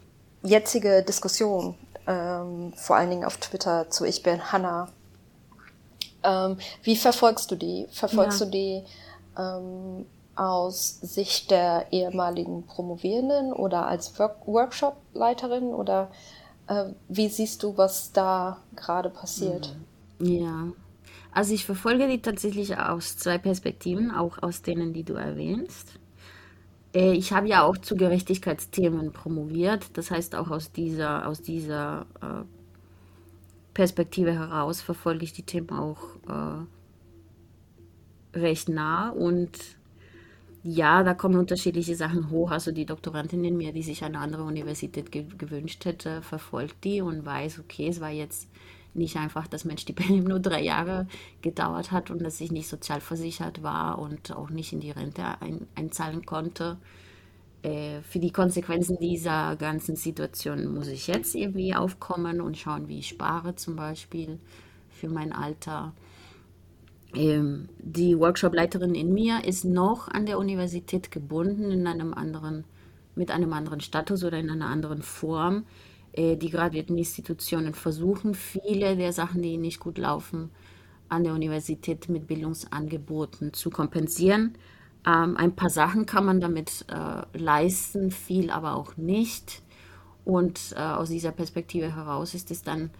jetzige 0.42 1.02
Diskussion, 1.02 1.76
ähm, 2.06 2.72
vor 2.74 2.96
allen 2.96 3.10
Dingen 3.10 3.24
auf 3.24 3.36
Twitter 3.36 3.88
zu 3.90 4.04
Ich 4.04 4.22
bin 4.22 4.52
Hannah, 4.52 4.88
ähm, 6.24 6.56
wie 6.82 6.96
verfolgst 6.96 7.50
du 7.50 7.56
die? 7.56 7.86
Verfolgst 7.92 8.40
ja. 8.40 8.46
du 8.46 8.52
die 8.52 8.84
ähm, 9.38 10.06
aus 10.36 11.00
Sicht 11.00 11.50
der 11.50 11.92
ehemaligen 11.92 12.66
Promovierenden 12.66 13.52
oder 13.52 13.86
als 13.86 14.18
Work 14.18 14.46
Workshop-Leiterin 14.46 15.74
oder 15.74 16.10
äh, 16.66 16.86
wie 17.08 17.28
siehst 17.28 17.62
du, 17.62 17.76
was 17.76 18.12
da 18.12 18.58
gerade 18.76 19.10
passiert? 19.10 19.76
Ja, 20.18 20.68
also 21.32 21.54
ich 21.54 21.64
verfolge 21.64 22.08
die 22.08 22.22
tatsächlich 22.22 22.78
aus 22.78 23.16
zwei 23.16 23.38
Perspektiven, 23.38 24.10
auch 24.10 24.42
aus 24.42 24.62
denen, 24.62 24.92
die 24.92 25.02
du 25.02 25.14
erwähnst. 25.14 25.98
Äh, 26.94 27.12
ich 27.12 27.32
habe 27.32 27.48
ja 27.48 27.62
auch 27.62 27.76
zu 27.76 27.96
Gerechtigkeitsthemen 27.96 29.12
promoviert, 29.12 29.96
das 29.98 30.10
heißt 30.10 30.34
auch 30.36 30.50
aus 30.50 30.72
dieser, 30.72 31.28
aus 31.28 31.42
dieser 31.42 32.06
äh, 32.22 32.44
Perspektive 33.74 34.32
heraus 34.32 34.80
verfolge 34.80 35.24
ich 35.24 35.32
die 35.32 35.42
Themen 35.42 35.70
auch 35.70 35.98
äh, 36.28 38.38
recht 38.38 38.68
nah 38.68 39.10
und 39.10 39.50
ja, 40.64 41.02
da 41.04 41.14
kommen 41.14 41.36
unterschiedliche 41.38 41.94
Sachen 41.96 42.30
hoch. 42.30 42.50
Also 42.50 42.72
die 42.72 42.86
Doktorandin 42.86 43.44
in 43.44 43.56
mir, 43.56 43.72
die 43.72 43.82
sich 43.82 44.02
eine 44.04 44.18
andere 44.18 44.44
Universität 44.44 45.12
ge 45.12 45.26
gewünscht 45.38 45.84
hätte, 45.84 46.22
verfolgt 46.22 46.84
die 46.84 47.02
und 47.02 47.24
weiß, 47.26 47.60
okay, 47.60 47.88
es 47.88 48.00
war 48.00 48.10
jetzt 48.10 48.48
Nicht 48.94 49.16
einfach, 49.18 49.48
dass 49.48 49.64
mein 49.66 49.78
Stipendium 49.78 50.24
nur 50.28 50.40
drei 50.40 50.62
Jahre 50.62 51.08
gedauert 51.42 51.92
hat 51.92 52.10
und 52.10 52.22
dass 52.22 52.40
ich 52.40 52.52
nicht 52.52 52.68
sozial 52.68 53.00
versichert 53.02 53.62
war 53.62 53.98
und 54.00 54.32
auch 54.32 54.50
nicht 54.50 54.72
in 54.72 54.80
die 54.80 54.92
Rente 54.92 55.24
ein, 55.42 55.68
einzahlen 55.76 56.26
konnte. 56.26 56.78
Äh, 57.62 58.02
für 58.02 58.18
die 58.18 58.32
Konsequenzen 58.32 58.98
dieser 59.00 59.56
ganzen 59.56 59.96
Situation 59.96 60.66
muss 60.74 60.88
ich 60.88 61.06
jetzt 61.08 61.34
irgendwie 61.34 61.74
aufkommen 61.74 62.40
und 62.40 62.56
schauen, 62.58 62.88
wie 62.88 62.98
ich 63.00 63.08
spare 63.08 63.56
zum 63.56 63.76
Beispiel 63.76 64.38
für 64.90 65.08
mein 65.08 65.32
Alter. 65.32 65.92
Ähm, 67.14 67.68
die 67.78 68.18
Workshopleiterin 68.18 68.94
in 68.94 69.12
mir 69.12 69.44
ist 69.44 69.64
noch 69.64 70.08
an 70.08 70.26
der 70.26 70.38
Universität 70.38 71.10
gebunden 71.10 71.70
in 71.70 71.86
einem 71.86 72.14
anderen, 72.14 72.64
mit 73.14 73.30
einem 73.30 73.52
anderen 73.52 73.80
Status 73.80 74.24
oder 74.24 74.38
in 74.38 74.50
einer 74.50 74.66
anderen 74.66 75.02
Form. 75.02 75.64
Äh, 76.12 76.36
die 76.36 76.50
graduierten 76.50 76.96
Institutionen 76.96 77.74
versuchen, 77.74 78.34
viele 78.34 78.96
der 78.96 79.12
Sachen, 79.12 79.42
die 79.42 79.56
nicht 79.56 79.80
gut 79.80 79.98
laufen, 79.98 80.50
an 81.08 81.24
der 81.24 81.34
Universität 81.34 82.08
mit 82.08 82.26
Bildungsangeboten 82.26 83.52
zu 83.52 83.70
kompensieren. 83.70 84.54
Ähm, 85.06 85.36
ein 85.36 85.54
paar 85.54 85.70
Sachen 85.70 86.06
kann 86.06 86.24
man 86.24 86.40
damit 86.40 86.86
äh, 86.88 87.38
leisten, 87.38 88.10
viel 88.10 88.50
aber 88.50 88.76
auch 88.76 88.96
nicht. 88.96 89.62
Und 90.24 90.74
äh, 90.76 90.80
aus 90.80 91.10
dieser 91.10 91.32
Perspektive 91.32 91.94
heraus 91.94 92.34
ist 92.34 92.50
es 92.50 92.62
dann, 92.62 92.90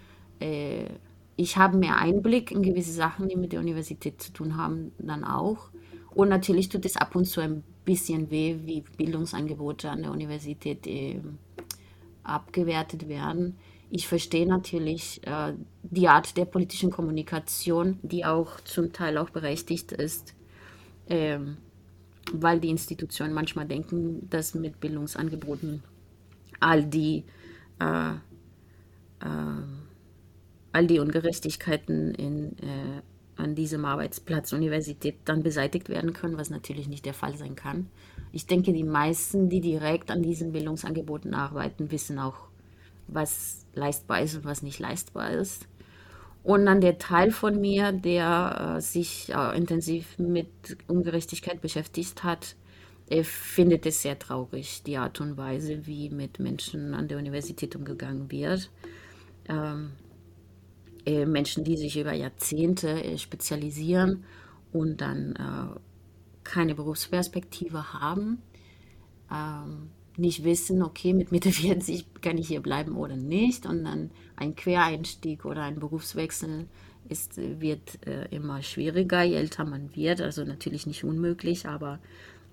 ich 1.37 1.57
habe 1.57 1.77
mehr 1.77 1.99
Einblick 1.99 2.51
in 2.51 2.63
gewisse 2.63 2.93
Sachen, 2.93 3.29
die 3.29 3.37
mit 3.37 3.53
der 3.53 3.61
Universität 3.61 4.23
zu 4.23 4.33
tun 4.33 4.57
haben, 4.57 4.93
dann 4.99 5.25
auch. 5.25 5.71
Und 6.15 6.29
natürlich 6.29 6.69
tut 6.69 6.85
es 6.87 6.97
ab 6.97 7.17
und 7.17 7.25
zu 7.25 7.41
ein 7.41 7.65
bisschen 7.85 8.31
weh, 8.31 8.57
wie 8.65 8.85
Bildungsangebote 8.97 9.91
an 9.91 10.03
der 10.03 10.13
Universität 10.13 10.87
ähm, 10.87 11.39
abgewertet 12.23 13.09
werden. 13.09 13.57
Ich 13.91 14.09
verstehe 14.09 14.47
natürlich 14.47 15.21
äh, 15.27 15.55
die 15.83 16.09
Art 16.09 16.37
der 16.37 16.47
politischen 16.47 16.91
Kommunikation, 16.91 17.99
die 18.03 18.25
auch 18.25 18.61
zum 18.61 18.93
Teil 18.93 19.19
auch 19.19 19.31
berechtigt 19.31 19.93
ist, 19.93 20.35
ähm, 21.09 21.59
weil 22.33 22.61
die 22.61 22.71
Institutionen 22.71 23.35
manchmal 23.35 23.67
denken, 23.67 24.29
dass 24.31 24.55
mit 24.55 24.81
Bildungsangeboten 24.81 25.83
all 26.61 26.85
die, 26.85 27.25
äh, 27.79 28.15
äh, 29.21 29.63
all 30.75 30.87
die 30.89 30.99
Ungerechtigkeiten 30.99 32.15
in, 32.15 32.59
äh, 32.59 33.01
an 33.37 33.55
diesem 33.55 33.85
Arbeitsplatz 33.85 34.53
Universität 34.53 35.17
dann 35.25 35.45
beseitigt 35.45 35.89
werden 35.89 36.13
können, 36.13 36.37
was 36.37 36.51
natürlich 36.51 36.89
nicht 36.89 37.07
der 37.07 37.15
Fall 37.15 37.37
sein 37.37 37.55
kann. 37.55 37.89
Ich 38.33 38.47
denke, 38.47 38.73
die 38.73 38.83
meisten, 38.83 39.49
die 39.49 39.61
direkt 39.61 40.11
an 40.11 40.23
diesen 40.23 40.51
Bildungsangeboten 40.51 41.33
arbeiten, 41.33 41.93
wissen 41.93 42.19
auch, 42.19 42.49
was 43.07 43.65
leistbar 43.75 44.23
ist 44.23 44.35
und 44.35 44.45
was 44.45 44.63
nicht 44.63 44.81
leistbar 44.81 45.31
ist. 45.31 45.69
Und 46.43 46.67
dann 46.67 46.81
der 46.81 46.99
Teil 46.99 47.31
von 47.31 47.61
mir, 47.61 47.93
der 47.93 48.77
äh, 48.77 48.81
sich 48.81 49.33
äh, 49.33 49.57
intensiv 49.57 50.19
mit 50.19 50.49
Ungerechtigkeit 50.89 51.61
beschäftigt 51.61 52.25
hat, 52.25 52.57
er 53.09 53.25
findet 53.25 53.87
es 53.87 54.03
sehr 54.03 54.19
traurig, 54.19 54.83
die 54.83 54.97
Art 54.97 55.21
und 55.21 55.37
Weise, 55.37 55.87
wie 55.87 56.11
mit 56.11 56.41
Menschen 56.41 56.95
an 56.95 57.07
der 57.07 57.19
Universität 57.19 57.77
umgegangen 57.77 58.31
wird. 58.31 58.71
Ähm, 59.49 59.93
äh, 61.07 61.27
Menschen, 61.27 61.65
die 61.65 61.77
sich 61.77 61.99
über 61.99 62.13
Jahrzehnte 62.13 63.03
äh, 63.03 63.19
spezialisieren 63.19 64.25
und 64.73 65.01
dann 65.01 65.35
äh, 65.37 65.79
keine 66.45 66.75
Berufsperspektive 66.75 67.93
haben, 67.93 68.43
ähm, 69.33 69.91
nicht 70.17 70.45
wissen, 70.45 70.83
okay, 70.83 71.13
mit 71.13 71.33
Mitte 71.33 71.51
40 71.53 72.07
kann 72.21 72.39
ich 72.39 72.49
hier 72.49 72.61
bleiben 72.61 72.97
oder 72.97 73.17
nicht. 73.17 73.67
Und 73.67 73.85
dann 73.85 74.11
ein 74.37 74.55
Quereinstieg 74.55 75.45
oder 75.45 75.63
ein 75.63 75.81
Berufswechsel 75.81 76.67
ist, 77.09 77.37
wird 77.37 78.07
äh, 78.07 78.27
immer 78.35 78.63
schwieriger, 78.63 79.23
je 79.23 79.37
älter 79.37 79.65
man 79.65 79.95
wird. 79.95 80.21
Also 80.21 80.45
natürlich 80.45 80.87
nicht 80.87 81.05
unmöglich, 81.05 81.67
aber 81.67 81.99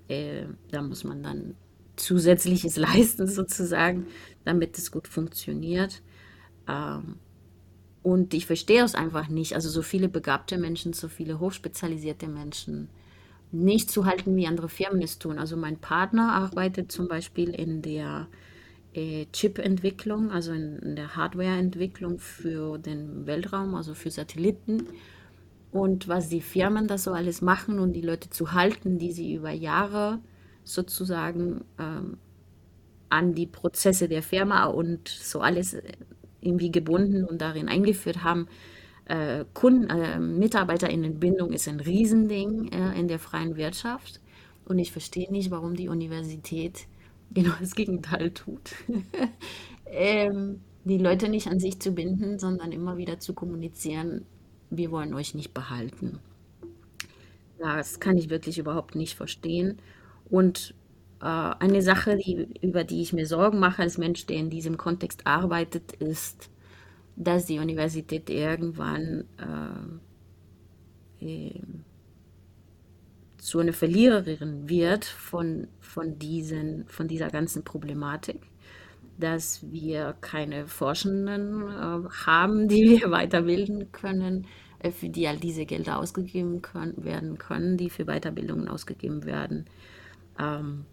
äh, 0.08 0.44
da 0.70 0.82
muss 0.82 1.04
man 1.04 1.22
dann 1.22 1.54
zusätzliches 1.96 2.76
leisten 2.78 3.26
sozusagen, 3.26 4.06
damit 4.44 4.78
es 4.78 4.90
gut 4.90 5.08
funktioniert. 5.08 6.02
Ähm, 6.68 7.16
und 8.02 8.34
ich 8.34 8.46
verstehe 8.46 8.82
es 8.82 8.94
einfach 8.94 9.28
nicht. 9.28 9.54
Also 9.54 9.68
so 9.68 9.82
viele 9.82 10.08
begabte 10.08 10.58
Menschen, 10.58 10.92
so 10.92 11.08
viele 11.08 11.38
hochspezialisierte 11.38 12.28
Menschen 12.28 12.88
nicht 13.52 13.90
zu 13.90 14.06
halten, 14.06 14.34
wie 14.36 14.46
andere 14.46 14.68
Firmen 14.68 15.02
es 15.02 15.18
tun. 15.18 15.38
Also 15.38 15.56
mein 15.56 15.76
Partner 15.76 16.32
arbeitet 16.32 16.90
zum 16.90 17.06
Beispiel 17.06 17.50
in 17.50 17.82
der 17.82 18.26
äh, 18.94 19.26
Chip-Entwicklung, 19.32 20.30
also 20.30 20.52
in, 20.52 20.78
in 20.78 20.96
der 20.96 21.16
Hardware-Entwicklung 21.16 22.18
für 22.18 22.78
den 22.78 23.26
Weltraum, 23.26 23.74
also 23.74 23.94
für 23.94 24.10
Satelliten. 24.10 24.86
Und 25.70 26.08
was 26.08 26.28
die 26.28 26.40
Firmen 26.40 26.88
da 26.88 26.98
so 26.98 27.12
alles 27.12 27.40
machen 27.40 27.78
und 27.78 27.92
die 27.92 28.02
Leute 28.02 28.30
zu 28.30 28.52
halten, 28.52 28.98
die 28.98 29.12
sie 29.12 29.34
über 29.34 29.50
Jahre 29.50 30.18
sozusagen 30.64 31.64
ähm, 31.78 32.18
an 33.08 33.34
die 33.34 33.46
Prozesse 33.46 34.08
der 34.08 34.22
Firma 34.22 34.64
und 34.64 35.08
so 35.08 35.40
alles 35.40 35.74
äh, 35.74 35.92
irgendwie 36.42 36.70
gebunden 36.70 37.24
und 37.24 37.40
darin 37.40 37.68
eingeführt 37.68 38.22
haben, 38.22 38.48
äh, 39.06 39.44
Kunden, 39.52 39.90
äh, 39.90 40.18
Mitarbeiterinnenbindung 40.18 41.52
ist 41.52 41.68
ein 41.68 41.80
Riesending 41.80 42.68
äh, 42.72 42.98
in 42.98 43.08
der 43.08 43.18
freien 43.18 43.56
Wirtschaft. 43.56 44.20
Und 44.64 44.78
ich 44.78 44.92
verstehe 44.92 45.30
nicht, 45.30 45.50
warum 45.50 45.74
die 45.74 45.88
Universität 45.88 46.86
genau 47.32 47.52
das 47.60 47.74
Gegenteil 47.74 48.30
tut. 48.30 48.72
ähm, 49.86 50.60
die 50.84 50.98
Leute 50.98 51.28
nicht 51.28 51.48
an 51.48 51.60
sich 51.60 51.78
zu 51.78 51.92
binden, 51.92 52.38
sondern 52.38 52.72
immer 52.72 52.96
wieder 52.96 53.20
zu 53.20 53.34
kommunizieren, 53.34 54.24
wir 54.70 54.90
wollen 54.90 55.14
euch 55.14 55.34
nicht 55.34 55.54
behalten. 55.54 56.18
Das 57.58 58.00
kann 58.00 58.16
ich 58.16 58.30
wirklich 58.30 58.58
überhaupt 58.58 58.96
nicht 58.96 59.14
verstehen. 59.14 59.78
Und 60.28 60.74
eine 61.24 61.82
Sache, 61.82 62.16
die, 62.16 62.48
über 62.62 62.84
die 62.84 63.00
ich 63.00 63.12
mir 63.12 63.26
Sorgen 63.26 63.60
mache 63.60 63.82
als 63.82 63.98
Mensch, 63.98 64.26
der 64.26 64.36
in 64.36 64.50
diesem 64.50 64.76
Kontext 64.76 65.26
arbeitet, 65.26 65.92
ist, 65.92 66.50
dass 67.16 67.46
die 67.46 67.58
Universität 67.58 68.28
irgendwann 68.30 69.24
äh, 71.20 71.24
äh, 71.24 71.60
zu 73.38 73.58
einer 73.58 73.72
Verliererin 73.72 74.68
wird 74.68 75.04
von, 75.04 75.68
von, 75.80 76.18
diesen, 76.18 76.86
von 76.86 77.08
dieser 77.08 77.28
ganzen 77.28 77.64
Problematik, 77.64 78.40
dass 79.18 79.64
wir 79.70 80.16
keine 80.20 80.66
Forschenden 80.66 81.62
äh, 81.68 82.08
haben, 82.26 82.68
die 82.68 83.00
wir 83.00 83.10
weiterbilden 83.10 83.92
können, 83.92 84.46
äh, 84.78 84.90
für 84.90 85.08
die 85.08 85.26
all 85.28 85.38
diese 85.38 85.66
Gelder 85.66 85.98
ausgegeben 85.98 86.62
können, 86.62 87.04
werden 87.04 87.38
können, 87.38 87.76
die 87.76 87.90
für 87.90 88.06
Weiterbildungen 88.06 88.68
ausgegeben 88.68 89.24
werden. 89.24 89.66
Ähm, 90.38 90.86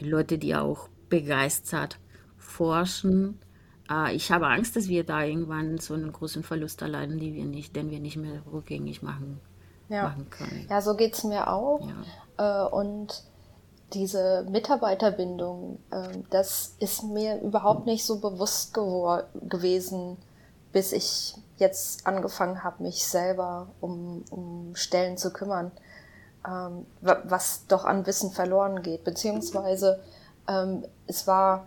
Leute, 0.00 0.38
die 0.38 0.54
auch 0.54 0.88
begeistert 1.08 1.98
forschen, 2.36 3.38
äh, 3.90 4.14
ich 4.14 4.30
habe 4.30 4.48
Angst, 4.48 4.76
dass 4.76 4.88
wir 4.88 5.04
da 5.04 5.22
irgendwann 5.22 5.78
so 5.78 5.94
einen 5.94 6.12
großen 6.12 6.42
Verlust 6.42 6.82
erleiden, 6.82 7.18
die 7.18 7.34
wir 7.34 7.44
nicht, 7.44 7.76
den 7.76 7.90
wir 7.90 8.00
nicht 8.00 8.16
mehr 8.16 8.42
rückgängig 8.50 9.02
machen, 9.02 9.40
ja. 9.88 10.04
machen 10.04 10.30
können. 10.30 10.66
Ja, 10.68 10.80
so 10.80 10.96
geht 10.96 11.14
es 11.14 11.24
mir 11.24 11.48
auch. 11.48 11.88
Ja. 12.38 12.66
Äh, 12.66 12.70
und 12.70 13.22
diese 13.92 14.46
Mitarbeiterbindung, 14.50 15.78
äh, 15.90 16.18
das 16.30 16.74
ist 16.80 17.04
mir 17.04 17.40
überhaupt 17.40 17.86
nicht 17.86 18.04
so 18.04 18.18
bewusst 18.18 18.74
gewesen, 18.74 20.16
bis 20.72 20.92
ich 20.92 21.34
jetzt 21.58 22.06
angefangen 22.06 22.62
habe, 22.64 22.82
mich 22.82 23.06
selber 23.06 23.68
um, 23.80 24.24
um 24.30 24.74
Stellen 24.74 25.16
zu 25.16 25.32
kümmern, 25.32 25.70
ähm, 26.46 26.86
was 27.00 27.66
doch 27.66 27.84
an 27.84 28.06
Wissen 28.06 28.30
verloren 28.32 28.82
geht. 28.82 29.04
Beziehungsweise 29.04 30.00
ähm, 30.48 30.84
es 31.06 31.26
war 31.26 31.66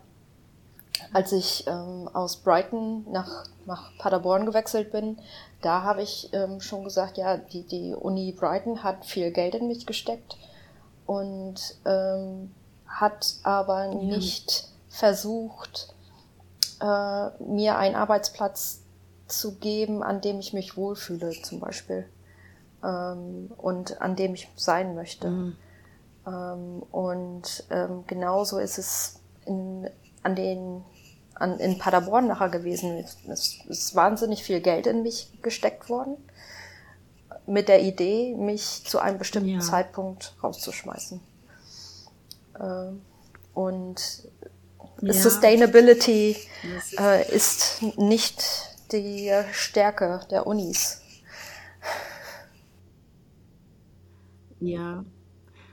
als 1.13 1.31
ich 1.31 1.65
ähm, 1.67 2.09
aus 2.13 2.37
Brighton 2.37 3.05
nach, 3.11 3.45
nach 3.65 3.91
Paderborn 3.97 4.45
gewechselt 4.45 4.91
bin, 4.91 5.17
da 5.61 5.83
habe 5.83 6.01
ich 6.01 6.29
ähm, 6.33 6.61
schon 6.61 6.83
gesagt, 6.83 7.17
ja, 7.17 7.37
die, 7.37 7.63
die 7.63 7.93
Uni 7.93 8.31
Brighton 8.31 8.83
hat 8.83 9.05
viel 9.05 9.31
Geld 9.31 9.55
in 9.55 9.67
mich 9.67 9.85
gesteckt 9.85 10.37
und 11.05 11.77
ähm, 11.85 12.53
hat 12.87 13.35
aber 13.43 13.85
ja. 13.85 13.93
nicht 13.95 14.67
versucht, 14.89 15.93
äh, 16.81 17.29
mir 17.43 17.77
einen 17.77 17.95
Arbeitsplatz 17.95 18.81
zu 19.27 19.55
geben, 19.55 20.01
an 20.01 20.21
dem 20.21 20.39
ich 20.39 20.53
mich 20.53 20.75
wohlfühle, 20.75 21.31
zum 21.41 21.59
Beispiel. 21.59 22.05
Ähm, 22.83 23.51
und 23.57 24.01
an 24.01 24.15
dem 24.15 24.33
ich 24.33 24.49
sein 24.55 24.95
möchte. 24.95 25.29
Mhm. 25.29 25.55
Ähm, 26.25 26.83
und 26.91 27.63
ähm, 27.69 28.03
genauso 28.07 28.59
ist 28.59 28.77
es 28.77 29.19
in, 29.45 29.89
an 30.23 30.35
den 30.35 30.83
an, 31.35 31.59
in 31.59 31.77
Paderborn 31.77 32.27
nachher 32.27 32.49
gewesen. 32.49 33.05
Es 33.27 33.59
ist 33.67 33.95
wahnsinnig 33.95 34.43
viel 34.43 34.59
Geld 34.59 34.87
in 34.87 35.03
mich 35.03 35.31
gesteckt 35.41 35.89
worden. 35.89 36.17
Mit 37.47 37.67
der 37.67 37.81
Idee, 37.81 38.35
mich 38.35 38.83
zu 38.85 38.99
einem 38.99 39.17
bestimmten 39.17 39.49
ja. 39.49 39.59
Zeitpunkt 39.59 40.35
rauszuschmeißen. 40.43 41.19
Ähm, 42.59 43.01
und 43.53 44.29
ja. 45.01 45.13
Sustainability 45.13 46.35
äh, 46.99 47.31
ist 47.33 47.81
nicht 47.97 48.43
die 48.91 49.31
Stärke 49.51 50.21
der 50.29 50.45
Unis? 50.45 51.01
Ja, 54.59 55.05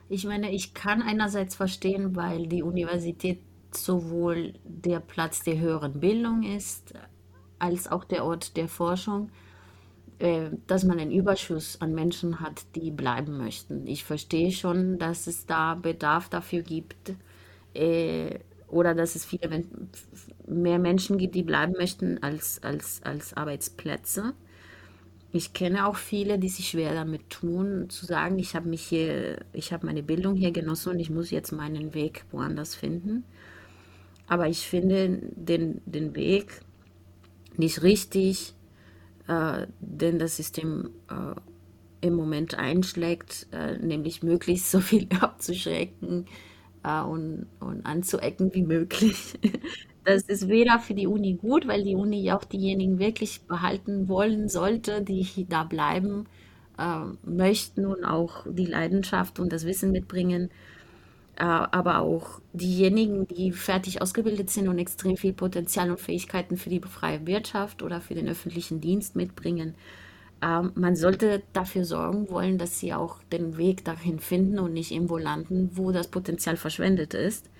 ich 0.08 0.24
meine, 0.26 0.52
ich 0.52 0.74
kann 0.74 1.02
einerseits 1.02 1.56
verstehen, 1.56 2.16
weil 2.16 2.46
die 2.48 2.62
Universität 2.62 3.40
sowohl 3.72 4.54
der 4.64 5.00
Platz 5.00 5.42
der 5.44 5.58
höheren 5.60 6.00
Bildung 6.00 6.42
ist, 6.44 6.94
als 7.58 7.88
auch 7.90 8.04
der 8.04 8.24
Ort 8.24 8.56
der 8.56 8.68
Forschung, 8.68 9.30
äh, 10.20 10.50
dass 10.66 10.84
man 10.84 11.00
einen 11.00 11.12
Überschuss 11.12 11.80
an 11.80 11.94
Menschen 11.94 12.40
hat, 12.40 12.64
die 12.76 12.90
bleiben 12.90 13.38
möchten. 13.38 13.86
Ich 13.86 14.04
verstehe 14.04 14.52
schon, 14.52 14.98
dass 14.98 15.26
es 15.26 15.46
da 15.46 15.74
Bedarf 15.74 16.28
dafür 16.30 16.62
gibt 16.62 17.14
äh, 17.74 18.38
oder 18.68 18.94
dass 18.94 19.16
es 19.16 19.24
viele 19.26 19.64
mehr 20.46 20.78
Menschen 20.78 21.18
gibt, 21.18 21.34
die 21.34 21.42
bleiben 21.44 21.74
möchten 21.78 22.22
als, 22.22 22.62
als, 22.62 23.02
als 23.04 23.34
Arbeitsplätze. 23.34 24.34
Ich 25.36 25.52
kenne 25.52 25.86
auch 25.86 25.96
viele, 25.96 26.38
die 26.38 26.48
sich 26.48 26.70
schwer 26.70 26.94
damit 26.94 27.28
tun, 27.28 27.90
zu 27.90 28.06
sagen, 28.06 28.38
ich 28.38 28.56
habe 28.56 28.70
mich 28.70 28.80
hier, 28.82 29.44
ich 29.52 29.70
habe 29.70 29.84
meine 29.84 30.02
Bildung 30.02 30.34
hier 30.34 30.50
genossen 30.50 30.92
und 30.92 30.98
ich 30.98 31.10
muss 31.10 31.30
jetzt 31.30 31.52
meinen 31.52 31.92
Weg 31.92 32.24
woanders 32.30 32.74
finden. 32.74 33.22
Aber 34.26 34.48
ich 34.48 34.66
finde 34.66 35.20
den, 35.36 35.82
den 35.84 36.16
Weg 36.16 36.62
nicht 37.58 37.82
richtig, 37.82 38.54
äh, 39.28 39.66
den 39.80 40.18
das 40.18 40.38
System 40.38 40.88
äh, 41.10 41.38
im 42.00 42.14
Moment 42.14 42.54
einschlägt, 42.54 43.46
äh, 43.52 43.76
nämlich 43.76 44.22
möglichst 44.22 44.70
so 44.70 44.80
viel 44.80 45.06
abzuschrecken 45.20 46.24
äh, 46.82 47.02
und, 47.02 47.46
und 47.60 47.84
anzuecken 47.84 48.54
wie 48.54 48.62
möglich. 48.62 49.38
Das 50.06 50.22
ist 50.24 50.48
weder 50.48 50.78
für 50.78 50.94
die 50.94 51.06
Uni 51.08 51.34
gut, 51.34 51.66
weil 51.66 51.82
die 51.84 51.96
Uni 51.96 52.22
ja 52.22 52.36
auch 52.38 52.44
diejenigen 52.44 52.98
wirklich 53.00 53.42
behalten 53.46 54.08
wollen 54.08 54.48
sollte, 54.48 55.02
die 55.02 55.46
da 55.48 55.64
bleiben 55.64 56.26
äh, 56.78 57.00
möchten 57.24 57.86
und 57.86 58.04
auch 58.04 58.46
die 58.48 58.66
Leidenschaft 58.66 59.40
und 59.40 59.52
das 59.52 59.66
Wissen 59.66 59.92
mitbringen. 59.92 60.50
Äh, 61.36 61.44
aber 61.44 62.00
auch 62.00 62.40
diejenigen, 62.52 63.26
die 63.28 63.52
fertig 63.52 64.02
ausgebildet 64.02 64.50
sind 64.50 64.68
und 64.68 64.78
extrem 64.78 65.16
viel 65.16 65.34
Potenzial 65.34 65.90
und 65.90 66.00
Fähigkeiten 66.00 66.56
für 66.58 66.70
die 66.70 66.80
freie 66.82 67.26
Wirtschaft 67.26 67.82
oder 67.82 68.00
für 68.00 68.14
den 68.14 68.28
öffentlichen 68.28 68.80
Dienst 68.80 69.16
mitbringen. 69.16 69.76
Äh, 70.42 70.62
man 70.74 70.96
sollte 70.96 71.42
dafür 71.54 71.84
sorgen 71.86 72.30
wollen, 72.30 72.58
dass 72.58 72.80
sie 72.80 72.94
auch 72.94 73.22
den 73.32 73.58
Weg 73.58 73.84
dahin 73.84 74.20
finden 74.20 74.58
und 74.60 74.74
nicht 74.74 74.92
irgendwo 74.92 75.18
landen, 75.18 75.70
wo 75.74 75.92
das 75.92 76.08
Potenzial 76.08 76.56
verschwendet 76.56 77.14
ist. 77.14 77.50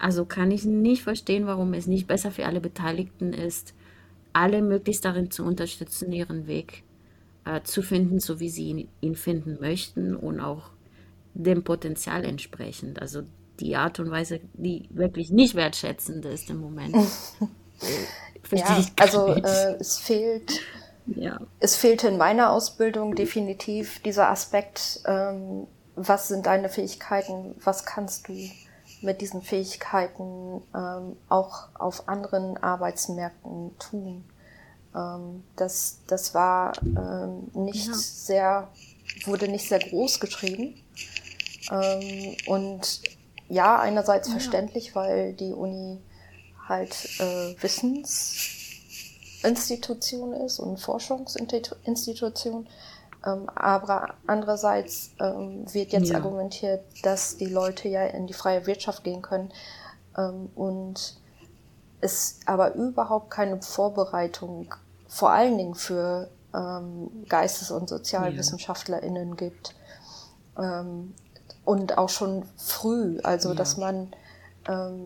Also 0.00 0.24
kann 0.24 0.50
ich 0.50 0.64
nicht 0.64 1.02
verstehen, 1.02 1.46
warum 1.46 1.74
es 1.74 1.86
nicht 1.86 2.06
besser 2.06 2.30
für 2.30 2.46
alle 2.46 2.60
Beteiligten 2.60 3.32
ist, 3.32 3.74
alle 4.32 4.62
möglichst 4.62 5.04
darin 5.04 5.30
zu 5.30 5.44
unterstützen, 5.44 6.10
ihren 6.12 6.46
Weg 6.46 6.84
äh, 7.44 7.60
zu 7.62 7.82
finden, 7.82 8.18
so 8.18 8.40
wie 8.40 8.48
sie 8.48 8.68
ihn, 8.68 8.88
ihn, 9.00 9.14
finden 9.14 9.58
möchten 9.60 10.16
und 10.16 10.40
auch 10.40 10.70
dem 11.34 11.64
Potenzial 11.64 12.24
entsprechend. 12.24 13.00
Also 13.00 13.22
die 13.60 13.76
Art 13.76 14.00
und 14.00 14.10
Weise, 14.10 14.40
die 14.54 14.88
wirklich 14.90 15.30
nicht 15.30 15.54
wertschätzend 15.54 16.24
ist 16.24 16.48
im 16.48 16.60
Moment. 16.60 16.96
äh, 18.50 18.56
ja, 18.56 18.84
also 18.98 19.26
äh, 19.34 19.76
es 19.78 19.98
fehlt. 19.98 20.60
Ja. 21.06 21.40
Es 21.58 21.76
fehlte 21.76 22.08
in 22.08 22.16
meiner 22.16 22.50
Ausbildung 22.52 23.14
definitiv 23.14 24.00
dieser 24.02 24.30
Aspekt, 24.30 25.00
ähm, 25.06 25.66
was 25.96 26.28
sind 26.28 26.46
deine 26.46 26.68
Fähigkeiten, 26.68 27.54
was 27.62 27.84
kannst 27.84 28.28
du 28.28 28.32
mit 29.02 29.20
diesen 29.20 29.42
Fähigkeiten 29.42 30.62
ähm, 30.74 31.18
auch 31.28 31.68
auf 31.74 32.08
anderen 32.08 32.56
Arbeitsmärkten 32.62 33.76
tun. 33.78 34.24
Ähm, 34.94 35.42
das, 35.56 35.98
das 36.06 36.32
war 36.34 36.72
ähm, 36.82 37.50
nicht 37.54 37.88
ja. 37.88 37.94
sehr, 37.94 38.68
wurde 39.24 39.48
nicht 39.48 39.68
sehr 39.68 39.80
groß 39.80 40.20
geschrieben. 40.20 40.80
Ähm, 41.70 42.36
und 42.46 43.02
ja, 43.48 43.78
einerseits 43.78 44.28
ja. 44.28 44.34
verständlich, 44.34 44.94
weil 44.94 45.32
die 45.32 45.52
Uni 45.52 45.98
halt 46.68 46.94
äh, 47.18 47.56
Wissensinstitution 47.60 50.34
ist 50.34 50.60
und 50.60 50.78
Forschungsinstitution. 50.78 52.68
Ähm, 53.26 53.48
aber 53.54 54.14
andererseits 54.26 55.10
ähm, 55.20 55.64
wird 55.72 55.92
jetzt 55.92 56.10
ja. 56.10 56.16
argumentiert, 56.16 56.82
dass 57.02 57.36
die 57.36 57.46
Leute 57.46 57.88
ja 57.88 58.04
in 58.06 58.26
die 58.26 58.32
freie 58.32 58.66
Wirtschaft 58.66 59.04
gehen 59.04 59.20
können 59.20 59.52
ähm, 60.16 60.50
und 60.54 61.18
es 62.00 62.40
aber 62.46 62.74
überhaupt 62.74 63.30
keine 63.30 63.60
Vorbereitung 63.60 64.74
vor 65.06 65.30
allen 65.30 65.58
Dingen 65.58 65.74
für 65.74 66.30
Geistes- 67.28 67.70
und 67.70 67.88
SozialwissenschaftlerInnen 67.88 69.36
gibt. 69.36 69.76
Und 71.64 71.98
auch 71.98 72.08
schon 72.08 72.44
früh, 72.56 73.20
also 73.22 73.50
ja. 73.50 73.54
dass 73.54 73.76
man 73.76 74.12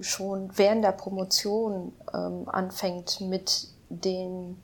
schon 0.01 0.51
während 0.57 0.85
der 0.85 0.93
Promotion 0.93 1.93
anfängt 2.47 3.21
mit 3.21 3.69
den 3.91 4.57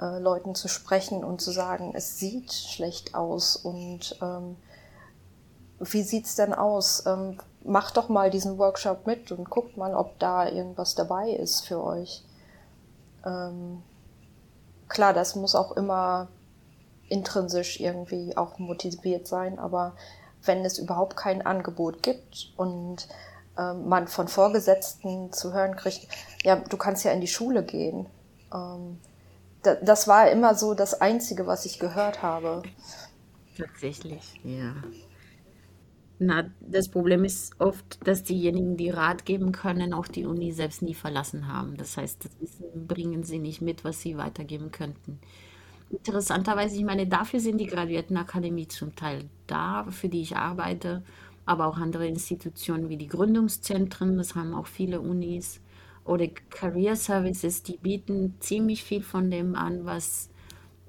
äh, 0.00 0.18
Leuten 0.18 0.54
zu 0.54 0.68
sprechen 0.68 1.24
und 1.24 1.40
zu 1.40 1.50
sagen, 1.50 1.92
es 1.94 2.18
sieht 2.18 2.52
schlecht 2.52 3.14
aus 3.14 3.56
und 3.56 4.18
ähm, 4.22 4.56
wie 5.78 6.02
sieht's 6.02 6.34
denn 6.34 6.54
aus? 6.54 7.04
Ähm, 7.06 7.38
macht 7.64 7.96
doch 7.96 8.08
mal 8.08 8.30
diesen 8.30 8.58
Workshop 8.58 9.06
mit 9.06 9.32
und 9.32 9.50
guckt 9.50 9.76
mal, 9.76 9.94
ob 9.94 10.18
da 10.18 10.48
irgendwas 10.48 10.94
dabei 10.94 11.30
ist 11.30 11.66
für 11.66 11.82
euch. 11.82 12.24
Ähm, 13.24 13.82
klar, 14.88 15.12
das 15.12 15.34
muss 15.34 15.54
auch 15.54 15.72
immer 15.72 16.28
intrinsisch 17.08 17.80
irgendwie 17.80 18.36
auch 18.36 18.58
motiviert 18.58 19.26
sein, 19.26 19.58
aber 19.58 19.94
wenn 20.42 20.64
es 20.64 20.78
überhaupt 20.78 21.16
kein 21.16 21.44
Angebot 21.44 22.02
gibt 22.02 22.52
und 22.56 23.08
ähm, 23.58 23.88
man 23.88 24.08
von 24.08 24.28
Vorgesetzten 24.28 25.32
zu 25.32 25.52
hören 25.52 25.76
kriegt, 25.76 26.06
ja, 26.42 26.56
du 26.56 26.76
kannst 26.76 27.04
ja 27.04 27.12
in 27.12 27.20
die 27.20 27.26
Schule 27.26 27.64
gehen. 27.64 28.06
Ähm, 28.52 28.98
das 29.74 30.08
war 30.08 30.30
immer 30.30 30.54
so 30.54 30.74
das 30.74 31.00
Einzige, 31.00 31.46
was 31.46 31.66
ich 31.66 31.78
gehört 31.78 32.22
habe. 32.22 32.62
Tatsächlich, 33.56 34.40
ja. 34.44 34.74
Na, 36.18 36.50
das 36.60 36.88
Problem 36.88 37.24
ist 37.24 37.52
oft, 37.60 38.06
dass 38.06 38.22
diejenigen, 38.22 38.76
die 38.76 38.88
Rat 38.90 39.26
geben 39.26 39.52
können, 39.52 39.92
auch 39.92 40.08
die 40.08 40.24
Uni 40.24 40.52
selbst 40.52 40.80
nie 40.80 40.94
verlassen 40.94 41.48
haben. 41.48 41.76
Das 41.76 41.96
heißt, 41.96 42.24
das 42.24 42.40
Wissen 42.40 42.86
bringen 42.86 43.22
sie 43.22 43.38
nicht 43.38 43.60
mit, 43.60 43.84
was 43.84 44.00
sie 44.00 44.16
weitergeben 44.16 44.70
könnten. 44.70 45.20
Interessanterweise, 45.90 46.76
ich 46.76 46.84
meine, 46.84 47.06
dafür 47.06 47.40
sind 47.40 47.58
die 47.58 47.66
Graduiertenakademie 47.66 48.66
zum 48.68 48.96
Teil 48.96 49.28
da, 49.46 49.86
für 49.90 50.08
die 50.08 50.22
ich 50.22 50.36
arbeite, 50.36 51.04
aber 51.44 51.66
auch 51.66 51.76
andere 51.76 52.06
Institutionen 52.08 52.88
wie 52.88 52.96
die 52.96 53.08
Gründungszentren, 53.08 54.16
das 54.16 54.34
haben 54.34 54.54
auch 54.54 54.66
viele 54.66 55.00
Unis 55.00 55.60
oder 56.06 56.28
Career 56.50 56.96
Services, 56.96 57.62
die 57.62 57.76
bieten 57.76 58.34
ziemlich 58.40 58.84
viel 58.84 59.02
von 59.02 59.30
dem 59.30 59.54
an, 59.54 59.84
was 59.84 60.30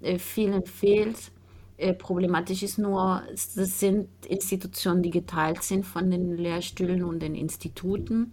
äh, 0.01 0.19
vielen 0.19 0.65
fehlt. 0.65 1.31
Äh, 1.77 1.93
problematisch 1.93 2.63
ist 2.63 2.77
nur, 2.77 3.23
das 3.31 3.79
sind 3.79 4.07
Institutionen, 4.27 5.01
die 5.01 5.09
geteilt 5.09 5.63
sind 5.63 5.85
von 5.85 6.09
den 6.11 6.37
Lehrstühlen 6.37 7.03
und 7.03 7.19
den 7.19 7.35
Instituten. 7.35 8.31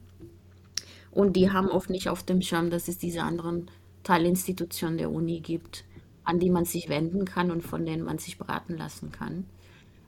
Und 1.11 1.37
die 1.37 1.51
haben 1.51 1.69
oft 1.69 1.91
nicht 1.91 2.09
auf 2.09 2.23
dem 2.23 2.43
Schirm, 2.43 2.71
dass 2.71 2.89
es 2.89 2.99
diese 2.99 3.23
anderen 3.23 3.71
Teilinstitutionen 4.03 4.99
der 4.99 5.11
Uni 5.11 5.41
gibt, 5.41 5.85
an 6.25 6.39
die 6.39 6.51
man 6.51 6.65
sich 6.65 6.89
wenden 6.89 7.25
kann 7.25 7.51
und 7.51 7.63
von 7.63 7.87
denen 7.87 8.03
man 8.03 8.19
sich 8.19 8.37
beraten 8.37 8.77
lassen 8.77 9.11
kann. 9.11 9.47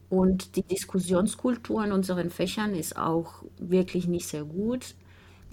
Und 0.08 0.56
die 0.56 0.62
Diskussionskultur 0.62 1.84
in 1.84 1.92
unseren 1.92 2.30
Fächern 2.30 2.74
ist 2.74 2.96
auch 2.96 3.44
wirklich 3.58 4.06
nicht 4.08 4.26
sehr 4.26 4.44
gut 4.44 4.94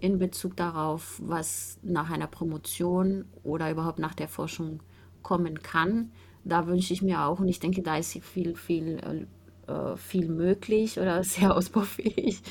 in 0.04 0.20
Bezug 0.20 0.58
darauf, 0.58 1.22
was 1.24 1.80
nach 1.82 2.12
einer 2.12 2.28
Promotion 2.28 3.24
oder 3.42 3.72
überhaupt 3.72 4.00
nach 4.00 4.14
der 4.14 4.28
Forschung 4.28 4.84
kommen 5.22 5.64
kann. 5.64 6.12
Da 6.44 6.68
wünsche 6.68 6.92
ich 6.92 7.02
mir 7.02 7.24
auch, 7.24 7.40
und 7.40 7.48
ich 7.48 7.62
denke, 7.62 7.82
da 7.82 7.96
ist 7.96 8.12
viel, 8.20 8.54
viel, 8.58 9.00
äh, 9.66 9.96
viel 9.96 10.28
möglich 10.28 11.00
oder 11.00 11.24
sehr 11.24 11.56
ausbaufähig, 11.56 12.42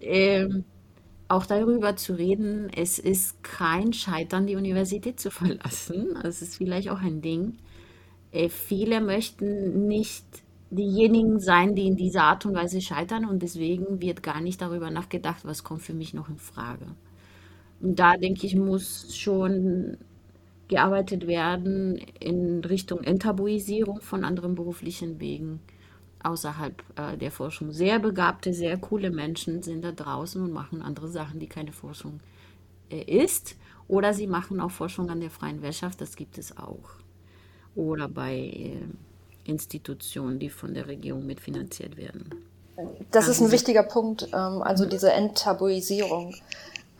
ähm, 0.00 0.64
auch 1.28 1.46
darüber 1.46 1.94
zu 1.94 2.14
reden, 2.18 2.70
es 2.74 2.98
ist 2.98 3.40
kein 3.44 3.92
Scheitern, 3.92 4.48
die 4.48 4.56
Universität 4.56 5.20
zu 5.20 5.30
verlassen. 5.30 6.18
Das 6.24 6.42
ist 6.42 6.56
vielleicht 6.56 6.90
auch 6.90 7.00
ein 7.00 7.22
Ding. 7.22 7.58
Äh, 8.32 8.48
viele 8.48 9.00
möchten 9.00 9.86
nicht 9.86 10.24
diejenigen 10.70 11.38
sein, 11.38 11.74
die 11.74 11.86
in 11.86 11.96
dieser 11.96 12.24
Art 12.24 12.44
und 12.46 12.54
Weise 12.54 12.80
scheitern 12.80 13.24
und 13.24 13.42
deswegen 13.42 14.00
wird 14.00 14.22
gar 14.22 14.40
nicht 14.40 14.60
darüber 14.60 14.90
nachgedacht, 14.90 15.44
was 15.44 15.64
kommt 15.64 15.82
für 15.82 15.94
mich 15.94 16.14
noch 16.14 16.28
in 16.28 16.38
Frage. 16.38 16.86
Und 17.80 17.98
da 17.98 18.16
denke 18.16 18.46
ich, 18.46 18.56
muss 18.56 19.16
schon 19.16 19.98
gearbeitet 20.68 21.26
werden 21.26 21.96
in 22.18 22.64
Richtung 22.64 23.02
Enttabuisierung 23.02 24.00
von 24.00 24.24
anderen 24.24 24.54
beruflichen 24.54 25.20
Wegen 25.20 25.60
außerhalb 26.22 26.82
äh, 26.96 27.16
der 27.16 27.30
Forschung. 27.30 27.72
Sehr 27.72 28.00
begabte, 28.00 28.52
sehr 28.52 28.76
coole 28.78 29.10
Menschen 29.10 29.62
sind 29.62 29.84
da 29.84 29.92
draußen 29.92 30.42
und 30.42 30.52
machen 30.52 30.82
andere 30.82 31.08
Sachen, 31.08 31.38
die 31.38 31.46
keine 31.46 31.72
Forschung 31.72 32.20
äh, 32.90 33.02
ist. 33.02 33.56
Oder 33.86 34.12
sie 34.12 34.26
machen 34.26 34.60
auch 34.60 34.72
Forschung 34.72 35.10
an 35.10 35.20
der 35.20 35.30
freien 35.30 35.62
Wirtschaft, 35.62 36.00
das 36.00 36.16
gibt 36.16 36.38
es 36.38 36.56
auch. 36.56 36.90
Oder 37.76 38.08
bei 38.08 38.34
äh, 38.36 38.80
Institutionen, 39.48 40.38
die 40.38 40.50
von 40.50 40.74
der 40.74 40.86
Regierung 40.86 41.26
mitfinanziert 41.26 41.96
werden. 41.96 42.30
Das 43.10 43.28
ist 43.28 43.40
ein 43.40 43.44
also 43.44 43.52
wichtiger 43.52 43.82
Punkt, 43.82 44.28
ähm, 44.32 44.62
also 44.62 44.84
diese 44.84 45.12
Enttabuisierung, 45.12 46.34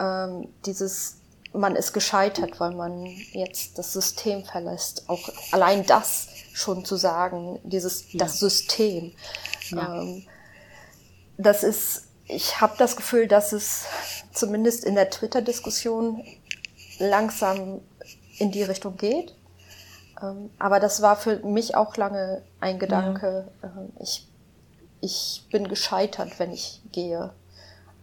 ähm, 0.01 0.49
dieses 0.65 1.19
man 1.57 1.75
ist 1.75 1.93
gescheitert, 1.93 2.61
weil 2.61 2.73
man 2.73 3.07
jetzt 3.33 3.79
das 3.79 3.93
System 3.93 4.45
verlässt. 4.45 5.05
Auch 5.09 5.29
allein 5.53 5.87
das 5.87 6.29
schon 6.53 6.85
zu 6.85 6.97
sagen, 6.97 7.59
dieses 7.65 8.13
ja. 8.13 8.19
das 8.19 8.39
System. 8.39 9.13
Ja. 9.71 10.03
Ähm, 10.03 10.25
das 11.39 11.63
ist, 11.63 12.09
ich 12.27 12.61
habe 12.61 12.75
das 12.79 12.97
Gefühl, 12.97 13.29
dass 13.29 13.53
es 13.53 13.85
zumindest 14.33 14.85
in 14.85 14.95
der 14.95 15.11
Twitter-Diskussion 15.11 16.25
langsam 16.99 17.81
in 18.39 18.53
die 18.53 18.63
Richtung 18.63 18.97
geht. 18.97 19.35
Ähm, 20.23 20.51
aber 20.59 20.81
das 20.81 21.03
war 21.03 21.17
für 21.17 21.39
mich 21.41 21.75
auch 21.75 21.97
lange 21.97 22.43
ein 22.61 22.79
Gedanke. 22.79 23.49
Ja. 23.63 23.69
Ähm, 23.69 23.93
ich, 24.01 24.27
ich 25.01 25.47
bin 25.51 25.69
gescheitert, 25.69 26.39
wenn 26.39 26.53
ich 26.53 26.81
gehe. 26.93 27.33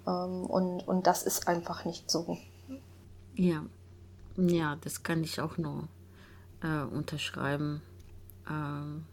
Ähm, 0.08 0.46
und, 0.46 0.88
und 0.88 1.08
das 1.08 1.24
ist 1.24 1.48
einfach 1.48 1.86
nicht 1.86 2.10
so. 2.10 2.38
Ja, 3.36 3.64
ja, 4.38 4.78
das 4.82 5.04
kann 5.04 5.24
ich 5.24 5.42
auch 5.42 5.58
nur 5.58 5.88
äh, 6.62 6.84
unterschreiben. 6.84 7.82
Ähm, 8.50 9.06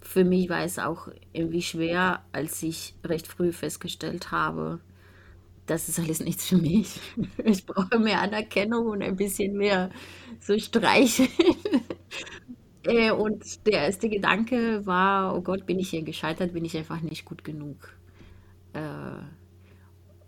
für 0.00 0.24
mich 0.24 0.48
war 0.48 0.62
es 0.62 0.78
auch 0.78 1.08
irgendwie 1.32 1.62
schwer, 1.62 2.22
als 2.32 2.62
ich 2.62 2.94
recht 3.04 3.26
früh 3.26 3.52
festgestellt 3.52 4.30
habe, 4.30 4.80
das 5.66 5.88
ist 5.88 6.00
alles 6.00 6.20
nichts 6.20 6.48
für 6.48 6.56
mich. 6.56 7.00
Ich 7.44 7.64
brauche 7.64 7.98
mehr 7.98 8.20
Anerkennung 8.20 8.88
und 8.88 9.02
ein 9.02 9.16
bisschen 9.16 9.56
mehr 9.56 9.90
so 10.40 10.58
Streicheln. 10.58 11.28
Äh, 12.84 13.10
und 13.10 13.66
der 13.66 13.84
erste 13.84 14.08
Gedanke 14.08 14.86
war, 14.86 15.36
oh 15.36 15.42
Gott, 15.42 15.66
bin 15.66 15.78
ich 15.78 15.90
hier 15.90 16.02
gescheitert, 16.02 16.52
bin 16.52 16.64
ich 16.64 16.76
einfach 16.76 17.00
nicht 17.02 17.24
gut 17.24 17.44
genug. 17.44 17.76
Äh, 18.72 18.80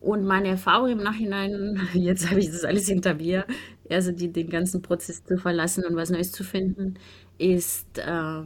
und 0.01 0.25
meine 0.25 0.49
Erfahrung 0.49 0.91
im 0.91 0.99
Nachhinein, 1.03 1.81
jetzt 1.95 2.29
habe 2.31 2.41
ich 2.41 2.51
das 2.51 2.65
alles 2.65 2.89
hinter 2.89 3.15
mir, 3.15 3.47
also 3.89 4.13
die, 4.13 4.33
den 4.33 4.51
ganzen 4.51 4.83
Prozess 4.83 5.25
zu 5.25 5.39
verlassen 5.39 5.85
und 5.85 5.97
was 5.97 6.11
Neues 6.11 6.33
zu 6.33 6.45
finden, 6.45 6.95
ist 7.39 7.99
äh, 7.99 8.43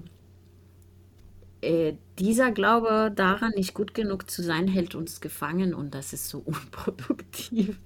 äh, 1.62 1.94
dieser 2.18 2.52
Glaube 2.52 3.12
daran, 3.14 3.52
nicht 3.56 3.74
gut 3.74 3.94
genug 3.94 4.30
zu 4.30 4.42
sein, 4.42 4.68
hält 4.68 4.94
uns 4.94 5.20
gefangen 5.20 5.74
und 5.74 5.94
das 5.94 6.12
ist 6.12 6.28
so 6.28 6.38
unproduktiv. 6.44 7.78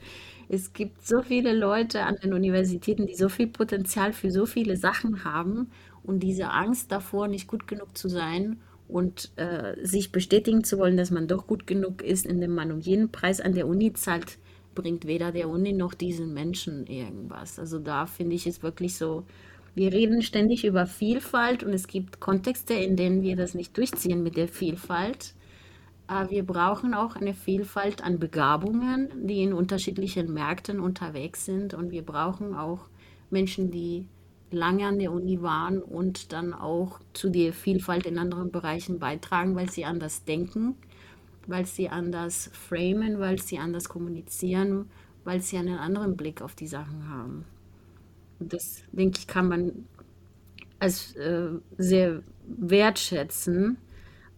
Es 0.49 0.73
gibt 0.73 1.07
so 1.07 1.23
viele 1.23 1.53
Leute 1.53 2.03
an 2.03 2.17
den 2.23 2.33
Universitäten, 2.35 3.07
die 3.07 3.15
so 3.15 3.29
viel 3.29 3.47
Potenzial 3.47 4.13
für 4.13 4.31
so 4.33 4.47
viele 4.47 4.77
Sachen 4.77 5.25
haben 5.25 5.71
und 6.03 6.21
diese 6.21 6.51
Angst 6.51 6.91
davor, 6.93 7.29
nicht 7.29 7.47
gut 7.47 7.67
genug 7.67 7.97
zu 7.97 8.09
sein 8.09 8.61
und 8.89 9.31
äh, 9.37 9.75
sich 9.85 10.13
bestätigen 10.13 10.65
zu 10.65 10.79
wollen, 10.79 10.97
dass 10.97 11.11
man 11.11 11.29
doch 11.29 11.47
gut 11.47 11.67
genug 11.67 12.03
ist, 12.03 12.27
indem 12.27 12.55
man 12.55 12.73
um 12.73 12.81
jeden 12.81 13.11
Preis 13.11 13.41
an 13.41 13.55
der 13.55 13.69
Uni 13.69 13.93
zahlt, 13.93 14.39
bringt 14.75 15.07
weder 15.07 15.33
der 15.33 15.49
Uni 15.49 15.73
noch 15.73 15.95
diesen 15.95 16.33
Menschen 16.33 16.87
irgendwas. 16.87 17.59
Also 17.59 17.79
da 17.79 18.07
finde 18.07 18.37
ich 18.37 18.47
es 18.47 18.63
wirklich 18.63 18.97
so, 18.97 19.25
wir 19.75 19.93
reden 19.93 20.23
ständig 20.23 20.65
über 20.65 20.87
Vielfalt 20.87 21.63
und 21.63 21.73
es 21.73 21.87
gibt 21.87 22.21
Kontexte, 22.21 22.75
in 22.75 22.97
denen 22.97 23.23
wir 23.23 23.37
das 23.37 23.55
nicht 23.55 23.77
durchziehen 23.77 24.23
mit 24.23 24.37
der 24.37 24.49
Vielfalt. 24.49 25.35
Aber 26.07 26.31
wir 26.31 26.45
brauchen 26.45 26.93
auch 26.93 27.15
eine 27.15 27.35
Vielfalt 27.35 28.03
an 28.03 28.19
Begabungen, 28.19 29.11
die 29.29 29.45
in 29.45 29.53
unterschiedlichen 29.53 30.33
Märkten 30.33 30.81
unterwegs 30.81 31.45
sind 31.45 31.73
und 31.73 31.93
wir 31.93 32.03
brauchen 32.03 32.55
auch 32.55 32.89
Menschen, 33.31 33.71
die 33.71 34.07
lange 34.51 34.87
an 34.87 34.99
der 34.99 35.13
Uni 35.13 35.43
waren 35.43 35.83
und 35.83 36.33
dann 36.33 36.53
auch 36.53 37.01
zu 37.13 37.31
der 37.31 37.53
Vielfalt 37.53 38.07
in 38.07 38.19
anderen 38.19 38.51
Bereichen 38.51 38.99
beitragen, 38.99 39.55
weil 39.55 39.71
sie 39.71 39.85
anders 39.85 40.25
denken, 40.25 40.77
weil 41.47 41.67
sie 41.67 41.89
anders 41.89 42.51
framen, 42.53 43.19
weil 43.19 43.41
sie 43.41 43.59
anders 43.59 43.89
kommunizieren, 43.89 44.91
weil 45.25 45.41
sie 45.41 45.59
einen 45.59 45.79
anderen 45.79 46.17
Blick 46.17 46.43
auf 46.43 46.55
die 46.55 46.67
Sachen 46.67 47.09
haben. 47.09 47.45
Und 48.39 48.53
das, 48.53 48.83
denke 48.93 49.19
ich, 49.19 49.27
kann 49.27 49.49
man 49.49 49.87
als 50.79 51.15
äh, 51.17 51.51
sehr 51.77 52.23
wertschätzen, 52.47 53.77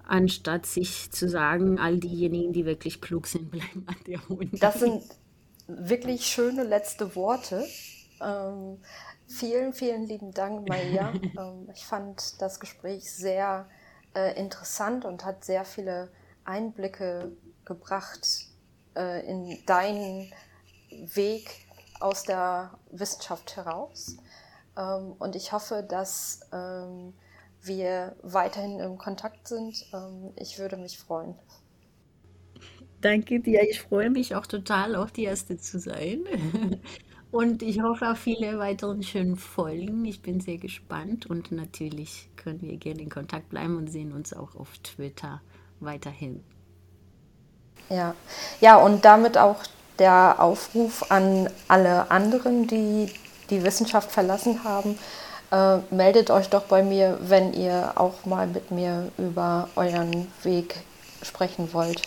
anstatt 0.04 0.66
sich 0.66 1.10
zu 1.12 1.28
sagen, 1.28 1.78
all 1.78 1.98
diejenigen, 1.98 2.52
die 2.52 2.66
wirklich 2.66 3.00
klug 3.00 3.26
sind, 3.26 3.50
bleiben 3.50 3.84
an 3.86 3.96
der 4.06 4.30
Uni. 4.30 4.50
Das 4.58 4.80
sind 4.80 5.02
wirklich 5.66 6.26
schöne 6.26 6.64
letzte 6.64 7.14
Worte. 7.14 7.64
Ähm, 8.22 8.78
Vielen, 9.32 9.72
vielen 9.72 10.06
lieben 10.06 10.32
Dank, 10.32 10.68
Maria. 10.68 11.12
Ähm, 11.38 11.68
ich 11.72 11.86
fand 11.86 12.40
das 12.42 12.60
Gespräch 12.60 13.10
sehr 13.10 13.66
äh, 14.14 14.38
interessant 14.38 15.06
und 15.06 15.24
hat 15.24 15.44
sehr 15.44 15.64
viele 15.64 16.10
Einblicke 16.44 17.32
gebracht 17.64 18.26
äh, 18.94 19.26
in 19.26 19.58
deinen 19.64 20.30
Weg 20.90 21.66
aus 22.00 22.24
der 22.24 22.78
Wissenschaft 22.90 23.56
heraus. 23.56 24.18
Ähm, 24.76 25.14
und 25.18 25.34
ich 25.34 25.52
hoffe, 25.52 25.82
dass 25.82 26.40
ähm, 26.52 27.14
wir 27.62 28.16
weiterhin 28.22 28.80
im 28.80 28.98
Kontakt 28.98 29.46
sind. 29.46 29.86
ich 30.34 30.58
würde 30.58 30.76
mich 30.76 30.98
freuen. 30.98 31.36
Danke 33.00 33.38
dir. 33.38 33.62
Ich 33.62 33.80
freue 33.80 34.10
mich 34.10 34.34
auch 34.34 34.46
total, 34.46 34.96
auch 34.96 35.10
die 35.10 35.24
Erste 35.24 35.56
zu 35.58 35.78
sein. 35.78 36.24
Und 37.32 37.62
ich 37.62 37.80
hoffe 37.80 38.10
auf 38.10 38.18
viele 38.18 38.58
weiteren 38.58 39.02
schönen 39.02 39.36
Folgen. 39.36 40.04
Ich 40.04 40.20
bin 40.20 40.40
sehr 40.40 40.58
gespannt 40.58 41.24
und 41.24 41.50
natürlich 41.50 42.28
können 42.36 42.60
wir 42.60 42.76
gerne 42.76 43.00
in 43.00 43.08
Kontakt 43.08 43.48
bleiben 43.48 43.78
und 43.78 43.90
sehen 43.90 44.12
uns 44.12 44.34
auch 44.34 44.54
auf 44.54 44.76
Twitter 44.82 45.40
weiterhin. 45.80 46.44
Ja, 47.88 48.14
ja 48.60 48.76
und 48.76 49.06
damit 49.06 49.38
auch 49.38 49.56
der 49.98 50.36
Aufruf 50.40 51.10
an 51.10 51.48
alle 51.68 52.10
anderen, 52.10 52.66
die 52.66 53.10
die 53.48 53.64
Wissenschaft 53.64 54.12
verlassen 54.12 54.62
haben. 54.62 54.98
Äh, 55.50 55.78
meldet 55.90 56.30
euch 56.30 56.50
doch 56.50 56.64
bei 56.64 56.82
mir, 56.82 57.18
wenn 57.22 57.54
ihr 57.54 57.92
auch 57.94 58.26
mal 58.26 58.46
mit 58.46 58.70
mir 58.70 59.10
über 59.16 59.70
euren 59.74 60.30
Weg 60.42 60.80
sprechen 61.22 61.72
wollt. 61.72 62.02